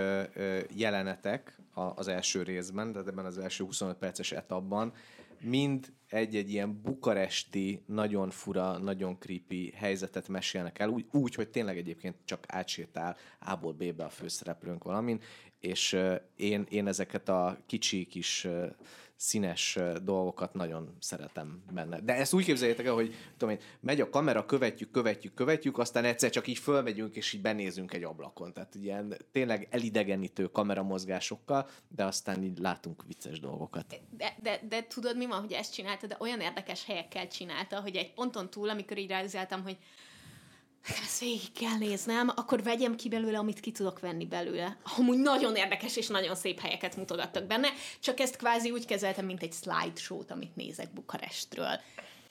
[0.75, 4.93] jelenetek a, az első részben, tehát ebben az első 25 perces etapban
[5.41, 11.77] mind egy-egy ilyen bukaresti, nagyon fura, nagyon creepy helyzetet mesélnek el, úgy, úgy hogy tényleg
[11.77, 15.21] egyébként csak átsétál A-ból B-be a főszereplőnk valamin,
[15.65, 15.99] és
[16.37, 18.47] én, én ezeket a kicsi kis
[19.17, 22.01] színes dolgokat nagyon szeretem benne.
[22.01, 26.05] De ezt úgy képzeljétek el, hogy tudom én, megy a kamera, követjük, követjük, követjük, aztán
[26.05, 28.53] egyszer csak így fölmegyünk, és így benézünk egy ablakon.
[28.53, 34.01] Tehát ilyen tényleg elidegenítő kameramozgásokkal, de aztán így látunk vicces dolgokat.
[34.17, 37.97] De, de, de tudod mi van, hogy ezt csinálta, de olyan érdekes helyekkel csinálta, hogy
[37.97, 39.77] egy ponton túl, amikor így ráüzeltem, hogy
[40.89, 44.77] ezt végig kell néznem, akkor vegyem ki belőle, amit ki tudok venni belőle.
[44.97, 47.69] Amúgy nagyon érdekes és nagyon szép helyeket mutogattak benne,
[48.01, 51.81] csak ezt kvázi úgy kezeltem, mint egy slideshow-t, amit nézek Bukarestről.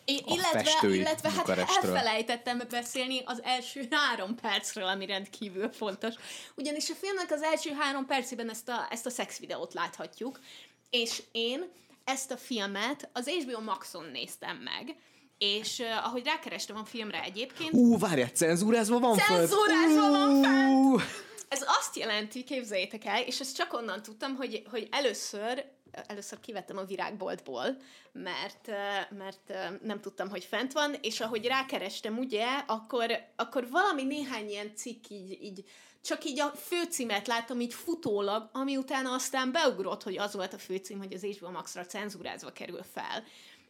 [0.06, 6.14] I- illetve, illetve hát elfelejtettem beszélni az első három percről, ami rendkívül fontos.
[6.56, 10.40] Ugyanis a filmnek az első három percében ezt a, ezt a szex videót láthatjuk,
[10.90, 11.66] és én
[12.04, 14.96] ezt a filmet az HBO Maxon néztem meg,
[15.44, 17.74] és uh, ahogy rákerestem a filmre egyébként...
[17.74, 21.02] Ú, várjál, cenzúrázva van Cenzúrázva van fent!
[21.48, 25.66] Ez azt jelenti, képzeljétek el, és ezt csak onnan tudtam, hogy, hogy először
[26.08, 27.78] először kivettem a virágboltból,
[28.12, 28.68] mert,
[29.18, 34.76] mert nem tudtam, hogy fent van, és ahogy rákerestem, ugye, akkor, akkor valami néhány ilyen
[34.76, 35.64] cikk így, így
[36.04, 40.58] csak így a főcímet láttam így futólag, ami utána aztán beugrott, hogy az volt a
[40.58, 43.24] főcím, hogy az HBO Max-ra cenzúrázva kerül fel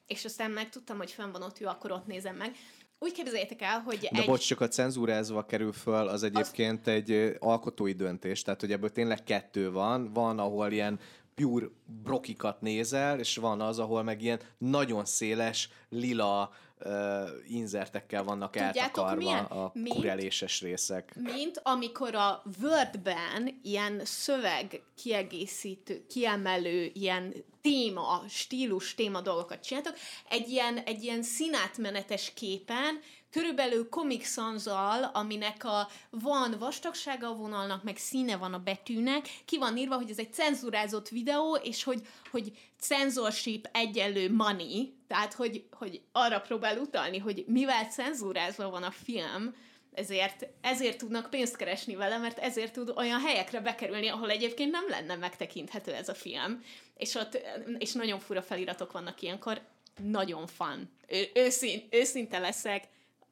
[0.08, 2.56] és aztán megtudtam, hogy fenn van ott jó, akkor ott nézem meg.
[3.00, 4.26] Úgy képzeljétek el, hogy De egy...
[4.26, 6.94] bocs, csak a cenzúrázva kerül föl, az egyébként az...
[6.94, 10.14] egy alkotói döntés, tehát hogy ebből tényleg kettő van.
[10.14, 11.00] Van, ahol ilyen
[11.36, 11.66] pure
[12.04, 18.82] brokikat nézel, és van az, ahol meg ilyen nagyon széles, lila uh, inzertekkel vannak Tudjátok,
[18.82, 19.44] eltakarva milyen?
[19.46, 21.16] a mint, kureléses részek.
[21.16, 29.98] Mint amikor a Wordben ilyen szöveg kiegészítő, kiemelő, ilyen téma, stílus, téma dolgokat csináltak,
[30.30, 33.00] egy ilyen, egy ilyen színátmenetes képen
[33.34, 34.66] körülbelül Comic sans
[35.12, 40.10] aminek a van vastagsága a vonalnak, meg színe van a betűnek, ki van írva, hogy
[40.10, 42.02] ez egy cenzurázott videó, és hogy,
[42.32, 48.92] hogy censorship egyenlő money, tehát hogy, hogy arra próbál utalni, hogy mivel cenzúrázva van a
[48.92, 49.56] film,
[49.94, 54.90] ezért, ezért tudnak pénzt keresni vele, mert ezért tud olyan helyekre bekerülni, ahol egyébként nem
[54.90, 56.64] lenne megtekinthető ez a film,
[56.98, 57.42] és ott
[57.78, 59.62] és nagyon fura feliratok vannak ilyenkor,
[60.02, 60.90] nagyon fun.
[61.08, 62.84] Ő, őszín, őszinte leszek,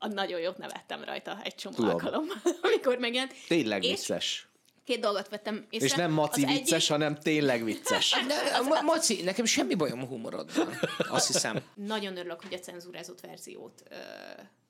[0.03, 1.91] a nagyon jót nevettem rajta egy csomó Tudom.
[1.91, 3.33] alkalommal, amikor megjelent.
[3.47, 4.47] Tényleg és vicces.
[4.83, 5.85] Két dolgot vettem észre.
[5.85, 6.89] És nem maci az vicces, egyik...
[6.89, 8.15] hanem tényleg vicces.
[8.27, 10.73] De, az, maci, nekem semmi bajom a humoroddal.
[10.97, 11.61] Azt hiszem.
[11.73, 13.95] Nagyon örülök, hogy a cenzúrázott verziót ö,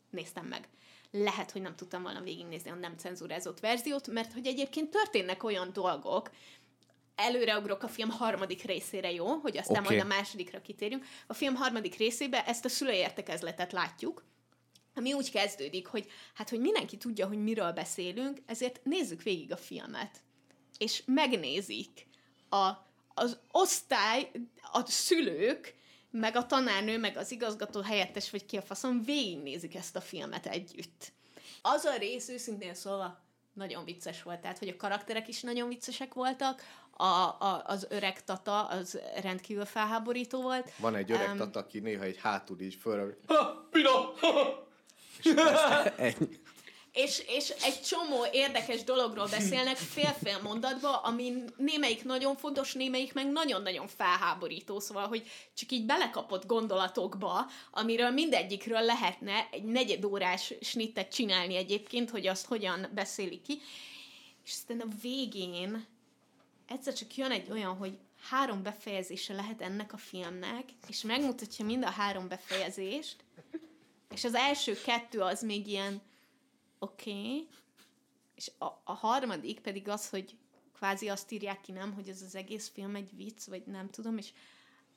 [0.09, 0.67] néztem meg.
[1.11, 5.69] Lehet, hogy nem tudtam volna végignézni a nem cenzúrázott verziót, mert hogy egyébként történnek olyan
[5.73, 6.29] dolgok,
[7.15, 9.27] előreugrok a film harmadik részére, jó?
[9.27, 9.95] Hogy aztán okay.
[9.95, 11.05] majd a másodikra kitérjünk.
[11.27, 14.23] A film harmadik részébe ezt a szülőértekezletet látjuk,
[14.95, 19.57] ami úgy kezdődik, hogy hát, hogy mindenki tudja, hogy miről beszélünk, ezért nézzük végig a
[19.57, 20.17] filmet.
[20.77, 22.07] És megnézik
[22.49, 22.71] a,
[23.13, 24.31] az osztály,
[24.71, 25.75] a szülők,
[26.11, 30.45] meg a tanárnő, meg az igazgató helyettes, vagy ki a faszom, végignézik ezt a filmet
[30.45, 31.11] együtt.
[31.61, 33.23] Az a rész őszintén szóval
[33.53, 36.61] nagyon vicces volt, tehát hogy a karakterek is nagyon viccesek voltak,
[36.91, 40.71] a, a, az öreg tata az rendkívül felháborító volt.
[40.77, 43.17] Van egy öreg um, tata, aki néha egy hátul így föl...
[43.27, 43.89] Ha, pina!
[45.23, 45.33] És,
[45.97, 46.39] ennyi.
[46.93, 53.31] És, és egy csomó érdekes dologról beszélnek fél-fél mondatba, ami némelyik nagyon fontos, némelyik meg
[53.31, 61.55] nagyon-nagyon felháborító, szóval, hogy csak így belekapott gondolatokba, amiről mindegyikről lehetne egy negyedórás snittet csinálni
[61.55, 63.61] egyébként, hogy azt hogyan beszéli ki.
[64.45, 65.85] És aztán a végén
[66.67, 67.97] egyszer csak jön egy olyan, hogy
[68.29, 73.15] három befejezése lehet ennek a filmnek, és megmutatja mind a három befejezést,
[74.11, 76.01] és az első kettő az még ilyen
[76.79, 77.47] oké, okay,
[78.35, 80.37] és a, a harmadik pedig az, hogy
[80.73, 84.17] kvázi azt írják ki, nem, hogy ez az egész film egy vicc, vagy nem tudom,
[84.17, 84.31] és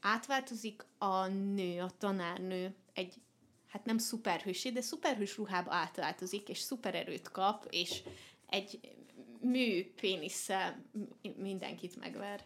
[0.00, 3.14] átváltozik a nő, a tanárnő egy,
[3.68, 8.02] hát nem szuperhősé, de szuperhős ruhába átváltozik, és szupererőt kap, és
[8.46, 8.80] egy
[9.40, 10.84] mű pénisszel
[11.36, 12.44] mindenkit megver.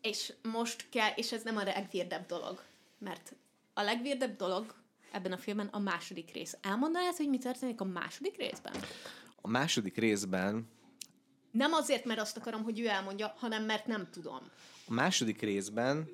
[0.00, 2.64] És most kell, és ez nem a legvérdebb dolog,
[2.98, 3.34] mert
[3.72, 4.74] a legvérdebb dolog
[5.14, 6.56] ebben a filmben a második rész.
[6.62, 8.74] Elmondanád, hogy mi történik a második részben?
[9.40, 10.72] A második részben...
[11.50, 14.40] Nem azért, mert azt akarom, hogy ő elmondja, hanem mert nem tudom.
[14.86, 16.08] A második részben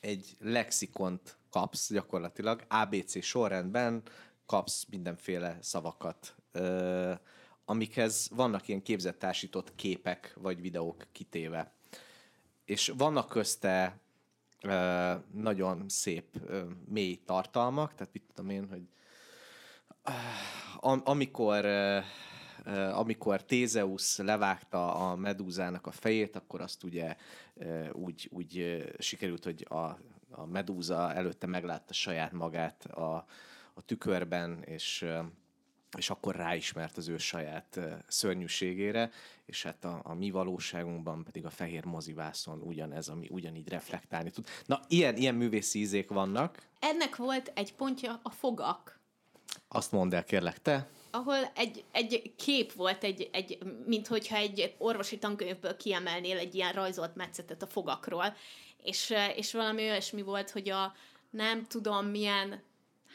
[0.00, 4.02] egy lexikont kapsz gyakorlatilag, ABC sorrendben
[4.46, 7.12] kapsz mindenféle szavakat, ö,
[7.64, 11.72] amikhez vannak ilyen képzettársított képek vagy videók kitéve.
[12.64, 14.00] És vannak közte
[15.32, 16.40] nagyon szép,
[16.88, 18.88] mély tartalmak, tehát mit tudom én, hogy
[20.76, 21.66] am- amikor
[22.92, 27.16] amikor Tézeusz levágta a medúzának a fejét, akkor azt ugye
[27.92, 29.98] úgy, úgy sikerült, hogy a,
[30.30, 33.26] a medúza előtte meglátta saját magát a,
[33.74, 35.06] a tükörben, és
[35.96, 39.10] és akkor ráismert az ő saját szörnyűségére,
[39.46, 44.46] és hát a, a mi valóságunkban pedig a fehér mozivászon ugyanez, ami ugyanígy reflektálni tud.
[44.66, 46.62] Na, ilyen, ilyen művészi ízék vannak.
[46.80, 48.98] Ennek volt egy pontja a fogak,
[49.68, 50.88] Azt mondd el, kérlek, te.
[51.10, 56.72] ahol egy, egy kép volt, egy, egy, mint hogyha egy orvosi tankönyvből kiemelnél egy ilyen
[56.72, 58.36] rajzolt metszetet a fogakról,
[58.82, 60.94] és, és valami olyasmi volt, hogy a
[61.30, 62.62] nem tudom milyen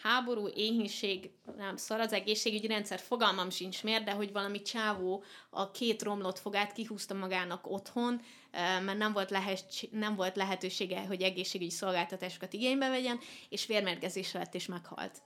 [0.03, 5.71] háború, éhínség, nem szar az egészségügyi rendszer, fogalmam sincs miért, de hogy valami csávó a
[5.71, 8.21] két romlott fogát kihúzta magának otthon,
[8.51, 13.19] mert nem volt, lehet, nem volt lehetősége, hogy egészségügyi szolgáltatásokat igénybe vegyen,
[13.49, 15.21] és vérmérgezés lett, és meghalt.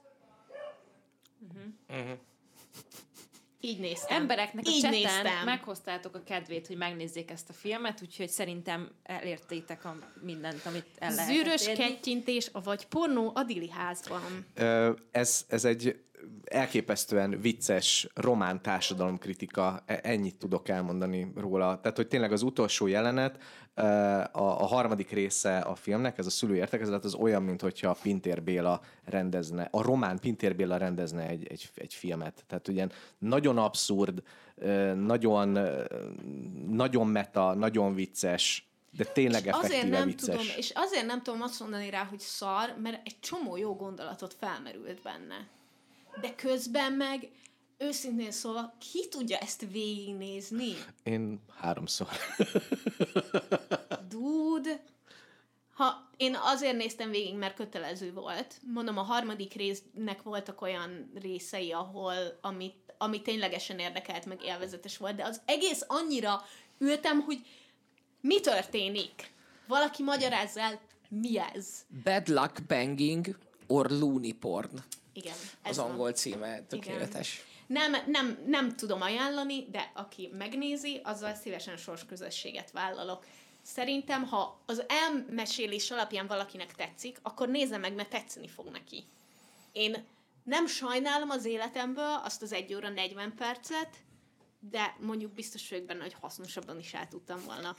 [3.60, 4.20] Így néztem.
[4.20, 5.44] Embereknek a Így cseten néztem.
[5.44, 11.14] meghoztátok a kedvét, hogy megnézzék ezt a filmet, úgyhogy szerintem elértétek a mindent, amit el
[11.14, 14.46] lehetett Zűrös kettyintés, vagy pornó a Dili házban.
[14.54, 16.00] Ö, Ez, ez egy
[16.44, 21.80] elképesztően vicces román társadalomkritika, E- ennyit tudok elmondani róla.
[21.80, 23.42] Tehát, hogy tényleg az utolsó jelenet,
[23.74, 27.96] ö, a, a harmadik része a filmnek, ez a szülő értekezlet, az olyan, mint hogyha
[28.02, 32.44] Pintér Béla rendezne, a román Pintér Béla rendezne egy, egy, egy filmet.
[32.46, 32.86] Tehát ugye
[33.18, 34.22] nagyon abszurd,
[34.54, 35.58] ö, nagyon,
[36.68, 40.36] nagyon meta, nagyon vicces, de tényleg És azért nem vicces.
[40.36, 44.34] tudom, és azért nem tudom azt mondani rá, hogy szar, mert egy csomó jó gondolatot
[44.40, 45.48] felmerült benne.
[46.20, 47.28] De közben meg
[47.78, 50.72] őszintén szólva, ki tudja ezt végignézni?
[51.02, 52.08] Én háromszor.
[54.08, 54.82] Dude,
[55.72, 58.60] ha én azért néztem végig, mert kötelező volt.
[58.72, 65.16] Mondom, a harmadik résznek voltak olyan részei, ahol, amit, ami ténylegesen érdekelt, meg élvezetes volt,
[65.16, 66.42] de az egész annyira
[66.78, 67.40] ültem, hogy
[68.20, 69.32] mi történik?
[69.66, 71.66] Valaki magyarázza el, mi ez?
[72.04, 74.78] Bad Luck Banging or Looney Porn.
[75.18, 75.34] Igen.
[75.62, 75.90] Ez Az van.
[75.90, 77.42] angol címe, tökéletes.
[77.66, 83.24] Nem, nem, nem tudom ajánlani, de aki megnézi, azzal szívesen sorsközösséget vállalok.
[83.62, 89.04] Szerintem, ha az elmesélés alapján valakinek tetszik, akkor nézze meg, mert tetszeni fog neki.
[89.72, 90.04] Én
[90.42, 93.96] nem sajnálom az életemből azt az 1 óra 40 percet,
[94.60, 97.76] de mondjuk biztos vagyok benne, hogy hasznosabban is el tudtam volna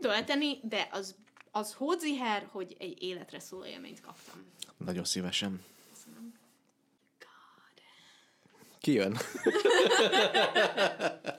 [0.00, 1.14] tölteni, de az,
[1.50, 4.44] az hódziher, hogy egy életre szóló élményt kaptam.
[4.76, 5.64] Nagyon szívesen.
[8.80, 9.16] Ki jön?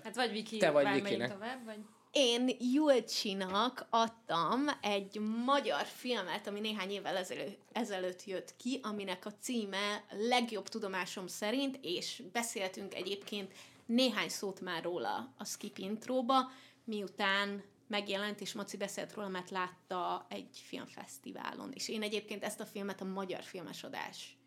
[0.03, 1.31] Hát vagy Viki, Te vagy Vikinek.
[1.31, 1.77] tovább, vagy...
[2.11, 9.34] Én Julcsinak adtam egy magyar filmet, ami néhány évvel ezelőtt, ezelőtt jött ki, aminek a
[9.41, 13.53] címe legjobb tudomásom szerint, és beszéltünk egyébként
[13.85, 16.51] néhány szót már róla a Skip intróba,
[16.84, 21.72] miután megjelent, és Maci beszélt róla, mert látta egy filmfesztiválon.
[21.73, 24.38] És én egyébként ezt a filmet a magyar filmes adás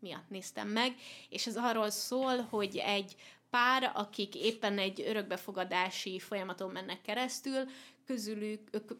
[0.00, 0.94] miatt néztem meg,
[1.28, 3.16] és ez arról szól, hogy egy
[3.50, 7.64] pár, akik éppen egy örökbefogadási folyamaton mennek keresztül,
[8.06, 8.90] közülük ők,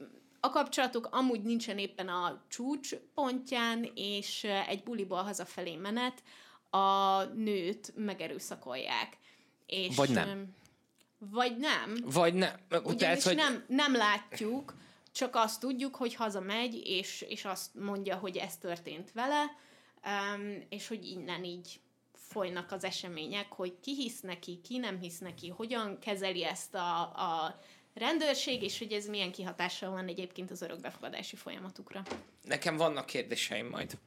[0.41, 6.23] a kapcsolatuk amúgy nincsen éppen a csúcs pontján, és egy buliból hazafelé menet
[6.71, 9.19] a nőt megerőszakolják.
[9.67, 10.55] És, Vagy nem.
[11.19, 11.97] Vagy nem.
[12.05, 14.75] Vagy ne, Ugyanis tehát, hogy nem, nem látjuk,
[15.13, 19.45] csak azt tudjuk, hogy hazamegy, és, és azt mondja, hogy ez történt vele,
[20.05, 21.81] um, és hogy innen így
[22.13, 27.01] folynak az események, hogy ki hisz neki, ki nem hisz neki, hogyan kezeli ezt a,
[27.01, 27.61] a
[27.95, 32.03] rendőrség, és hogy ez milyen kihatással van egyébként az örökbefogadási folyamatukra.
[32.43, 33.99] nekem vannak kérdéseim majd.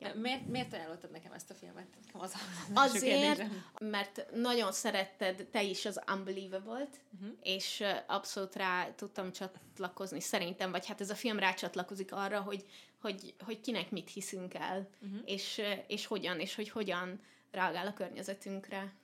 [0.00, 0.14] Ja.
[0.14, 1.86] Miért, miért ajánlottad nekem ezt a filmet?
[2.04, 2.34] Nekem Az,
[2.74, 3.44] az Azért,
[3.80, 7.36] mert nagyon szeretted te is az Unbelievable-t, uh-huh.
[7.42, 12.64] és abszolút rá tudtam csatlakozni szerintem, vagy hát ez a film rácsatlakozik arra, hogy,
[13.00, 15.20] hogy, hogy kinek mit hiszünk el, uh-huh.
[15.24, 17.20] és, és hogyan, és hogy hogyan
[17.50, 18.94] reagál a környezetünkre.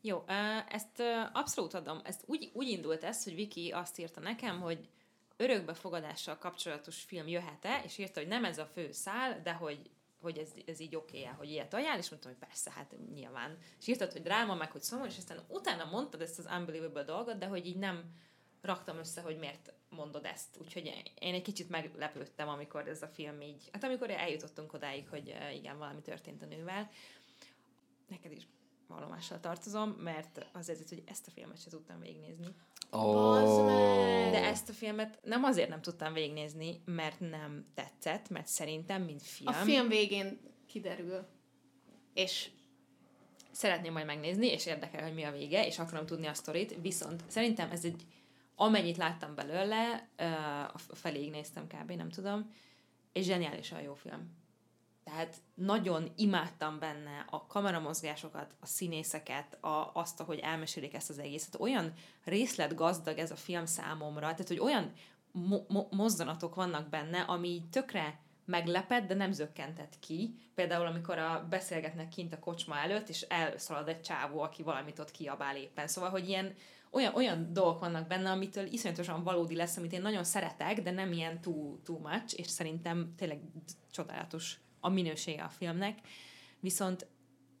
[0.00, 2.00] Jó, ö, ezt abszolút adom.
[2.04, 4.88] Ezt úgy, úgy indult ez, hogy Viki azt írta nekem, hogy
[5.36, 9.90] örökbefogadással kapcsolatos film jöhet-e, és írta, hogy nem ez a fő szál, de hogy
[10.20, 13.58] hogy ez, ez így oké okay hogy ilyet ajánl, és mondtam, hogy persze, hát nyilván.
[13.80, 17.38] És írtad, hogy dráma, meg hogy szomorú, és aztán utána mondtad ezt az unbelievable dolgot,
[17.38, 18.04] de hogy így nem
[18.66, 20.56] raktam össze, hogy miért mondod ezt.
[20.60, 25.34] Úgyhogy én egy kicsit meglepődtem, amikor ez a film így, hát amikor eljutottunk odáig, hogy
[25.54, 26.90] igen, valami történt a nővel.
[28.08, 28.46] Neked is
[28.88, 32.46] vallomással tartozom, mert az ezért, hogy ezt a filmet sem tudtam végignézni.
[33.64, 34.30] Meg!
[34.30, 39.22] De ezt a filmet nem azért nem tudtam végignézni, mert nem tetszett, mert szerintem, mint
[39.22, 39.48] film...
[39.48, 41.26] A film végén kiderül.
[42.14, 42.50] És
[43.50, 47.24] szeretném majd megnézni, és érdekel, hogy mi a vége, és akarom tudni a sztorit, viszont
[47.26, 48.02] szerintem ez egy,
[48.56, 50.08] amennyit láttam belőle,
[50.72, 51.90] a feléig néztem kb.
[51.90, 52.50] nem tudom,
[53.12, 54.44] és zseniálisan jó film.
[55.04, 61.60] Tehát nagyon imádtam benne a kameramozgásokat, a színészeket, a, azt, hogy elmesélik ezt az egészet.
[61.60, 61.92] Olyan
[62.24, 64.92] részletgazdag ez a film számomra, tehát hogy olyan
[65.32, 70.34] mo- mo- mozdanatok vannak benne, ami tökre meglepett, de nem zökkentett ki.
[70.54, 75.10] Például, amikor a beszélgetnek kint a kocsma előtt, és elszalad egy csávó, aki valamit ott
[75.10, 75.88] kiabál éppen.
[75.88, 76.54] Szóval, hogy ilyen
[76.90, 81.12] olyan, olyan dolgok vannak benne, amitől iszonyatosan valódi lesz, amit én nagyon szeretek, de nem
[81.12, 83.40] ilyen too, too much, és szerintem tényleg
[83.90, 85.98] csodálatos a minősége a filmnek.
[86.60, 87.06] Viszont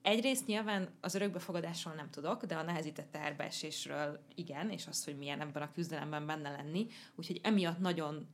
[0.02, 5.40] egyrészt nyilván az örökbefogadásról nem tudok, de a nehezített teherbeesésről igen, és az, hogy milyen
[5.40, 6.86] ebben a küzdelemben benne lenni.
[7.14, 8.28] Úgyhogy emiatt nagyon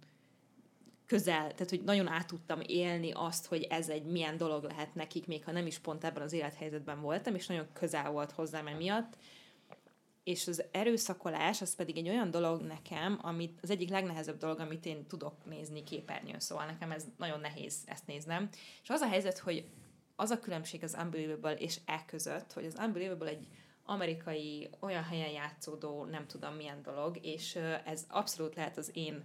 [1.06, 5.26] közel, tehát hogy nagyon át tudtam élni azt, hogy ez egy milyen dolog lehet nekik,
[5.26, 9.16] még ha nem is pont ebben az élethelyzetben voltam, és nagyon közel volt hozzám emiatt.
[10.24, 14.86] És az erőszakolás, az pedig egy olyan dolog nekem, amit az egyik legnehezebb dolog, amit
[14.86, 18.48] én tudok nézni képernyőn, szóval nekem ez nagyon nehéz ezt néznem.
[18.82, 19.64] És az a helyzet, hogy
[20.16, 23.46] az a különbség az Unbelievable és e között, hogy az Unbelievable egy
[23.84, 27.54] amerikai, olyan helyen játszódó, nem tudom milyen dolog, és
[27.84, 29.24] ez abszolút lehet az én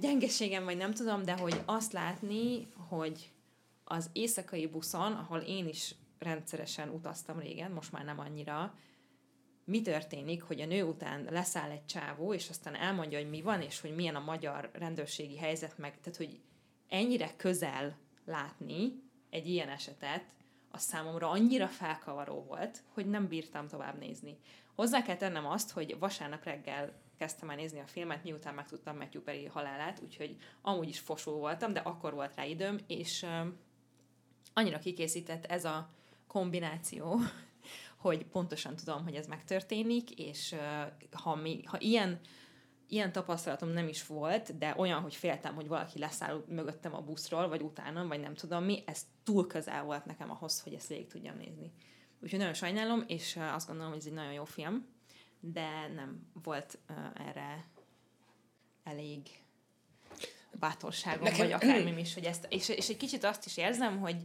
[0.00, 3.32] gyengeségem, vagy nem tudom, de hogy azt látni, hogy
[3.84, 8.74] az éjszakai buszon, ahol én is rendszeresen utaztam régen, most már nem annyira,
[9.70, 13.62] mi történik, hogy a nő után leszáll egy csávó, és aztán elmondja, hogy mi van,
[13.62, 16.40] és hogy milyen a magyar rendőrségi helyzet, meg, tehát, hogy
[16.88, 20.24] ennyire közel látni egy ilyen esetet,
[20.70, 24.38] az számomra annyira felkavaró volt, hogy nem bírtam tovább nézni.
[24.74, 29.22] Hozzá kell tennem azt, hogy vasárnap reggel kezdtem el nézni a filmet, miután megtudtam Matthew
[29.22, 33.46] Perry halálát, úgyhogy amúgy is fosó voltam, de akkor volt rá időm, és uh,
[34.54, 35.90] annyira kikészített ez a
[36.26, 37.20] kombináció,
[38.00, 40.54] hogy pontosan tudom, hogy ez megtörténik, és
[41.12, 42.20] ha, mi, ha ilyen
[42.92, 47.48] ilyen tapasztalatom nem is volt, de olyan, hogy féltem, hogy valaki leszáll mögöttem a buszról,
[47.48, 51.06] vagy utána, vagy nem tudom mi, ez túl közel volt nekem ahhoz, hogy ezt végig
[51.06, 51.72] tudjam nézni.
[52.20, 54.86] Úgyhogy nagyon sajnálom, és azt gondolom, hogy ez egy nagyon jó film
[55.40, 57.64] de nem volt uh, erre
[58.84, 59.28] elég
[60.52, 61.38] bátorságom, Nekem...
[61.38, 64.16] vagy akármim is, hogy ezt, és, és egy kicsit azt is érzem, hogy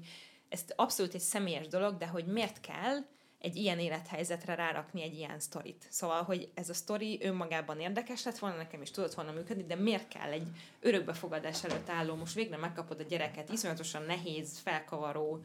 [0.50, 3.06] ez abszolút egy személyes dolog, de hogy miért kell
[3.40, 5.88] egy ilyen élethelyzetre rárakni egy ilyen sztorit.
[5.90, 9.76] Szóval, hogy ez a sztori önmagában érdekes lett volna, nekem is tudott volna működni, de
[9.76, 10.48] miért kell egy
[10.80, 15.42] örökbefogadás előtt álló, most végre megkapod a gyereket, iszonyatosan nehéz, felkavaró,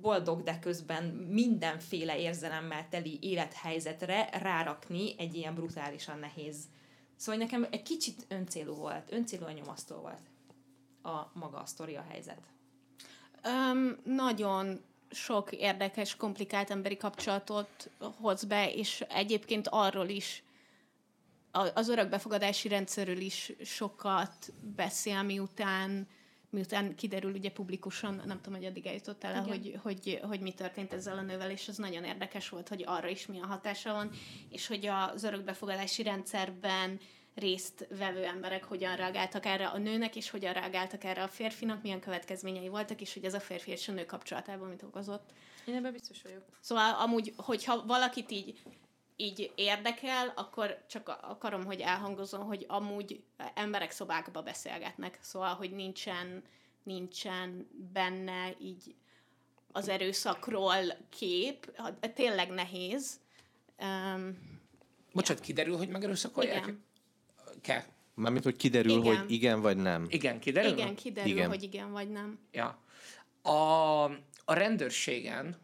[0.00, 6.56] boldog, de közben mindenféle érzelemmel teli élethelyzetre rárakni egy ilyen brutálisan nehéz.
[7.16, 10.22] Szóval nekem egy kicsit öncélú volt, öncélú nyomasztó volt
[11.02, 12.40] a maga a sztori, a helyzet.
[13.44, 20.42] Um, nagyon sok érdekes, komplikált emberi kapcsolatot hoz be, és egyébként arról is,
[21.74, 26.08] az örökbefogadási rendszerről is sokat beszél, miután
[26.54, 30.92] miután kiderül ugye publikusan, nem tudom, hogy addig eljutott el, hogy, hogy, hogy mi történt
[30.92, 34.10] ezzel a nővel, és az nagyon érdekes volt, hogy arra is milyen hatása van,
[34.50, 37.00] és hogy az örökbefogadási rendszerben
[37.34, 42.00] részt vevő emberek hogyan reagáltak erre a nőnek, és hogyan reagáltak erre a férfinak, milyen
[42.00, 45.30] következményei voltak, és hogy ez a férfi és a nő kapcsolatában mit okozott.
[45.66, 46.42] Én ebben biztos vagyok.
[46.60, 48.62] Szóval amúgy, hogyha valakit így
[49.16, 53.22] így érdekel, akkor csak akarom, hogy elhangozom, hogy amúgy
[53.54, 56.42] emberek szobákba beszélgetnek, szóval, hogy nincsen,
[56.82, 58.94] nincsen benne így
[59.72, 61.80] az erőszakról kép,
[62.14, 63.20] tényleg nehéz.
[63.78, 64.38] Um,
[65.12, 65.44] Bocsát, ja.
[65.44, 66.62] kiderül, hogy megerőszakolják?
[66.62, 66.84] Igen.
[67.60, 67.82] Kell.
[68.14, 69.16] Mármint, hogy kiderül, igen.
[69.16, 70.06] hogy igen vagy nem.
[70.08, 70.70] Igen, kiderül?
[70.70, 71.48] Igen, kiderül, igen.
[71.48, 72.38] hogy igen vagy nem.
[72.52, 72.78] Ja.
[73.42, 74.04] A,
[74.44, 75.56] a rendőrségen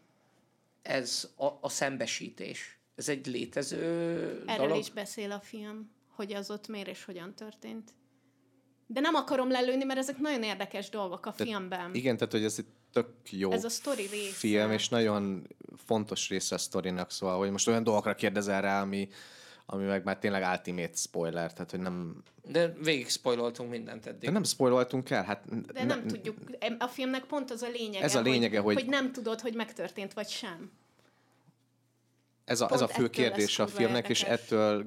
[0.81, 4.81] ez a, a szembesítés ez egy létező Erről dolog?
[4.81, 7.93] is beszél a film, hogy az ott miért és hogyan történt.
[8.87, 11.93] De nem akarom lelőni, mert ezek nagyon érdekes dolgok a filmben.
[11.93, 14.33] Igen, tehát hogy ez egy tök jó ez a sztori része.
[14.33, 15.47] film, és nagyon
[15.85, 19.09] fontos része a sztorinak, szóval, hogy most olyan dolgokra kérdezel rá, ami,
[19.73, 22.23] ami meg már tényleg ultimate spoiler, tehát hogy nem...
[22.45, 24.21] De végig spoiloltunk mindent eddig.
[24.21, 25.71] De nem spoiloltunk el, hát...
[25.73, 26.37] De ne, nem tudjuk,
[26.79, 28.83] a filmnek pont az a lényege, ez a lényege hogy, hogy...
[28.83, 30.71] hogy nem tudod, hogy megtörtént vagy sem.
[32.45, 34.21] Ez a, ez a fő kérdés a filmnek, érdekes.
[34.21, 34.85] és ettől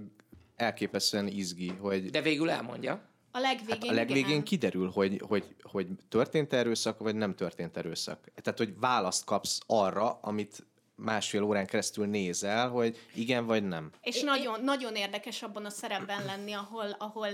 [0.57, 2.11] elképesztően izgi, hogy...
[2.11, 3.01] De végül elmondja.
[3.31, 4.45] A legvégén, hát a legvégén igen.
[4.45, 8.31] kiderül, hogy, hogy, hogy történt erőszak, vagy nem történt erőszak.
[8.43, 13.91] Tehát, hogy választ kapsz arra, amit másfél órán keresztül nézel, hogy igen vagy nem.
[14.01, 17.29] És nagyon, nagyon érdekes abban a szerepben lenni, ahol, ahol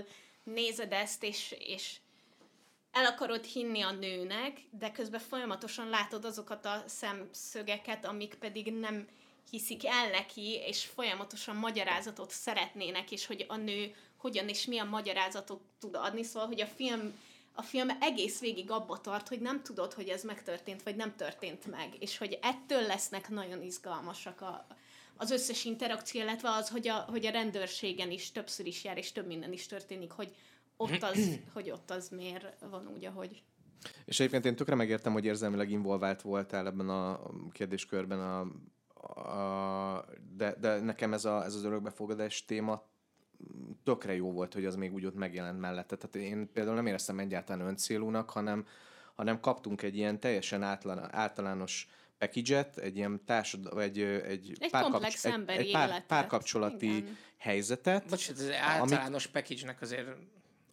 [0.45, 1.97] nézed ezt, és, és
[2.93, 9.07] el akarod hinni a nőnek, de közben folyamatosan látod azokat a szemszögeket, amik pedig nem
[9.51, 15.61] hiszik el neki, és folyamatosan magyarázatot szeretnének, és hogy a nő hogyan és milyen magyarázatot
[15.81, 17.19] tud adni, szóval, hogy a film
[17.61, 21.67] a film egész végig abba tart, hogy nem tudod, hogy ez megtörtént, vagy nem történt
[21.67, 24.67] meg, és hogy ettől lesznek nagyon izgalmasak a,
[25.17, 29.13] az összes interakció, illetve az, hogy a, hogy a rendőrségen is többször is jár, és
[29.13, 30.37] több minden is történik, hogy
[30.77, 33.43] ott az, hogy ott az miért van úgy, ahogy.
[34.05, 37.21] És egyébként én tökre megértem, hogy érzelmileg involvált voltál ebben a
[37.53, 38.41] kérdéskörben, a,
[39.21, 40.05] a,
[40.37, 42.89] de, de nekem ez, a, ez az örökbefogadás téma
[43.83, 45.97] tökre jó volt, hogy az még úgy ott megjelent mellette.
[45.97, 48.67] Tehát én például nem éreztem egyáltalán öncélúnak, hanem,
[49.15, 51.89] hanem kaptunk egy ilyen teljesen átlan, általános
[52.19, 57.17] package egy ilyen társad, egy, egy, egy párkapcs, egy, egy pár, párkapcsolati Igen.
[57.37, 58.09] helyzetet.
[58.09, 60.09] Bocsánat, az általános amik, package-nek azért...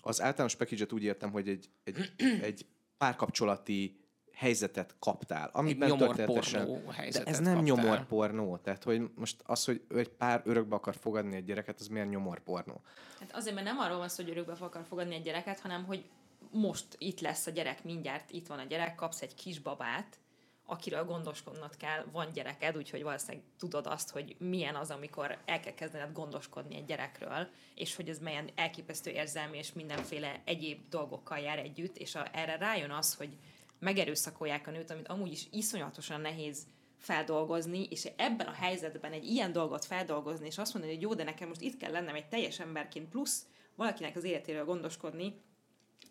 [0.02, 2.12] Az általános package úgy értem, hogy egy, egy,
[2.42, 2.66] egy
[2.98, 4.00] párkapcsolati
[4.38, 5.50] helyzetet kaptál.
[5.54, 7.64] Amiben egy nyomorpornó helyzetet de ez nem kaptál.
[7.64, 8.58] nyomorpornó.
[8.58, 12.82] Tehát, hogy most az, hogy egy pár örökbe akar fogadni egy gyereket, az miért nyomorpornó?
[13.20, 16.10] Hát azért, mert nem arról van szó, hogy örökbe akar fogadni egy gyereket, hanem, hogy
[16.52, 20.20] most itt lesz a gyerek, mindjárt itt van a gyerek, kapsz egy kisbabát,
[20.66, 25.74] akiről gondoskodnod kell, van gyereked, úgyhogy valószínűleg tudod azt, hogy milyen az, amikor el kell
[25.74, 31.60] kezdened gondoskodni egy gyerekről, és hogy ez milyen elképesztő érzelmi és mindenféle egyéb dolgokkal jár
[31.60, 33.38] együtt, és a, erre rájön az, hogy
[33.80, 36.68] megerőszakolják a nőt, amit amúgy is iszonyatosan nehéz
[36.98, 41.24] feldolgozni, és ebben a helyzetben egy ilyen dolgot feldolgozni, és azt mondani, hogy jó, de
[41.24, 43.46] nekem most itt kell lennem egy teljes emberként, plusz
[43.76, 45.42] valakinek az életéről gondoskodni,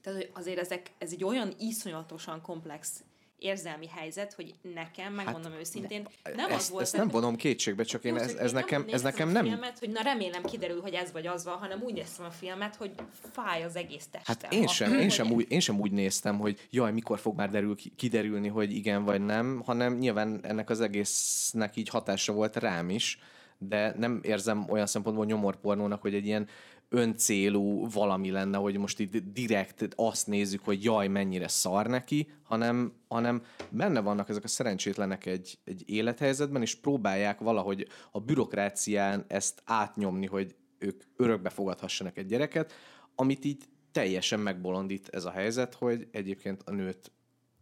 [0.03, 3.05] tehát azért ezek, ez egy olyan iszonyatosan komplex
[3.39, 6.83] érzelmi helyzet, hogy nekem, megmondom hát, őszintén, nem ezt, az volt...
[6.83, 9.45] Ezt nem vonom kétségbe, csak én, ez, ez, nekem, ez nekem nem...
[9.45, 12.77] Filmet, hogy na remélem kiderül, hogy ez vagy az van, hanem úgy néztem a filmet,
[12.77, 12.91] hogy
[13.33, 14.37] fáj az egész testem.
[14.41, 17.51] Hát én sem, én sem, úgy, én sem úgy néztem, hogy jaj, mikor fog már
[17.51, 22.91] derül, kiderülni, hogy igen vagy nem, hanem nyilván ennek az egésznek így hatása volt rám
[22.91, 23.19] is,
[23.59, 26.49] de nem érzem olyan szempontból nyomorpornónak, hogy egy ilyen
[26.89, 32.93] öncélú valami lenne, hogy most itt direkt azt nézzük, hogy jaj, mennyire szar neki, hanem,
[33.09, 39.63] hanem benne vannak ezek a szerencsétlenek egy, egy élethelyzetben, és próbálják valahogy a bürokrácián ezt
[39.65, 42.73] átnyomni, hogy ők örökbe fogadhassanak egy gyereket,
[43.15, 47.13] amit így teljesen megbolondít ez a helyzet, hogy egyébként a nőt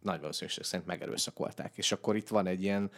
[0.01, 1.77] nagy valószínűség szerint megerőszakolták.
[1.77, 2.91] És akkor itt van egy ilyen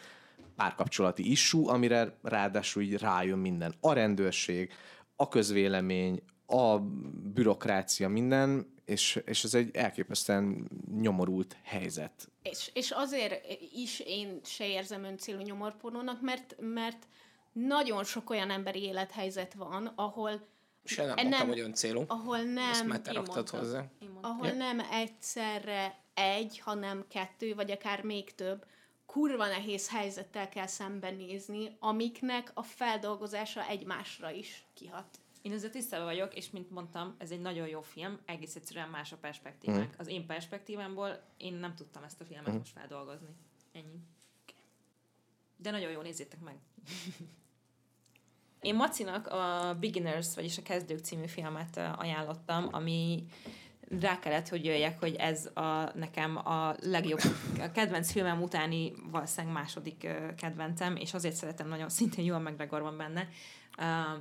[0.56, 3.74] párkapcsolati issú, amire ráadásul így rájön minden.
[3.80, 4.72] A rendőrség,
[5.18, 6.80] a közvélemény, a
[7.34, 10.70] bürokrácia, minden, és, és ez egy elképesztően
[11.00, 12.30] nyomorult helyzet.
[12.42, 17.08] És, és azért is én se érzem öncélú nyomorpornónak, mert, mert
[17.52, 20.48] nagyon sok olyan emberi élethelyzet van, ahol
[20.84, 22.04] se nem, nem mondtam, hogy öncélú.
[22.08, 23.86] Ahol nem, Ezt már te raktad hozzá.
[24.22, 24.54] Ahol ja.
[24.54, 28.66] nem egyszerre egy, hanem kettő, vagy akár még több,
[29.08, 35.20] kurva nehéz helyzettel kell szembenézni, amiknek a feldolgozása egymásra is kihat.
[35.42, 39.12] Én ezzel tisztában vagyok, és mint mondtam, ez egy nagyon jó film, egész egyszerűen más
[39.12, 39.90] a perspektívánk.
[39.90, 39.98] Mm.
[39.98, 42.58] Az én perspektívámból én nem tudtam ezt a filmet mm.
[42.58, 43.30] most feldolgozni.
[43.72, 44.00] Ennyi.
[45.58, 46.58] De nagyon jó, nézzétek meg.
[48.62, 53.26] én Macinak a Beginners, vagyis a Kezdők című filmet ajánlottam, ami
[54.00, 57.20] rá kellett, hogy jöjjek, hogy ez a, nekem a legjobb
[57.60, 60.08] a kedvenc filmem utáni valószínűleg második
[60.38, 63.28] kedvencem, és azért szeretem nagyon, szintén Johan McGregor van benne,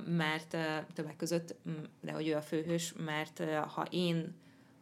[0.05, 0.57] mert
[0.93, 1.55] többek között,
[2.01, 4.35] de hogy ő a főhős, mert ha én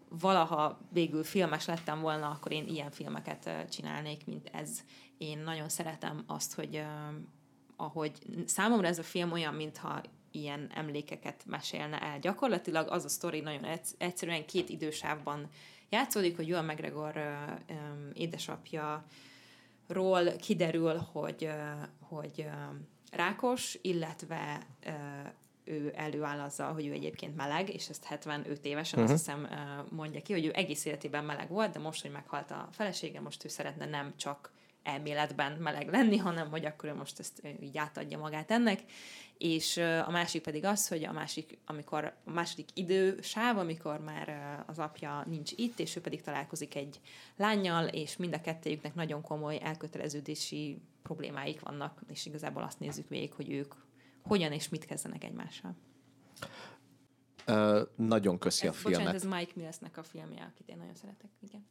[0.10, 4.80] valaha végül filmes lettem volna, akkor én ilyen filmeket csinálnék, mint ez.
[5.18, 6.84] Én nagyon szeretem azt, hogy
[7.76, 8.12] ahogy
[8.46, 10.02] számomra ez a film olyan, mintha
[10.36, 12.20] ilyen emlékeket mesélne el.
[12.20, 13.66] Gyakorlatilag az a sztori nagyon
[13.98, 15.50] egyszerűen két idősávban
[15.90, 17.14] játszódik, hogy Joel McGregor
[18.14, 19.06] édesapja
[19.88, 21.50] ról kiderül, hogy,
[22.00, 22.48] hogy
[23.12, 24.66] rákos, illetve
[25.64, 29.14] ő előáll azzal, hogy ő egyébként meleg, és ezt 75 évesen uh-huh.
[29.14, 29.48] azt hiszem
[29.90, 33.46] mondja ki, hogy ő egész életében meleg volt, de most, hogy meghalt a felesége, most
[33.46, 34.52] ő szeretne nem csak
[34.84, 38.80] elméletben meleg lenni, hanem hogy akkor ő most ezt így átadja magát ennek.
[39.38, 44.80] És a másik pedig az, hogy a másik, amikor a második idősáv, amikor már az
[44.80, 47.00] apja nincs itt, és ő pedig találkozik egy
[47.36, 53.34] lányjal, és mind a kettőjüknek nagyon komoly elköteleződési problémáik vannak, és igazából azt nézzük végig,
[53.34, 53.74] hogy ők
[54.24, 55.76] hogyan és mit kezdenek egymással.
[57.48, 59.00] Uh, nagyon köszi ez, a filmet.
[59.00, 61.30] Bocsánat, ez Mike Millsnek a filmje, akit én nagyon szeretek.
[61.40, 61.68] Igen.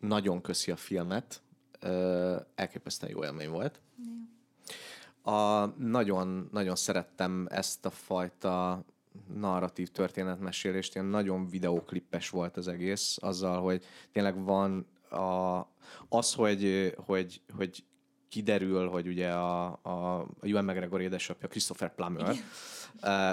[0.00, 1.42] Nagyon köszi a filmet.
[1.82, 3.80] Uh, elképesztően jó élmény volt.
[5.22, 8.84] A, nagyon, nagyon szerettem ezt a fajta
[9.34, 15.58] narratív történetmesélést, ilyen nagyon videóklippes volt az egész, azzal, hogy tényleg van a,
[16.08, 17.84] az, hogy, hogy, hogy
[18.28, 22.36] kiderül, hogy ugye a, a, a Ewan McGregor édesapja Christopher Plummer,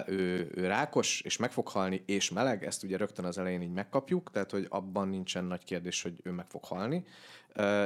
[0.07, 3.71] ő, ő rákos, és meg fog halni, és meleg, ezt ugye rögtön az elején így
[3.71, 7.05] megkapjuk, tehát hogy abban nincsen nagy kérdés, hogy ő meg fog halni,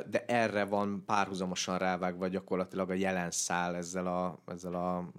[0.10, 5.12] de erre van párhuzamosan rávágva gyakorlatilag a jelen szál ezzel a, ezzel a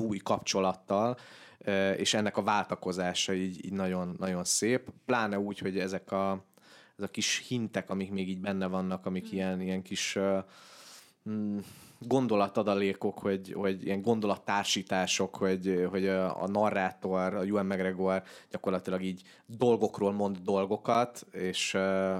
[0.00, 1.16] új kapcsolattal,
[1.96, 6.44] és ennek a váltakozása így, így nagyon, nagyon szép, pláne úgy, hogy ezek a,
[6.96, 9.32] ez a kis hintek, amik még így benne vannak, amik mm.
[9.32, 10.18] ilyen, ilyen kis
[11.28, 11.58] mm,
[12.06, 20.12] gondolatadalékok, hogy, hogy ilyen gondolattársítások, hogy, hogy a, narrátor, a Ewan McGregor gyakorlatilag így dolgokról
[20.12, 21.78] mond dolgokat, és,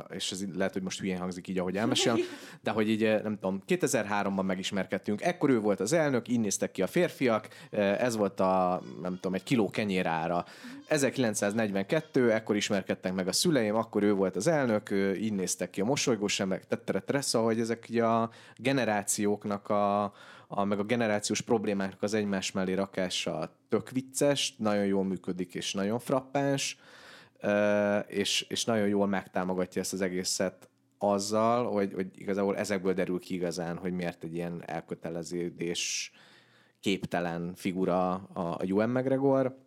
[0.08, 2.18] és ez lehet, hogy most hülyén hangzik így, ahogy elmesélem,
[2.62, 6.82] de hogy így nem tudom, 2003-ban megismerkedtünk, ekkor ő volt az elnök, így néztek ki
[6.82, 10.44] a férfiak, ez volt a, nem tudom, egy kiló kenyérára.
[10.86, 14.90] 1942, ekkor ismerkedtek meg a szüleim, akkor ő volt az elnök,
[15.20, 20.12] így néztek ki a mosolygós emberek, tettere, szóval, hogy ezek ugye a generációknak a,
[20.48, 25.72] a, meg a generációs problémáknak az egymás mellé rakása tök vicces, nagyon jól működik és
[25.72, 26.78] nagyon frappáns,
[28.06, 30.68] és, és nagyon jól megtámogatja ezt az egészet
[30.98, 36.12] azzal, hogy, hogy igazából ezekből derül ki igazán, hogy miért egy ilyen elköteleződés
[36.80, 39.58] képtelen figura a Ewan McGregor,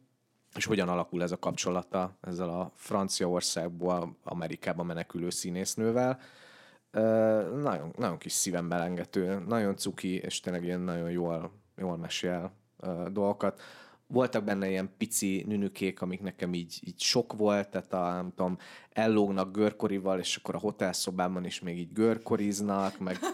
[0.56, 6.19] és hogyan alakul ez a kapcsolata ezzel a Franciaországból Amerikába menekülő színésznővel.
[7.61, 12.51] Nagyon, nagyon kis szívem belengető, nagyon cuki, és tényleg ilyen nagyon jól, jól mesél
[13.11, 13.61] dolgokat.
[14.07, 18.57] Voltak benne ilyen pici nünükék, amik nekem így, így sok volt, tehát a, nem tudom,
[18.91, 23.19] ellógnak görkorival, és akkor a hotelszobában is még így görkoriznak, meg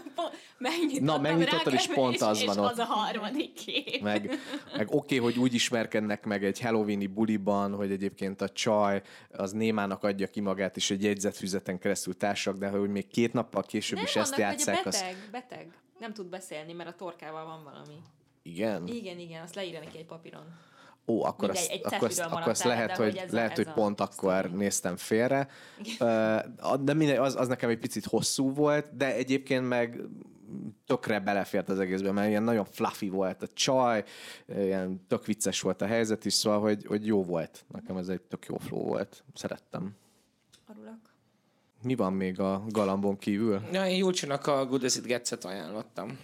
[0.61, 2.77] megnyitottam Na, megnyitottad, és pont és, az és van az ott.
[2.77, 4.01] a harmadik kép.
[4.01, 4.39] Meg,
[4.77, 9.51] meg oké, okay, hogy úgy ismerkednek meg egy halloweeni buliban, hogy egyébként a csaj az
[9.51, 13.97] némának adja ki magát, és egy jegyzetfüzeten keresztül társak, de hogy még két nappal később
[13.97, 15.29] Nem, is ezt annak, hogy játszák, beteg, az...
[15.31, 15.71] beteg.
[15.99, 17.95] Nem tud beszélni, mert a torkával van valami.
[18.41, 18.87] Igen?
[18.87, 20.43] Igen, igen, azt leírja neki egy papíron.
[21.07, 23.57] Ó, akkor Mindegy, azt, egy akkor, azt, akkor azt lehet, hogy, ez a- lehet, ez
[23.57, 24.55] hogy a pont akkor sztori.
[24.57, 25.47] néztem félre.
[26.79, 30.01] De mindegy, az, az nekem egy picit hosszú volt, de egyébként meg
[30.85, 34.03] tökre belefért az egészbe, mert ilyen nagyon fluffy volt a csaj,
[34.47, 37.65] ilyen tök vicces volt a helyzet is, szóval, hogy, hogy jó volt.
[37.71, 39.23] Nekem ez egy tök jó flow volt.
[39.33, 39.95] Szerettem.
[40.67, 40.99] Arulak.
[41.83, 43.61] Mi van még a galambon kívül?
[43.71, 46.19] Ja, én Julcsinak a Good As It Gets-et ajánlottam.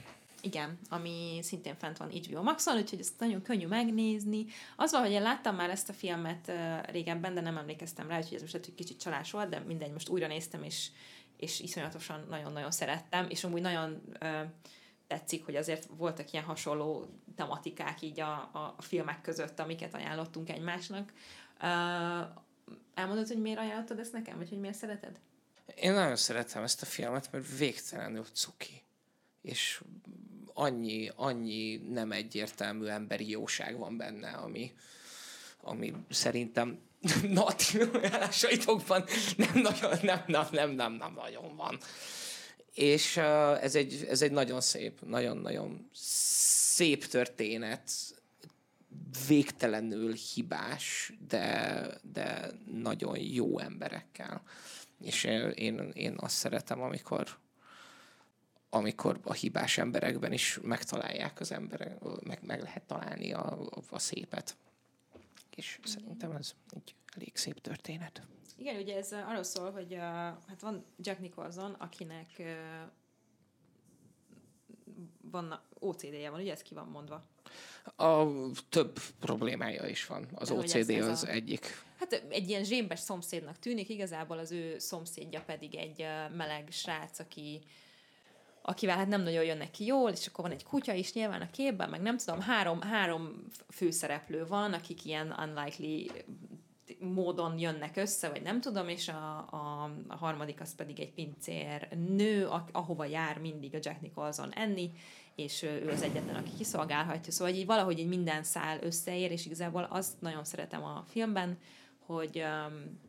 [0.47, 4.45] Igen, ami szintén fent van HBO Maxon, úgyhogy ezt nagyon könnyű megnézni.
[4.75, 6.51] Az van, hogy én láttam már ezt a filmet
[6.85, 10.09] régebben, de nem emlékeztem rá, úgyhogy ez most egy kicsit csalás volt, de mindegy, most
[10.09, 10.87] újra néztem, és,
[11.37, 14.01] és iszonyatosan nagyon-nagyon szerettem, és amúgy nagyon
[15.07, 17.05] tetszik, hogy azért voltak ilyen hasonló
[17.35, 21.13] tematikák így a, a, filmek között, amiket ajánlottunk egymásnak.
[21.61, 21.67] Uh,
[22.93, 25.19] elmondod, hogy miért ajánlottad ezt nekem, vagy hogy miért szereted?
[25.75, 28.85] Én nagyon szeretem ezt a filmet, mert végtelenül cuki.
[29.41, 29.81] És
[30.57, 34.73] annyi, annyi nem egyértelmű emberi jóság van benne, ami,
[35.61, 36.79] ami szerintem
[37.29, 39.03] nati ajánlásaitokban
[39.37, 41.77] nem nagyon, nem, nem, nem, nem, nem nagyon van.
[42.73, 43.17] És
[43.61, 45.89] ez, egy, ez egy nagyon szép, nagyon-nagyon
[46.73, 47.91] szép történet,
[49.27, 54.41] végtelenül hibás, de, de nagyon jó emberekkel.
[55.01, 55.23] És
[55.55, 57.37] én, én azt szeretem, amikor,
[58.69, 63.99] amikor a hibás emberekben is megtalálják az emberek, meg, meg lehet találni a, a, a
[63.99, 64.57] szépet.
[65.55, 68.21] És szerintem ez egy elég szép történet.
[68.57, 72.45] Igen, ugye ez uh, arról szól, hogy uh, hát van Jack Nicholson, akinek uh,
[75.21, 77.23] van OCD-je van, ugye ez ki van mondva?
[77.95, 78.25] A
[78.69, 80.27] több problémája is van.
[80.33, 81.85] Az De OCD ez- ez az a- egyik.
[81.99, 87.19] Hát egy ilyen zsémbes szomszédnak tűnik, igazából az ő szomszédja pedig egy uh, meleg srác,
[87.19, 87.61] aki
[88.69, 91.51] akivel hát nem nagyon jönnek ki jól, és akkor van egy kutya is nyilván a
[91.51, 96.11] képben, meg nem tudom, három, három főszereplő van, akik ilyen unlikely
[96.99, 101.87] módon jönnek össze, vagy nem tudom, és a, a, a harmadik az pedig egy pincér
[102.07, 104.91] nő, a, ahova jár mindig a Jack Nicholson enni,
[105.35, 107.31] és ő ő az egyetlen, aki kiszolgálhatja.
[107.31, 111.57] Szóval így valahogy így minden szál összeér, és igazából azt nagyon szeretem a filmben,
[112.05, 112.99] hogy um,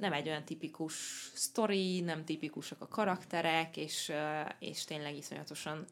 [0.00, 0.94] nem egy olyan tipikus
[1.34, 4.12] sztori, nem tipikusak a karakterek, és,
[4.58, 5.84] és tényleg iszonyatosan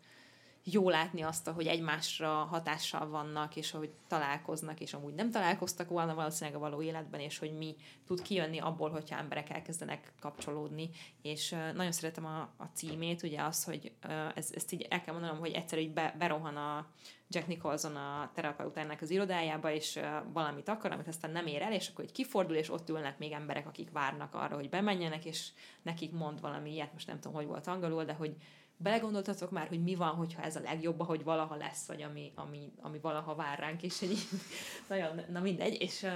[0.73, 6.15] jó látni azt, hogy egymásra hatással vannak, és hogy találkoznak, és amúgy nem találkoztak volna
[6.15, 7.77] valószínűleg a való életben, és hogy mi
[8.07, 10.91] tud kijönni abból, hogyha emberek elkezdenek kapcsolódni.
[11.23, 13.93] És nagyon szeretem a, a címét, ugye az, hogy
[14.35, 16.87] ez, ezt így el kell mondanom, hogy egyszer így be, berohan a
[17.31, 20.01] Jack Nicholson a terapeutának az irodájába, és
[20.33, 23.33] valamit akar, amit aztán nem ér el, és akkor egy kifordul, és ott ülnek még
[23.33, 25.49] emberek, akik várnak arra, hogy bemenjenek, és
[25.83, 28.37] nekik mond valami ilyet, most nem tudom, hogy volt angolul, de hogy
[28.79, 32.73] belegondoltatok már, hogy mi van, hogyha ez a legjobb, hogy valaha lesz, vagy ami, ami,
[32.81, 34.19] ami valaha vár ránk, és egy
[34.89, 36.07] nagyon, na mindegy, és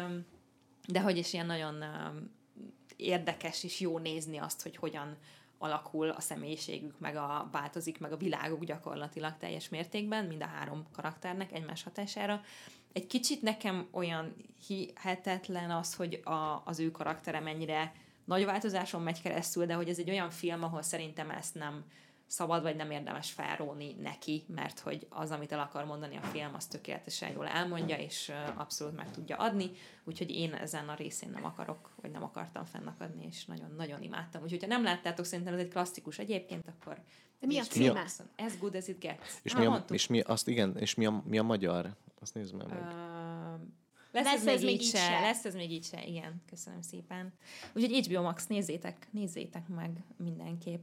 [0.86, 1.84] de hogy is ilyen nagyon
[2.96, 5.16] érdekes és jó nézni azt, hogy hogyan
[5.58, 10.86] alakul a személyiségük, meg a változik, meg a világuk gyakorlatilag teljes mértékben, mind a három
[10.92, 12.40] karakternek egymás hatására.
[12.92, 14.34] Egy kicsit nekem olyan
[14.66, 17.92] hihetetlen az, hogy a, az ő karaktere mennyire
[18.24, 21.84] nagy változáson megy keresztül, de hogy ez egy olyan film, ahol szerintem ezt nem
[22.32, 26.54] szabad, vagy nem érdemes felróni neki, mert hogy az, amit el akar mondani a film,
[26.54, 29.70] az tökéletesen jól elmondja, és abszolút meg tudja adni,
[30.04, 34.42] úgyhogy én ezen a részén nem akarok, vagy nem akartam fennakadni, és nagyon-nagyon imádtam.
[34.42, 37.02] Úgyhogy ha nem láttátok, szerintem ez egy klasszikus egyébként, akkor
[37.40, 38.04] de mi a címe?
[38.36, 39.40] As good as it gets.
[39.42, 41.96] És, mi a, és mi, azt igen, és mi a, mi a magyar?
[42.20, 42.66] Azt nézd meg.
[42.66, 42.74] Uh,
[44.10, 44.98] lesz, lesz ez, ez még így se.
[44.98, 45.20] se.
[45.20, 46.42] Lesz ez még így se, igen.
[46.46, 47.32] Köszönöm szépen.
[47.74, 50.82] Úgyhogy HBO Max, nézzétek, nézzétek meg mindenképp.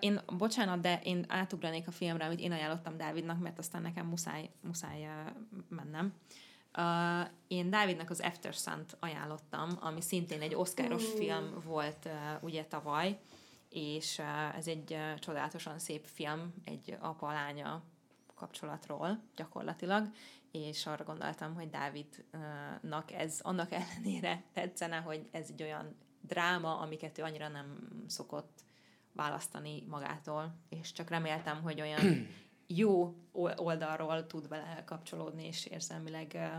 [0.00, 4.50] Én, bocsánat, de én átugranék a filmre, amit én ajánlottam Dávidnak, mert aztán nekem muszáj,
[4.60, 5.08] muszáj
[5.68, 6.14] mennem.
[6.78, 11.18] Uh, én Dávidnak az After Sun-t ajánlottam, ami szintén egy oszkáros uh.
[11.18, 13.18] film volt uh, ugye tavaly,
[13.68, 17.82] és uh, ez egy uh, csodálatosan szép film, egy apa-lánya
[18.34, 20.10] kapcsolatról gyakorlatilag,
[20.50, 27.18] és arra gondoltam, hogy Dávidnak ez annak ellenére tetszene, hogy ez egy olyan dráma, amiket
[27.18, 28.64] ő annyira nem szokott
[29.14, 32.28] választani magától, és csak reméltem, hogy olyan
[32.66, 33.14] jó
[33.56, 36.52] oldalról tud vele kapcsolódni, és érzelmileg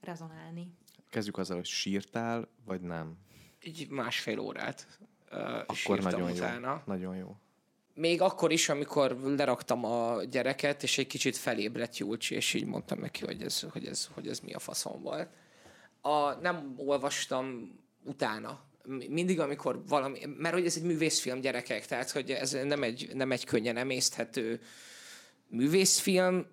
[0.00, 0.74] rezonálni.
[1.10, 3.16] Kezdjük azzal, hogy sírtál, vagy nem?
[3.60, 4.98] Egy másfél órát
[5.32, 6.70] uh, Akkor nagyon utána.
[6.70, 6.80] jó.
[6.84, 7.36] Nagyon jó.
[7.94, 12.98] Még akkor is, amikor leraktam a gyereket, és egy kicsit felébredt Julcsi, és így mondtam
[12.98, 15.28] neki, hogy ez, hogy ez, hogy ez mi a faszom volt.
[16.00, 18.60] A, nem olvastam utána
[19.08, 23.32] mindig, amikor valami, mert hogy ez egy művészfilm gyerekek, tehát hogy ez nem egy, nem
[23.32, 24.60] egy könnyen emészthető
[25.48, 26.46] művészfilm,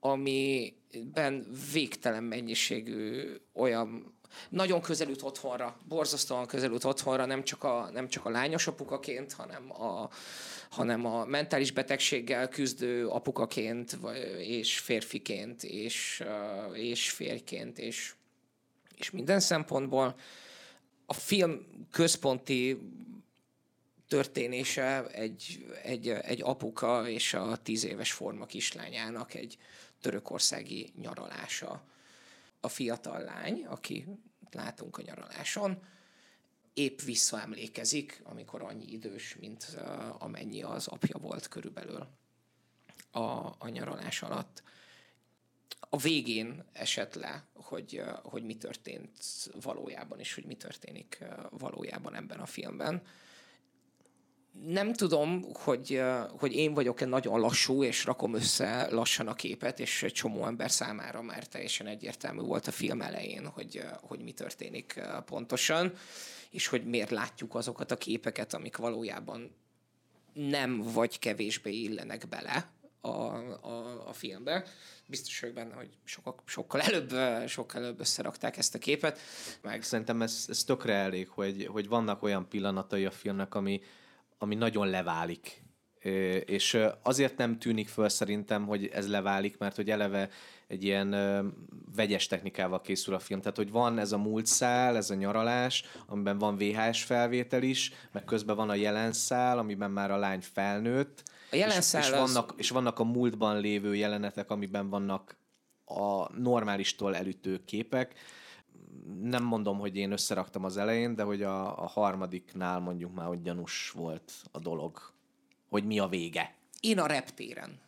[0.00, 4.18] amiben végtelen mennyiségű olyan
[4.48, 9.82] nagyon közelült otthonra, borzasztóan közelült otthonra, nem csak a, nem csak a lányos apukaként, hanem
[9.82, 10.08] a,
[10.70, 13.98] hanem a mentális betegséggel küzdő apukaként,
[14.38, 16.24] és férfiként, és,
[16.72, 18.14] és férjként, és,
[18.96, 20.14] és minden szempontból
[21.10, 22.78] a film központi
[24.08, 29.58] történése egy, egy, egy apuka és a tíz éves forma kislányának egy
[30.00, 31.82] törökországi nyaralása.
[32.60, 34.06] A fiatal lány, aki
[34.50, 35.82] látunk a nyaraláson,
[36.74, 39.76] épp visszaemlékezik, amikor annyi idős, mint
[40.18, 42.06] amennyi az apja volt körülbelül
[43.10, 43.20] a,
[43.58, 44.62] a nyaralás alatt
[45.80, 49.10] a végén esett le, hogy, hogy mi történt
[49.62, 53.02] valójában, és hogy mi történik valójában ebben a filmben.
[54.66, 56.02] Nem tudom, hogy,
[56.38, 60.70] hogy én vagyok-e nagyon lassú, és rakom össze lassan a képet, és egy csomó ember
[60.70, 65.92] számára már teljesen egyértelmű volt a film elején, hogy, hogy mi történik pontosan,
[66.50, 69.54] és hogy miért látjuk azokat a képeket, amik valójában
[70.32, 72.70] nem vagy kevésbé illenek bele
[73.00, 74.64] a, a, a filmbe
[75.10, 77.14] biztos vagyok benne, hogy sokkal, sokkal előbb,
[77.48, 79.18] sokkal előbb összerakták ezt a képet.
[79.62, 79.82] Meg...
[79.82, 83.80] Szerintem ez, ez tökre elég, hogy, hogy vannak olyan pillanatai a filmnek, ami,
[84.38, 85.62] ami nagyon leválik.
[86.44, 90.30] És azért nem tűnik föl szerintem, hogy ez leválik, mert hogy eleve
[90.66, 91.10] egy ilyen
[91.94, 93.40] vegyes technikával készül a film.
[93.40, 97.92] Tehát, hogy van ez a múlt szál, ez a nyaralás, amiben van VHS felvétel is,
[98.12, 102.10] meg közben van a jelen szál, amiben már a lány felnőtt, a jelen és, és,
[102.10, 105.36] vannak, és vannak a múltban lévő jelenetek, amiben vannak
[105.84, 108.18] a normálistól elütő képek.
[109.22, 113.42] Nem mondom, hogy én összeraktam az elején, de hogy a, a harmadiknál mondjuk már, hogy
[113.42, 115.12] gyanús volt a dolog,
[115.68, 116.54] hogy mi a vége.
[116.80, 117.78] Én a reptéren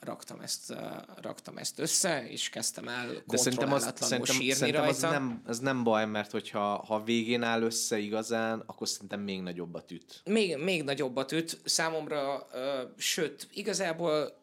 [0.00, 0.74] raktam ezt,
[1.20, 5.06] raktam ezt össze, és kezdtem el De szerintem, az, szerintem, sírni szerintem rajta.
[5.06, 9.42] Az nem, ez nem baj, mert hogyha ha végén áll össze igazán, akkor szerintem még
[9.42, 10.22] nagyobb a tüt.
[10.24, 11.60] Még, még nagyobb a tüt.
[11.64, 14.36] Számomra, uh, sőt, igazából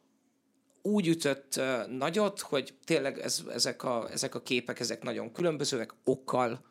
[0.81, 5.93] úgy ütött uh, nagyot, hogy tényleg ez, ezek, a, ezek a képek, ezek nagyon különbözőek,
[6.03, 6.65] okkal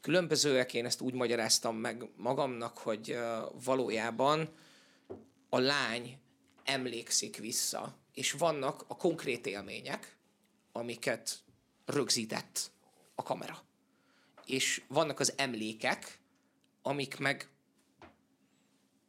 [0.00, 0.74] különbözőek.
[0.74, 4.48] Én ezt úgy magyaráztam meg magamnak, hogy uh, valójában
[5.48, 6.18] a lány
[6.64, 10.16] emlékszik vissza, és vannak a konkrét élmények,
[10.72, 11.38] amiket
[11.84, 12.70] rögzített
[13.14, 13.62] a kamera.
[14.46, 16.18] És vannak az emlékek,
[16.82, 17.48] amik meg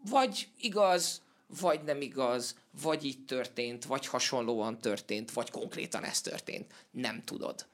[0.09, 1.21] vagy igaz,
[1.59, 6.73] vagy nem igaz, vagy így történt, vagy hasonlóan történt, vagy konkrétan ez történt.
[6.91, 7.65] Nem tudod.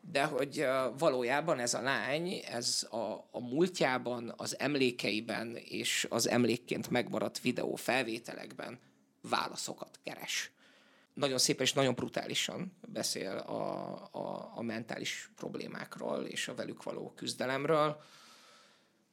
[0.00, 0.66] De hogy
[0.98, 7.74] valójában ez a lány, ez a, a múltjában, az emlékeiben és az emlékként megmaradt videó
[7.74, 8.78] felvételekben
[9.28, 10.52] válaszokat keres.
[11.14, 17.12] Nagyon szépen és nagyon brutálisan beszél a, a, a mentális problémákról és a velük való
[17.16, 18.02] küzdelemről.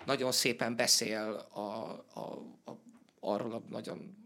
[0.05, 2.79] Nagyon szépen beszél a, a, a,
[3.19, 4.25] arról a nagyon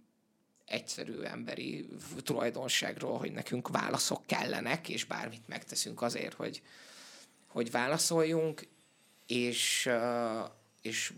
[0.66, 6.62] egyszerű emberi tulajdonságról, hogy nekünk válaszok kellenek, és bármit megteszünk azért, hogy,
[7.48, 8.68] hogy válaszoljunk,
[9.28, 9.90] és,
[10.82, 11.14] és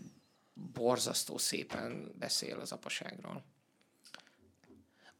[0.72, 3.44] borzasztó szépen beszél az apaságról.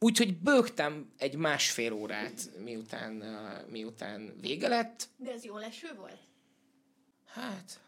[0.03, 3.23] Úgyhogy bőgtem egy másfél órát, miután,
[3.69, 5.07] miután vége lett.
[5.17, 6.19] De ez jó leső volt?
[7.25, 7.79] Hát,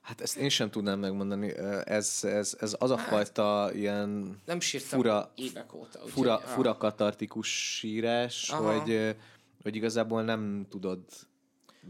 [0.00, 1.56] Hát ezt én sem tudnám megmondani.
[1.84, 5.98] Ez, ez, ez az a hát, fajta ilyen nem sírtam fura, évek óta.
[5.98, 9.16] Fura, fura katartikus sírás, hogy,
[9.62, 11.00] hogy igazából nem tudod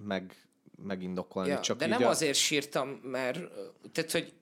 [0.06, 0.34] meg,
[0.84, 1.50] megindokolni.
[1.50, 2.08] Ja, csak de nem a...
[2.08, 3.40] azért sírtam, mert
[3.92, 4.32] tehát, hogy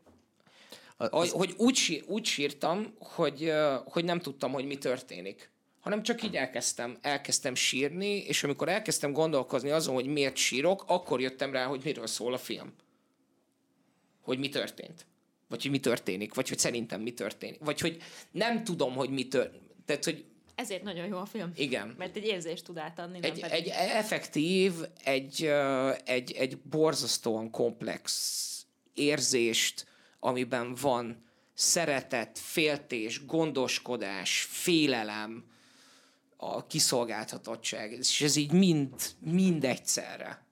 [0.98, 1.30] az...
[1.30, 3.52] hogy úgy, úgy sírtam, hogy,
[3.84, 9.12] hogy nem tudtam, hogy mi történik hanem csak így elkezdtem, elkezdtem sírni, és amikor elkezdtem
[9.12, 12.72] gondolkozni azon, hogy miért sírok, akkor jöttem rá, hogy miről szól a film
[14.28, 15.06] hogy mi történt.
[15.48, 17.58] Vagy hogy mi történik, vagy hogy szerintem mi történik.
[17.60, 19.70] Vagy hogy nem tudom, hogy mi történik.
[19.84, 21.52] Tehát, hogy ezért nagyon jó a film.
[21.54, 21.94] Igen.
[21.98, 23.18] Mert egy érzést tud átadni.
[23.22, 24.72] Egy, nem egy effektív,
[25.04, 25.44] egy,
[26.04, 29.86] egy, egy borzasztóan komplex érzést,
[30.20, 35.44] amiben van szeretet, féltés, gondoskodás, félelem,
[36.40, 40.46] a kiszolgáltatottság, és ez így mind, mind egyszerre.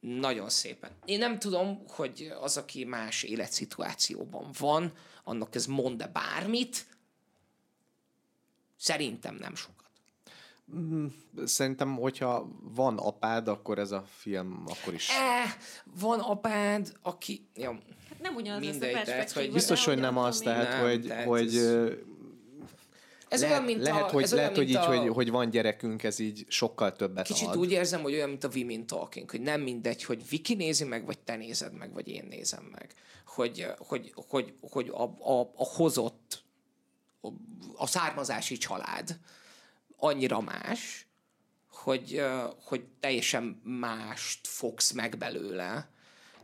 [0.00, 0.90] Nagyon szépen.
[1.04, 4.92] Én nem tudom, hogy az, aki más életszituációban van,
[5.24, 6.86] annak ez mond-e bármit.
[8.76, 9.90] Szerintem nem sokat.
[10.74, 11.06] Mm,
[11.44, 15.08] szerintem, hogyha van apád, akkor ez a film akkor is.
[15.08, 17.48] E, van apád, aki...
[17.54, 21.06] Ja, hát nem ugyanaz mindegy, a tehát, hogy Biztos, hogy nem az, tehát, nem, hogy,
[21.06, 21.92] tehát hogy ez
[23.28, 24.98] ez Le, olyan, mint lehet, a, hogy, ez lehet, olyan, hogy így, a...
[24.98, 27.56] hogy, hogy van gyerekünk, ez így sokkal többet Kicsit ad.
[27.56, 31.04] úgy érzem, hogy olyan, mint a Women Talking, hogy nem mindegy, hogy Viki nézi meg,
[31.04, 32.94] vagy te nézed meg, vagy én nézem meg.
[33.26, 36.42] Hogy, hogy, hogy, hogy a, a, a hozott,
[37.20, 37.28] a,
[37.76, 39.18] a származási család
[39.96, 41.06] annyira más,
[41.70, 42.22] hogy,
[42.64, 45.90] hogy teljesen mást fogsz meg belőle,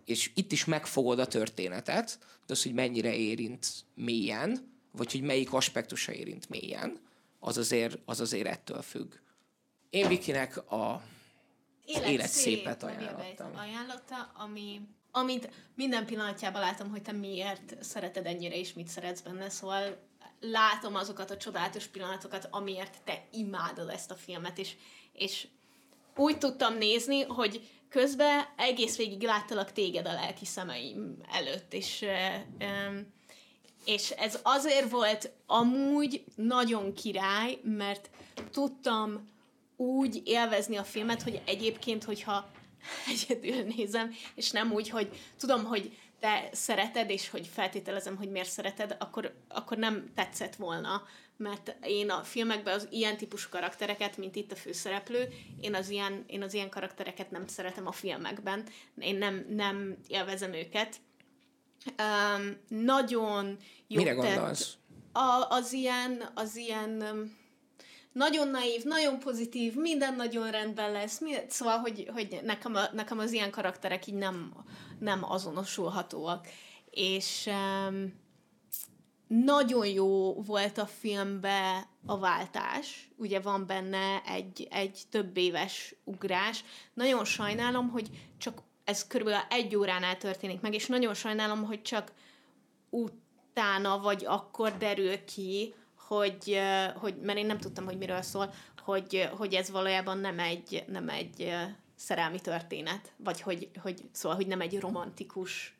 [0.05, 5.52] és itt is megfogod a történetet, de az, hogy mennyire érint mélyen, vagy hogy melyik
[5.52, 7.01] aspektusa érint mélyen,
[7.39, 9.12] az azért, az azért ettől függ.
[9.90, 11.02] Én Vikinek a
[11.85, 13.56] élet, élet szépet ajánlottam.
[13.56, 19.48] ajánlotta, ami, amit minden pillanatjában látom, hogy te miért szereted ennyire, és mit szeretsz benne,
[19.48, 19.97] szóval
[20.40, 24.74] látom azokat a csodálatos pillanatokat, amiért te imádod ezt a filmet, és,
[25.12, 25.47] és
[26.16, 32.05] úgy tudtam nézni, hogy közben egész végig láttalak téged a lelki szemeim előtt, és
[32.61, 33.12] um,
[33.85, 38.11] és ez azért volt amúgy nagyon király, mert
[38.51, 39.32] tudtam
[39.77, 42.51] úgy élvezni a filmet, hogy egyébként, hogyha
[43.12, 45.09] egyedül nézem, és nem úgy, hogy
[45.39, 51.02] tudom, hogy te szereted, és hogy feltételezem, hogy miért szereted, akkor, akkor nem tetszett volna,
[51.36, 55.28] mert én a filmekben az ilyen típusú karaktereket, mint itt a főszereplő,
[55.61, 58.65] én az ilyen, én az ilyen karaktereket nem szeretem a filmekben,
[58.98, 60.97] én nem, nem élvezem őket,
[61.86, 63.56] Um, nagyon
[63.86, 64.35] jó Mire tett.
[64.35, 64.77] gondolsz?
[65.12, 67.05] A, az ilyen, az ilyen
[68.12, 73.32] nagyon naív, nagyon pozitív, minden nagyon rendben lesz, szóval, hogy, hogy nekem, a, nekem az
[73.32, 74.52] ilyen karakterek így nem,
[74.98, 76.47] nem azonosulhatóak.
[76.90, 78.12] És um,
[79.26, 86.64] nagyon jó volt a filmbe a váltás, ugye van benne egy, egy több éves ugrás.
[86.94, 92.12] Nagyon sajnálom, hogy csak ez körülbelül egy óránál történik meg, és nagyon sajnálom, hogy csak
[92.90, 96.60] utána vagy akkor derül ki, hogy,
[96.94, 98.52] hogy mert én nem tudtam, hogy miről szól,
[98.82, 101.55] hogy, hogy ez valójában nem egy, nem egy
[101.96, 105.74] szerelmi történet, vagy hogy, hogy szóval, hogy nem egy romantikus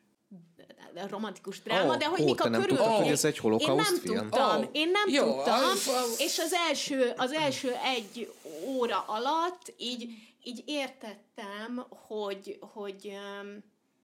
[1.09, 3.75] romantikus dráma, oh, de hogy oh, mik a nem tudtad, hogy ez egy holokauszt Én
[3.75, 4.29] nem film?
[4.29, 8.31] tudtam, oh, én nem jó, tudtam, az, és az első, az első egy
[8.65, 10.09] óra alatt így
[10.47, 13.17] így értettem, hogy, hogy,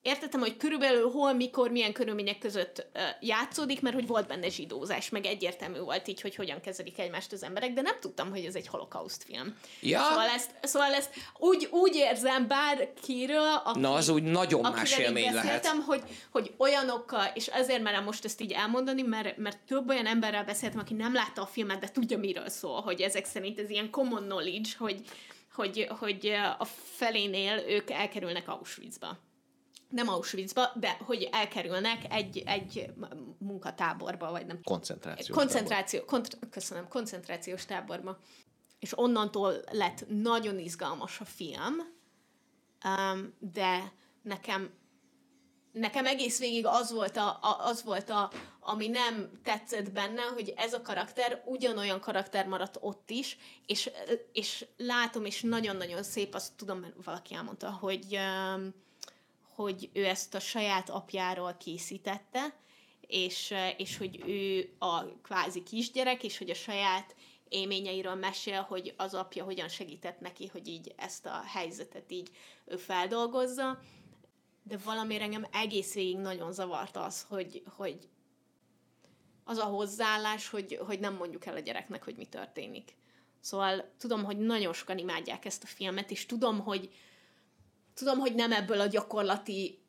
[0.02, 2.88] értettem, hogy körülbelül hol, mikor, milyen körülmények között
[3.20, 7.44] játszódik, mert hogy volt benne zsidózás, meg egyértelmű volt így, hogy hogyan kezelik egymást az
[7.44, 9.58] emberek, de nem tudtam, hogy ez egy holokauszt film.
[9.82, 10.04] Ja.
[10.04, 15.34] Szóval ezt, szóval ezt úgy, úgy érzem bárkiről, aki, Na, az úgy nagyon más élmény
[15.34, 15.68] lehet.
[15.68, 20.44] hogy, hogy olyanokkal, és ezért merem most ezt így elmondani, mert, mert több olyan emberrel
[20.44, 23.90] beszéltem, aki nem látta a filmet, de tudja, miről szól, hogy ezek szerint ez ilyen
[23.90, 25.02] common knowledge, hogy,
[25.54, 26.66] hogy, hogy a
[26.96, 29.18] felénél ők elkerülnek Auschwitzba
[29.92, 32.94] nem Auschwitzba, de hogy elkerülnek egy, egy
[33.38, 38.18] munkatáborba, vagy nem Koncentrációs koncentráció, kont- köszönöm, koncentrációs táborba.
[38.80, 41.76] És onnantól lett nagyon izgalmas a film,
[42.86, 44.80] um, de nekem
[45.72, 50.54] nekem egész végig az volt, a, a, az volt a, ami nem tetszett benne, hogy
[50.56, 53.90] ez a karakter ugyanolyan karakter maradt ott is, és,
[54.32, 58.18] és látom, és nagyon-nagyon szép, azt tudom, mert valaki elmondta, hogy
[58.56, 58.74] um,
[59.56, 62.60] hogy ő ezt a saját apjáról készítette,
[63.02, 67.16] és, és hogy ő a kvázi kisgyerek, és hogy a saját
[67.50, 72.30] élményeiről mesél, hogy az apja hogyan segített neki, hogy így ezt a helyzetet így
[72.66, 73.80] ő feldolgozza.
[74.64, 78.10] De valamiért engem egész végig nagyon zavart az, hogy, hogy
[79.44, 82.96] az a hozzáállás, hogy, hogy nem mondjuk el a gyereknek, hogy mi történik.
[83.40, 86.90] Szóval tudom, hogy nagyon sokan imádják ezt a filmet, és tudom, hogy,
[88.02, 89.80] tudom, hogy nem ebből a gyakorlati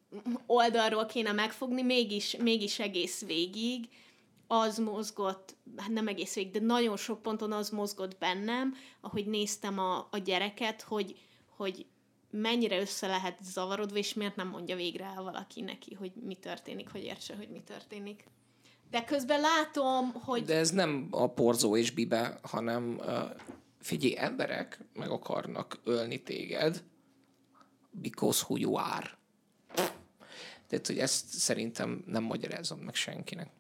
[0.47, 3.89] oldalról kéne megfogni, mégis, mégis egész végig
[4.47, 9.79] az mozgott, hát nem egész végig, de nagyon sok ponton az mozgott bennem, ahogy néztem
[9.79, 11.17] a, a gyereket, hogy,
[11.57, 11.87] hogy
[12.31, 17.05] mennyire össze lehet zavarodva, és miért nem mondja végre valaki neki, hogy mi történik, hogy
[17.05, 18.25] értse, hogy mi történik.
[18.91, 20.43] De közben látom, hogy...
[20.43, 23.07] De ez nem a porzó és bibe, hanem uh,
[23.81, 26.83] figyelj, emberek meg akarnak ölni téged,
[27.93, 29.21] because who you are.
[30.69, 33.51] Tehát, hogy ezt szerintem nem magyarázom meg senkinek.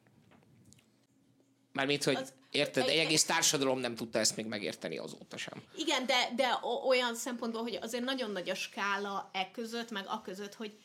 [1.72, 5.62] Mármint, hogy Az- érted, egy egész társadalom nem tudta ezt még megérteni azóta sem.
[5.76, 10.22] Igen, de, de olyan szempontból, hogy azért nagyon nagy a skála e között, meg a
[10.22, 10.78] között, hogy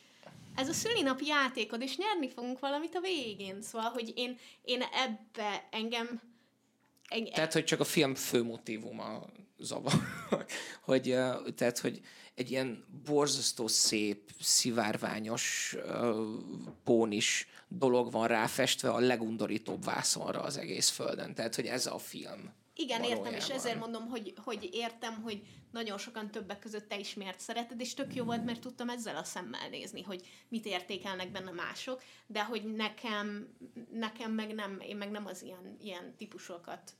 [0.54, 3.62] ez a szülinapi játékod, és nyerni fogunk valamit a végén.
[3.62, 6.20] Szóval, hogy én, én ebbe engem...
[7.08, 9.26] engem Tehát, hogy csak a film fő motívuma
[9.58, 9.92] zavar.
[10.88, 11.16] hogy,
[11.56, 12.00] tehát, hogy
[12.38, 15.76] egy ilyen borzasztó szép, szivárványos,
[16.84, 21.34] pónis dolog van ráfestve a legundorítóbb vászonra az egész földön.
[21.34, 22.52] Tehát, hogy ez a film.
[22.74, 23.56] Igen, értem, és valójában.
[23.56, 27.94] ezért mondom, hogy, hogy értem, hogy nagyon sokan többek között te is miért szereted, és
[27.94, 32.44] tök jó volt, mert tudtam ezzel a szemmel nézni, hogy mit értékelnek benne mások, de
[32.44, 33.56] hogy nekem,
[33.92, 36.92] nekem meg nem, én meg nem az ilyen, ilyen típusokat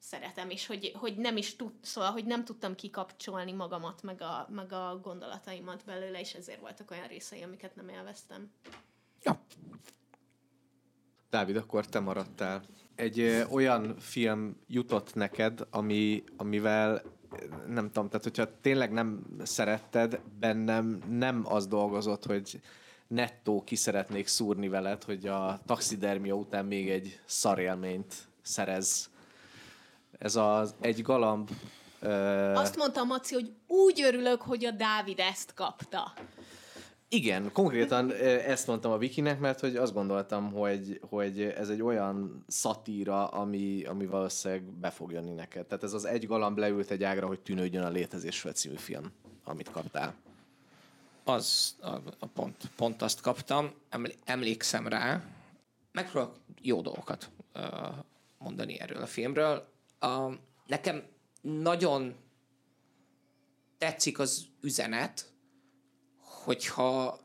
[0.00, 4.48] szeretem, és hogy, hogy nem is tud, szóval, hogy nem tudtam kikapcsolni magamat, meg a,
[4.50, 8.50] meg a gondolataimat belőle, és ezért voltak olyan részei, amiket nem élveztem.
[9.22, 9.40] Ja.
[11.30, 12.62] Dávid, akkor te maradtál.
[12.94, 17.02] Egy ö, olyan film jutott neked, ami, amivel
[17.66, 22.60] nem tudom, tehát hogyha tényleg nem szeretted, bennem nem az dolgozott, hogy
[23.06, 29.09] nettó ki szeretnék szúrni veled, hogy a taxidermia után még egy szarélményt szerez.
[30.18, 31.50] Ez az egy galamb
[32.00, 32.10] ö,
[32.54, 36.12] Azt mondta a Maci, hogy úgy örülök, hogy a Dávid ezt kapta.
[37.12, 38.12] Igen, konkrétan
[38.46, 43.84] ezt mondtam a Vikinek, mert hogy azt gondoltam, hogy, hogy ez egy olyan szatíra, ami,
[43.84, 45.66] ami valószínűleg be fog jönni neked.
[45.66, 49.12] Tehát ez az egy galamb leült egy ágra, hogy tűnődjön a létezésről című film,
[49.44, 50.14] amit kaptál.
[51.24, 51.88] Az a,
[52.18, 55.22] a pont, pont azt kaptam, eml- emlékszem rá,
[55.92, 57.30] megpróbálok jó dolgokat
[58.38, 59.68] mondani erről a filmről.
[60.00, 60.34] Uh,
[60.66, 61.08] nekem
[61.40, 62.16] nagyon
[63.78, 65.32] tetszik az üzenet,
[66.18, 67.20] hogyha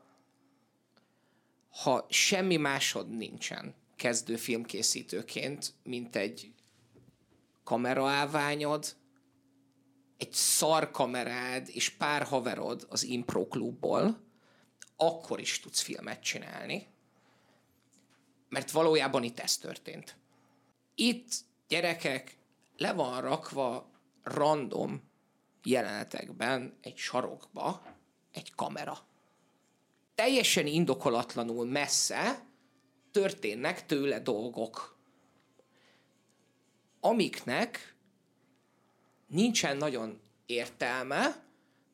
[1.82, 6.52] ha semmi másod nincsen kezdő filmkészítőként, mint egy
[7.64, 8.96] kameraállványod,
[10.16, 14.20] egy szar kamerád és pár haverod az Impro klubból,
[14.96, 16.86] akkor is tudsz filmet csinálni.
[18.48, 20.16] Mert valójában itt ez történt.
[20.94, 21.28] Itt
[21.68, 22.36] gyerekek
[22.76, 23.90] le van rakva
[24.22, 25.10] random
[25.62, 27.82] jelenetekben egy sarokba
[28.32, 28.98] egy kamera.
[30.14, 32.44] Teljesen indokolatlanul messze
[33.10, 34.96] történnek tőle dolgok,
[37.00, 37.96] amiknek
[39.26, 41.44] nincsen nagyon értelme,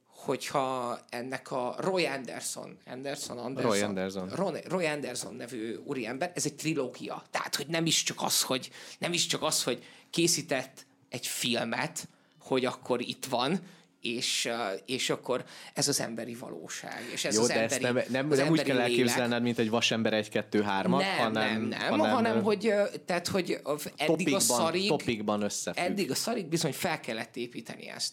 [0.06, 4.28] hogyha ennek a Roy Anderson, Anderson, Anderson Roy Anderson.
[4.28, 7.22] Roy, Roy Anderson nevű úriember, ez egy trilógia.
[7.30, 12.08] Tehát, hogy nem is csak az, hogy nem is csak az, hogy készített egy filmet,
[12.38, 13.60] hogy akkor itt van,
[14.00, 14.50] és,
[14.86, 15.44] és akkor
[15.74, 18.48] ez az emberi valóság, és ez Jó, az de ezt emberi, nem, nem, az nem
[18.50, 22.42] úgy kell elképzelned, mint egy vasember 1 2 3 nem, hanem, nem, nem, hanem, hanem
[22.42, 22.72] hogy,
[23.06, 25.84] tehát, hogy eddig topikban, a szarig, topikban összefügg.
[25.84, 28.12] eddig a szarig bizony fel kellett építeni ezt.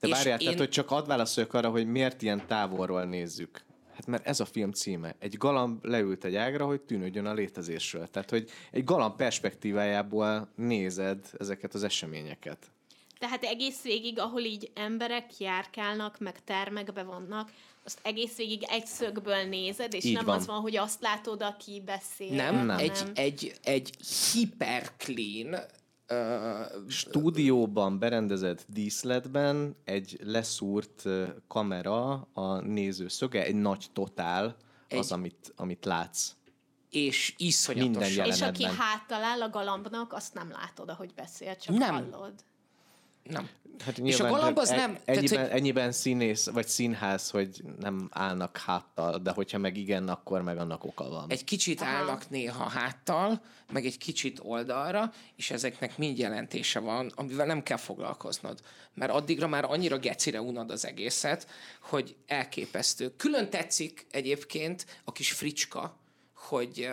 [0.00, 3.64] De várjál, én- tehát, hogy csak add válaszoljak arra, hogy miért ilyen távolról nézzük.
[4.00, 5.14] Hát mert ez a film címe.
[5.18, 8.08] Egy galamb leült egy ágra, hogy tűnődjön a létezésről.
[8.10, 12.58] Tehát, hogy egy galamb perspektívájából nézed ezeket az eseményeket.
[13.18, 17.50] Tehát egész végig, ahol így emberek járkálnak, meg termekbe vannak,
[17.84, 20.36] azt egész végig egy szögből nézed, és Így nem van.
[20.36, 22.34] az van, hogy azt látod, aki beszél.
[22.34, 22.78] Nem, Nem.
[22.78, 23.90] Egy, egy, egy
[24.32, 25.56] hiperclean
[26.10, 31.02] uh, Stúdióban berendezett díszletben egy leszúrt
[31.48, 34.54] kamera a néző szöge, egy nagy totál az,
[34.88, 36.30] Egy- amit, amit látsz.
[36.90, 38.10] és Minden iszonyatosan.
[38.10, 41.94] jelen- És aki háttal áll a galambnak, azt nem látod, ahogy beszél, csak Nem.
[41.94, 42.34] hallod.
[43.22, 43.48] Nem.
[43.84, 47.62] Hát És a galamb az e- nem- tehát, Ennyiben, hogy- ennyiben színész, vagy színház, hogy
[47.78, 51.30] nem állnak háttal, de hogyha meg igen, akkor meg annak oka van.
[51.30, 51.90] Egy kicsit Aha.
[51.90, 53.42] állnak néha háttal,
[53.72, 58.60] meg egy kicsit oldalra, és ezeknek mind jelentése van, amivel nem kell foglalkoznod.
[58.94, 61.46] Mert addigra már annyira gecire unod az egészet,
[61.80, 63.16] hogy elképesztő.
[63.16, 65.96] Külön tetszik egyébként a kis fricska,
[66.34, 66.88] hogy,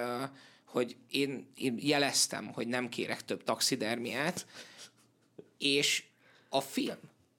[0.66, 4.46] hogy én, én jeleztem, hogy nem kérek több taxidermiát,
[5.58, 6.04] és
[6.50, 6.98] a film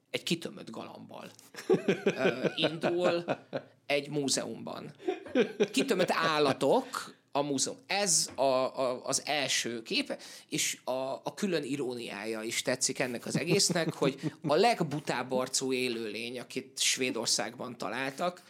[0.09, 1.31] egy kitömött galambal
[2.55, 3.25] indul
[3.85, 4.91] egy múzeumban.
[5.71, 7.77] Kitömött állatok a múzeum.
[7.87, 10.17] Ez a, a, az első kép,
[10.49, 10.91] és a,
[11.23, 17.77] a külön iróniája is tetszik ennek az egésznek, hogy a legbutább arcú élőlény, akit Svédországban
[17.77, 18.41] találtak,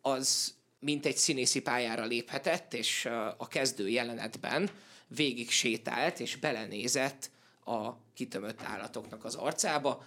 [0.00, 3.04] az mint egy színészi pályára léphetett, és
[3.36, 4.70] a kezdő jelenetben
[5.06, 7.30] végig sétált, és belenézett
[7.68, 10.04] a kitömött állatoknak az arcába.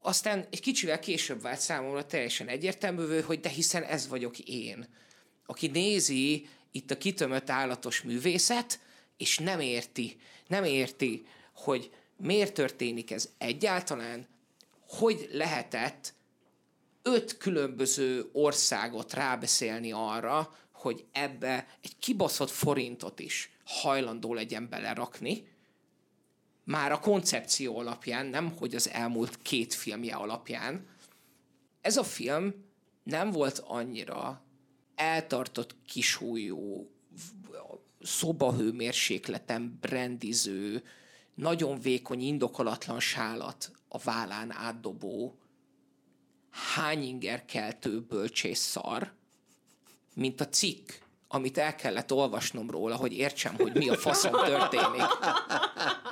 [0.00, 4.88] Aztán egy kicsivel később vált számomra teljesen egyértelművé, hogy de hiszen ez vagyok én,
[5.46, 8.80] aki nézi itt a kitömött állatos művészet,
[9.16, 10.16] és nem érti,
[10.46, 14.26] nem érti, hogy miért történik ez egyáltalán,
[14.88, 16.14] hogy lehetett
[17.02, 25.48] öt különböző országot rábeszélni arra, hogy ebbe egy kibaszott forintot is hajlandó legyen belerakni,
[26.70, 30.86] már a koncepció alapján, nem hogy az elmúlt két filmje alapján.
[31.80, 32.54] Ez a film
[33.02, 34.42] nem volt annyira
[34.94, 36.90] eltartott kisúlyú,
[38.00, 40.82] szobahőmérsékleten brandiző,
[41.34, 45.38] nagyon vékony, indokolatlan sálat a vállán átdobó,
[46.50, 49.12] hányinger keltő bölcsész szar,
[50.14, 50.90] mint a cikk,
[51.28, 55.02] amit el kellett olvasnom róla, hogy értsem, hogy mi a faszom történik.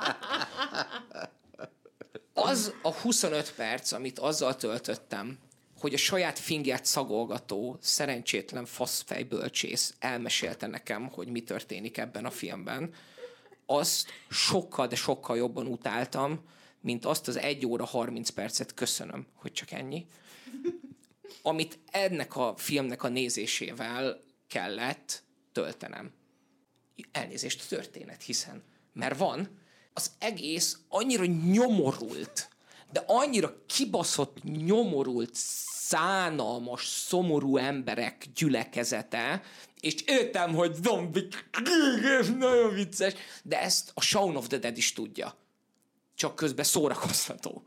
[2.43, 5.37] Az a 25 perc, amit azzal töltöttem,
[5.79, 12.31] hogy a saját fingert szagolgató, szerencsétlen faszfej bölcsész elmesélte nekem, hogy mi történik ebben a
[12.31, 12.93] filmben,
[13.65, 16.43] azt sokkal, de sokkal jobban utáltam,
[16.81, 20.05] mint azt az 1 óra 30 percet, köszönöm, hogy csak ennyi,
[21.41, 26.11] amit ennek a filmnek a nézésével kellett töltenem.
[27.11, 28.63] Elnézést a történet, hiszen
[28.93, 29.59] mert van,
[29.93, 32.49] az egész annyira nyomorult,
[32.91, 39.41] de annyira kibaszott, nyomorult, szánalmas, szomorú emberek gyülekezete,
[39.79, 41.49] és értem, hogy zombik,
[42.37, 43.13] nagyon vicces,
[43.43, 45.35] de ezt a Shaun of the Dead is tudja.
[46.15, 47.63] Csak közben szórakoztató.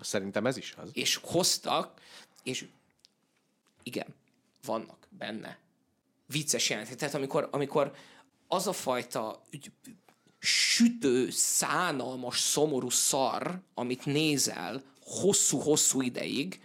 [0.00, 0.90] Szerintem ez is az.
[0.92, 2.00] És hoztak,
[2.42, 2.66] és
[3.82, 4.14] igen,
[4.64, 5.58] vannak benne
[6.26, 6.96] vicces jelenetek.
[6.96, 7.94] Tehát amikor, amikor
[8.48, 9.72] az a fajta ügy-
[10.38, 16.60] sütő, szánalmas, szomorú szar, amit nézel hosszú-hosszú ideig,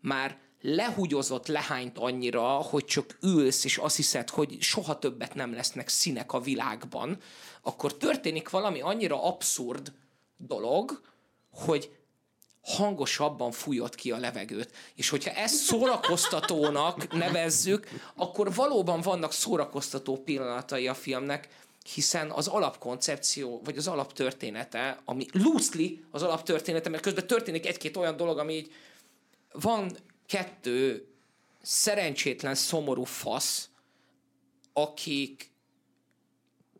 [0.00, 5.88] már lehugyozott lehányt annyira, hogy csak ülsz, és azt hiszed, hogy soha többet nem lesznek
[5.88, 7.18] színek a világban,
[7.62, 9.92] akkor történik valami annyira abszurd
[10.36, 11.00] dolog,
[11.50, 11.90] hogy
[12.60, 14.72] hangosabban fújott ki a levegőt.
[14.94, 21.48] És hogyha ezt szórakoztatónak nevezzük, akkor valóban vannak szórakoztató pillanatai a filmnek,
[21.94, 28.16] hiszen az alapkoncepció, vagy az alaptörténete, ami loosely az alaptörténete, mert közben történik egy-két olyan
[28.16, 28.72] dolog, ami így
[29.52, 29.96] van
[30.26, 31.08] kettő
[31.62, 33.68] szerencsétlen, szomorú fasz,
[34.72, 35.50] akik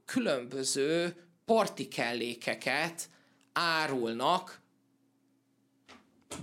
[0.04, 3.10] különböző partikellékeket
[3.52, 4.60] árulnak,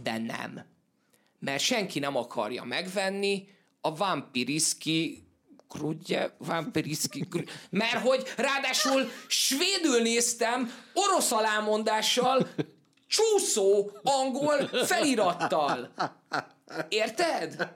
[0.03, 0.65] de nem.
[1.39, 3.47] Mert senki nem akarja megvenni
[3.81, 5.24] a vampiriszki
[5.77, 12.47] Grudje, vampiriszki, grudje, mert hogy ráadásul svédül néztem, orosz alámondással,
[13.07, 15.93] csúszó angol felirattal.
[16.89, 17.73] Érted?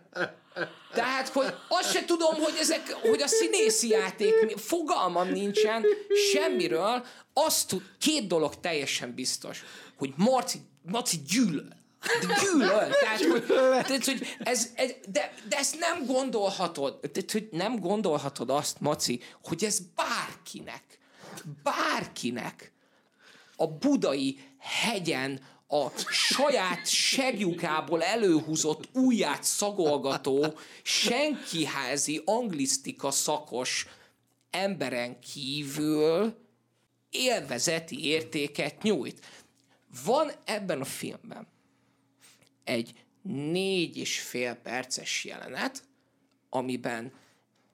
[0.93, 5.85] Tehát, hogy azt se tudom, hogy ezek, hogy a színészi játék, fogalmam nincsen
[6.31, 9.63] semmiről, azt tud, két dolog teljesen biztos,
[9.97, 11.77] hogy Marci, Marci gyűlöl.
[12.27, 12.89] De gyűlöl.
[12.89, 18.49] Tehát, hogy, tehát, hogy ez, ez, de, de ezt nem gondolhatod, tehát, hogy nem gondolhatod
[18.49, 20.83] azt, Maci, hogy ez bárkinek,
[21.63, 22.71] bárkinek
[23.55, 33.87] a budai hegyen a saját segjukából előhúzott ujját szagolgató, senkiházi anglisztika szakos
[34.49, 36.37] emberen kívül
[37.09, 39.25] élvezeti értéket nyújt.
[40.05, 41.47] Van ebben a filmben
[42.69, 45.83] egy négy és fél perces jelenet,
[46.49, 47.13] amiben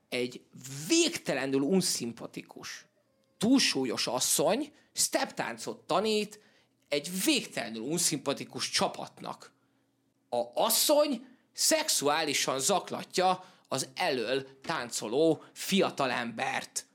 [0.09, 0.41] egy
[0.88, 2.85] végtelenül unszimpatikus,
[3.38, 6.39] túlsúlyos asszony steptáncot tanít
[6.88, 9.51] egy végtelenül unszimpatikus csapatnak.
[10.30, 16.85] A asszony szexuálisan zaklatja az elől táncoló fiatalembert.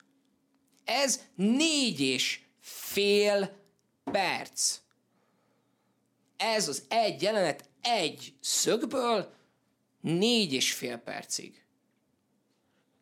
[0.84, 3.56] Ez négy és fél
[4.04, 4.78] perc.
[6.36, 9.34] Ez az egy jelenet egy szögből
[10.00, 11.64] négy és fél percig.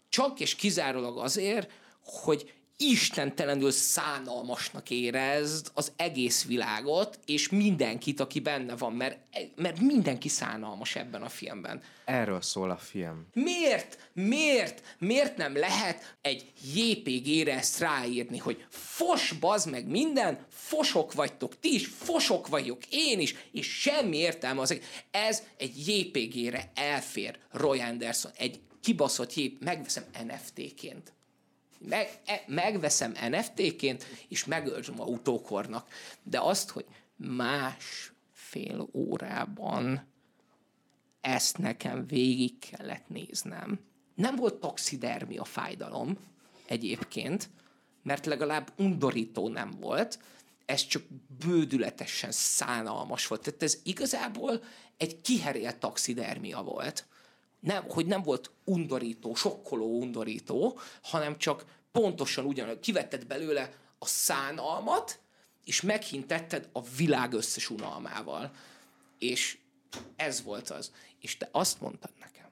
[0.09, 1.71] Csak és kizárólag azért,
[2.03, 9.19] hogy istentelenül szánalmasnak érezd az egész világot, és mindenkit, aki benne van, mert,
[9.57, 11.83] mert mindenki szánalmas ebben a filmben.
[12.05, 13.27] Erről szól a film.
[13.33, 14.11] Miért?
[14.13, 14.97] Miért?
[14.99, 21.75] Miért nem lehet egy JPG-re ezt ráírni, hogy fos, bazd meg minden, fosok vagytok ti
[21.75, 24.81] is, fosok vagyok én is, és semmi értelme az.
[25.11, 31.13] Ez egy JPG-re elfér Roy Anderson, egy kibaszott jép, megveszem NFT-ként
[31.79, 35.89] meg, e, megveszem NFT-ként, és megöltöm autókornak.
[36.23, 36.85] De azt, hogy
[37.17, 40.07] más fél órában
[41.21, 43.81] ezt nekem végig kellett néznem.
[44.15, 46.19] Nem volt taxidermi a fájdalom
[46.67, 47.51] egyébként,
[48.03, 50.19] mert legalább undorító nem volt,
[50.67, 51.03] ez csak
[51.47, 53.43] bődületesen szánalmas volt.
[53.43, 54.63] Tehát ez igazából
[54.97, 57.07] egy kiherélt taxidermia volt
[57.61, 65.21] nem, hogy nem volt undorító, sokkoló undorító, hanem csak pontosan ugyanaz, kivetted belőle a szánalmat,
[65.65, 68.51] és meghintetted a világ összes unalmával.
[69.19, 69.59] És
[70.17, 70.93] ez volt az.
[71.21, 72.51] És te azt mondtad nekem,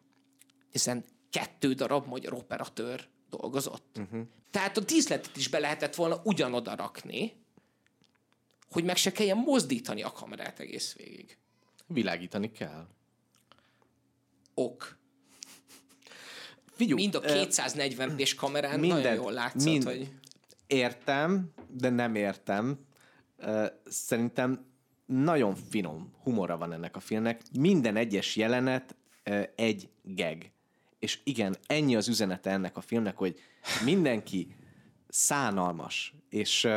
[0.70, 3.99] hiszen kettő darab magyar operatőr dolgozott.
[3.99, 4.27] Uh-huh.
[4.51, 7.45] Tehát a díszletet is be lehetett volna ugyanoda rakni,
[8.70, 11.39] hogy meg se kelljen mozdítani a kamerát egész végig.
[11.87, 12.87] Világítani kell.
[14.59, 14.97] Ok.
[16.73, 20.09] Figyú, mind a 240 p kamerán minden, nagyon jól látszott, mind, hogy...
[20.66, 22.78] Értem, de nem értem.
[23.85, 24.66] Szerintem
[25.07, 27.41] nagyon finom humora van ennek a filmnek.
[27.59, 28.97] Minden egyes jelenet
[29.55, 30.53] egy geg.
[30.99, 33.41] És igen, ennyi az üzenete ennek a filmnek, hogy
[33.85, 34.57] mindenki
[35.09, 36.69] szánalmas, és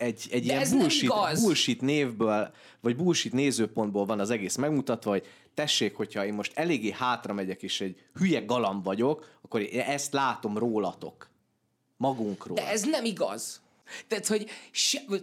[0.00, 1.12] egy, egy ilyen bullshit,
[1.42, 6.90] bullshit névből, vagy bullshit nézőpontból van az egész megmutatva, hogy tessék, hogyha én most eléggé
[6.90, 11.28] hátra megyek, és egy hülye galamb vagyok, akkor én ezt látom rólatok.
[11.96, 12.56] Magunkról.
[12.56, 13.60] De ez nem igaz.
[14.06, 14.50] Tehát, hogy...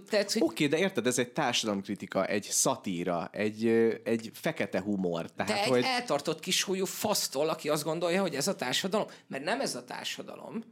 [0.09, 0.41] Tehát, hogy...
[0.41, 3.67] Oké, okay, de érted, ez egy társadalomkritika, egy szatíra, egy,
[4.03, 5.31] egy fekete humor.
[5.31, 5.83] Tehát, Te egy hogy...
[5.83, 9.07] eltartott kisúlyú fasztól, aki azt gondolja, hogy ez a társadalom.
[9.27, 10.63] Mert nem ez a társadalom.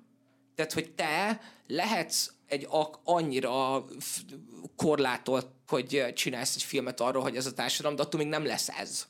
[0.56, 3.86] Tehát, hogy te lehetsz egy ak- annyira
[4.76, 8.70] korlátolt, hogy csinálsz egy filmet arról, hogy ez a társadalom, de attól még nem lesz
[8.70, 9.08] ez.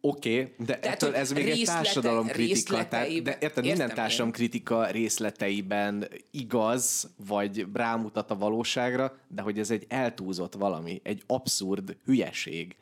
[0.00, 2.88] Oké, okay, de tehát, ettől ez még egy társadalomkritika.
[2.88, 9.84] Tehát, de érted, minden társadalomkritika részleteiben igaz, vagy rámutat a valóságra, de hogy ez egy
[9.88, 12.76] eltúzott valami, egy abszurd hülyeség.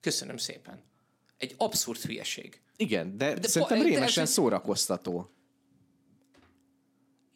[0.00, 0.82] Köszönöm szépen.
[1.38, 2.60] Egy abszurd hülyeség.
[2.76, 4.30] Igen, de, de szerintem rémesen ez...
[4.30, 5.30] szórakoztató.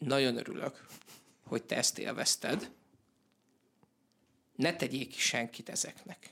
[0.05, 0.85] Nagyon örülök,
[1.43, 2.71] hogy te ezt élvezted.
[4.55, 6.29] Ne tegyék ki senkit ezeknek.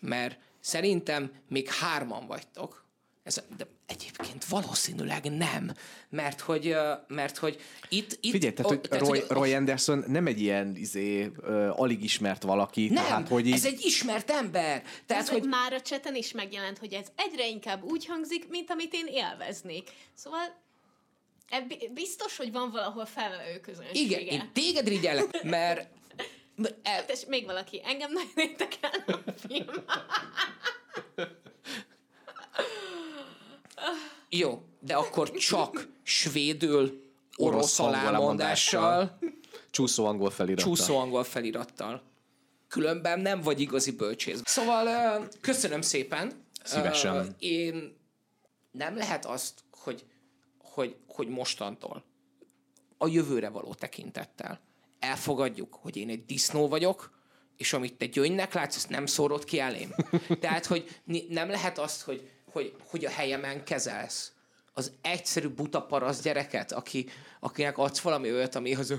[0.00, 2.84] Mert Szerintem még hárman vagytok.
[3.22, 5.72] Ez, de egyébként valószínűleg nem,
[6.08, 6.76] mert hogy,
[7.06, 8.18] mert hogy itt...
[8.20, 11.32] itt Figyelj, tehát, hogy tehát, Roy, hogy, Roy Anderson nem egy ilyen izé,
[11.70, 12.88] alig ismert valaki.
[12.88, 13.52] Nem, tehát, hogy így...
[13.52, 14.82] ez egy ismert ember.
[15.06, 15.48] Tehát, ez hogy...
[15.48, 19.90] Már a cseten is megjelent, hogy ez egyre inkább úgy hangzik, mint amit én élveznék.
[20.14, 20.60] Szóval
[21.94, 24.20] biztos, hogy van valahol felelő közönsége.
[24.20, 25.88] Igen, én téged rigyelek, mert
[26.82, 27.04] el...
[27.04, 27.82] Tess, még valaki.
[27.84, 28.90] Engem nagyon érdekel
[29.26, 29.84] a film.
[34.28, 37.02] Jó, de akkor csak svédül,
[37.36, 39.18] orosz alámondással.
[39.70, 40.74] Csúszó angol felirattal.
[40.74, 42.02] csúszó angol felirattal.
[42.68, 44.40] Különben nem vagy igazi bölcsész.
[44.44, 46.44] Szóval köszönöm szépen.
[46.64, 47.34] Szívesen.
[47.38, 47.96] Én
[48.70, 50.04] nem lehet azt, hogy,
[50.80, 52.04] hogy, hogy mostantól
[52.98, 54.60] a jövőre való tekintettel
[54.98, 57.18] elfogadjuk, hogy én egy disznó vagyok,
[57.56, 59.94] és amit te gyöngynek látsz, azt nem szórod ki elém.
[60.40, 64.32] Tehát, hogy nem lehet azt, hogy, hogy, hogy a helyemen kezelsz
[64.72, 67.08] az egyszerű buta parasz gyereket, aki,
[67.40, 68.90] akinek adsz valami olyat, ami az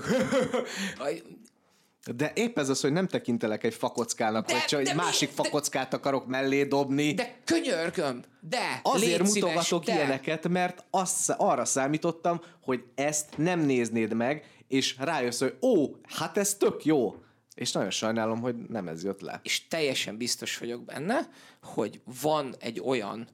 [2.10, 5.02] De épp ez az, hogy nem tekintelek egy fakockának, De- vagy csak de egy mi-
[5.02, 7.14] másik de- fakockát akarok mellé dobni.
[7.14, 9.92] De könyörgöm, de Azért szíves, mutogatok de.
[9.94, 16.36] ilyeneket, mert azt, arra számítottam, hogy ezt nem néznéd meg, és rájössz, hogy ó, hát
[16.36, 17.14] ez tök jó.
[17.54, 19.40] És nagyon sajnálom, hogy nem ez jött le.
[19.42, 21.28] És teljesen biztos vagyok benne,
[21.62, 23.28] hogy van egy olyan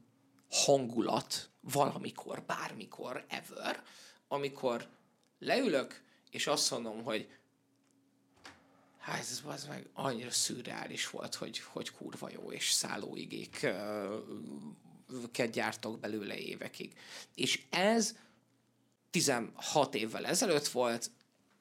[0.51, 3.83] hangulat valamikor, bármikor, ever,
[4.29, 4.87] amikor
[5.39, 7.29] leülök, és azt mondom, hogy
[9.09, 13.67] hát ez az meg annyira szürreális volt, hogy, hogy kurva jó, és szállóigék
[15.51, 16.93] gyártok belőle évekig.
[17.35, 18.17] És ez
[19.11, 21.11] 16 évvel ezelőtt volt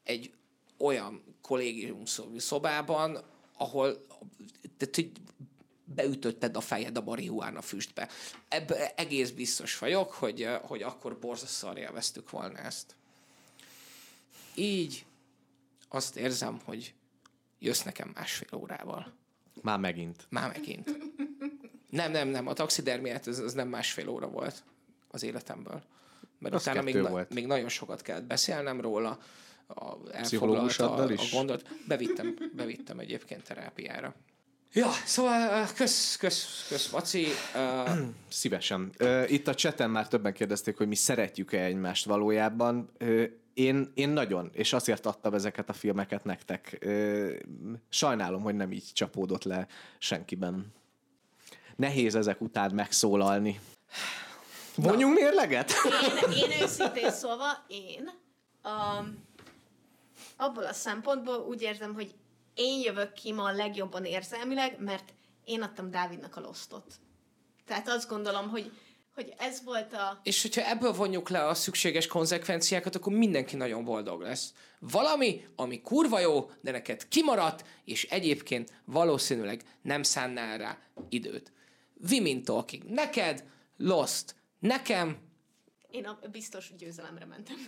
[0.04, 0.32] egy
[0.78, 3.24] olyan kollégium szob- szobában,
[3.58, 4.06] ahol
[4.78, 5.12] tehát,
[5.84, 8.10] beütötted a fejed a marihuána füstbe.
[8.48, 12.96] Ebben egész biztos vagyok, hogy, hogy akkor borzasztóan élveztük volna ezt.
[14.56, 15.06] Így
[15.90, 16.94] azt érzem, hogy
[17.60, 19.14] jössz nekem másfél órával.
[19.62, 20.28] Már megint.
[20.30, 20.98] Már megint.
[21.90, 22.48] Nem, nem, nem.
[22.48, 24.64] A taxidermiát ez, ez nem másfél óra volt
[25.08, 25.84] az életemből.
[26.40, 27.34] Mert Az utána még, volt.
[27.34, 29.20] még nagyon sokat kellett beszélnem róla.
[29.68, 31.70] A, elfoglalta Pszichológusoddal a, a gondot.
[31.88, 34.16] Bevittem, bevittem egyébként terápiára.
[34.74, 37.26] Ja, szóval kösz, kösz, kösz, Maci.
[37.56, 37.90] Uh,
[38.30, 38.92] Szívesen.
[39.28, 42.92] Itt a cseten már többen kérdezték, hogy mi szeretjük-e egymást valójában.
[43.58, 46.88] Én, én nagyon, és azért adtam ezeket a filmeket nektek.
[47.90, 49.68] Sajnálom, hogy nem így csapódott le
[49.98, 50.74] senkiben.
[51.76, 53.60] Nehéz ezek után megszólalni.
[54.76, 55.72] Vonjunk mérleget?
[56.36, 58.10] Én, én őszintén szólva, én
[58.64, 59.24] um,
[60.36, 62.14] abból a szempontból úgy érzem, hogy
[62.54, 65.14] én jövök ki ma a legjobban érzelmileg, mert
[65.46, 66.94] én adtam Dávidnak a losztot.
[67.66, 68.72] Tehát azt gondolom, hogy,
[69.18, 70.20] hogy ez volt a...
[70.24, 74.54] és hogyha ebből vonjuk le a szükséges konzekvenciákat, akkor mindenki nagyon boldog lesz.
[74.80, 80.78] Valami, ami kurva jó, de neked kimaradt, és egyébként valószínűleg nem szánnál rá
[81.10, 81.52] időt.
[82.12, 82.84] Women Talking.
[82.84, 83.44] Neked,
[83.78, 84.36] Lost.
[84.60, 85.18] Nekem,
[85.90, 87.56] Én a biztos győzelemre mentem.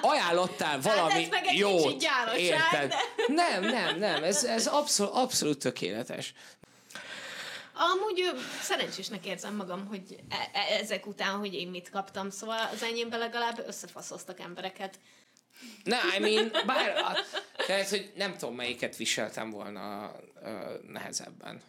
[0.00, 2.02] ajánlottál valami Hát ez meg egy jót.
[2.36, 2.88] érted?
[2.88, 2.96] de-
[3.26, 4.24] Nem, nem, nem.
[4.24, 6.34] Ez, ez abszolút, abszolút tökéletes.
[7.78, 12.68] Amúgy ö, szerencsésnek érzem magam, hogy e- e- ezek után, hogy én mit kaptam, szóval
[12.72, 14.98] az enyémben legalább összefaszoztak embereket.
[15.84, 17.16] Ne, I mean, bár, a,
[17.66, 20.12] tehát, hogy nem tudom, melyiket viseltem volna
[20.42, 21.62] uh, nehezebben.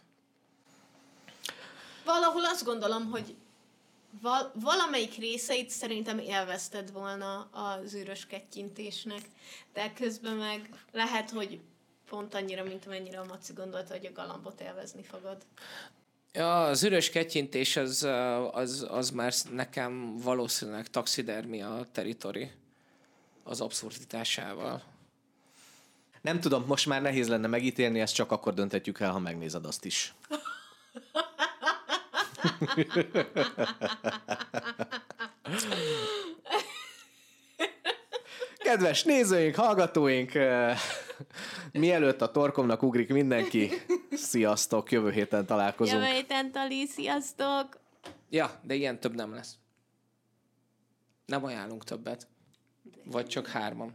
[2.04, 3.36] Valahol azt gondolom, hogy
[4.20, 9.22] val- valamelyik részeit szerintem élvezted volna az űrös kettyintésnek,
[9.72, 11.60] de közben meg lehet, hogy
[12.08, 15.36] pont annyira, mint amennyire a Maci gondolta, hogy a galambot élvezni fogod.
[16.32, 18.08] Ja, az üres kettyintés az,
[18.52, 22.50] az, az már nekem valószínűleg taxidermia teritori
[23.44, 24.82] az abszurditásával.
[26.20, 29.84] Nem tudom, most már nehéz lenne megítélni, ezt csak akkor döntetjük el, ha megnézed azt
[29.84, 30.14] is.
[38.58, 40.32] Kedves nézőink, hallgatóink,
[41.72, 43.70] mielőtt a torkomnak ugrik mindenki,
[44.10, 46.02] sziasztok, jövő héten találkozunk.
[46.02, 47.80] Jövő héten, Tali, sziasztok!
[48.30, 49.54] Ja, de ilyen több nem lesz.
[51.26, 52.28] Nem ajánlunk többet.
[53.04, 53.92] Vagy csak hárman.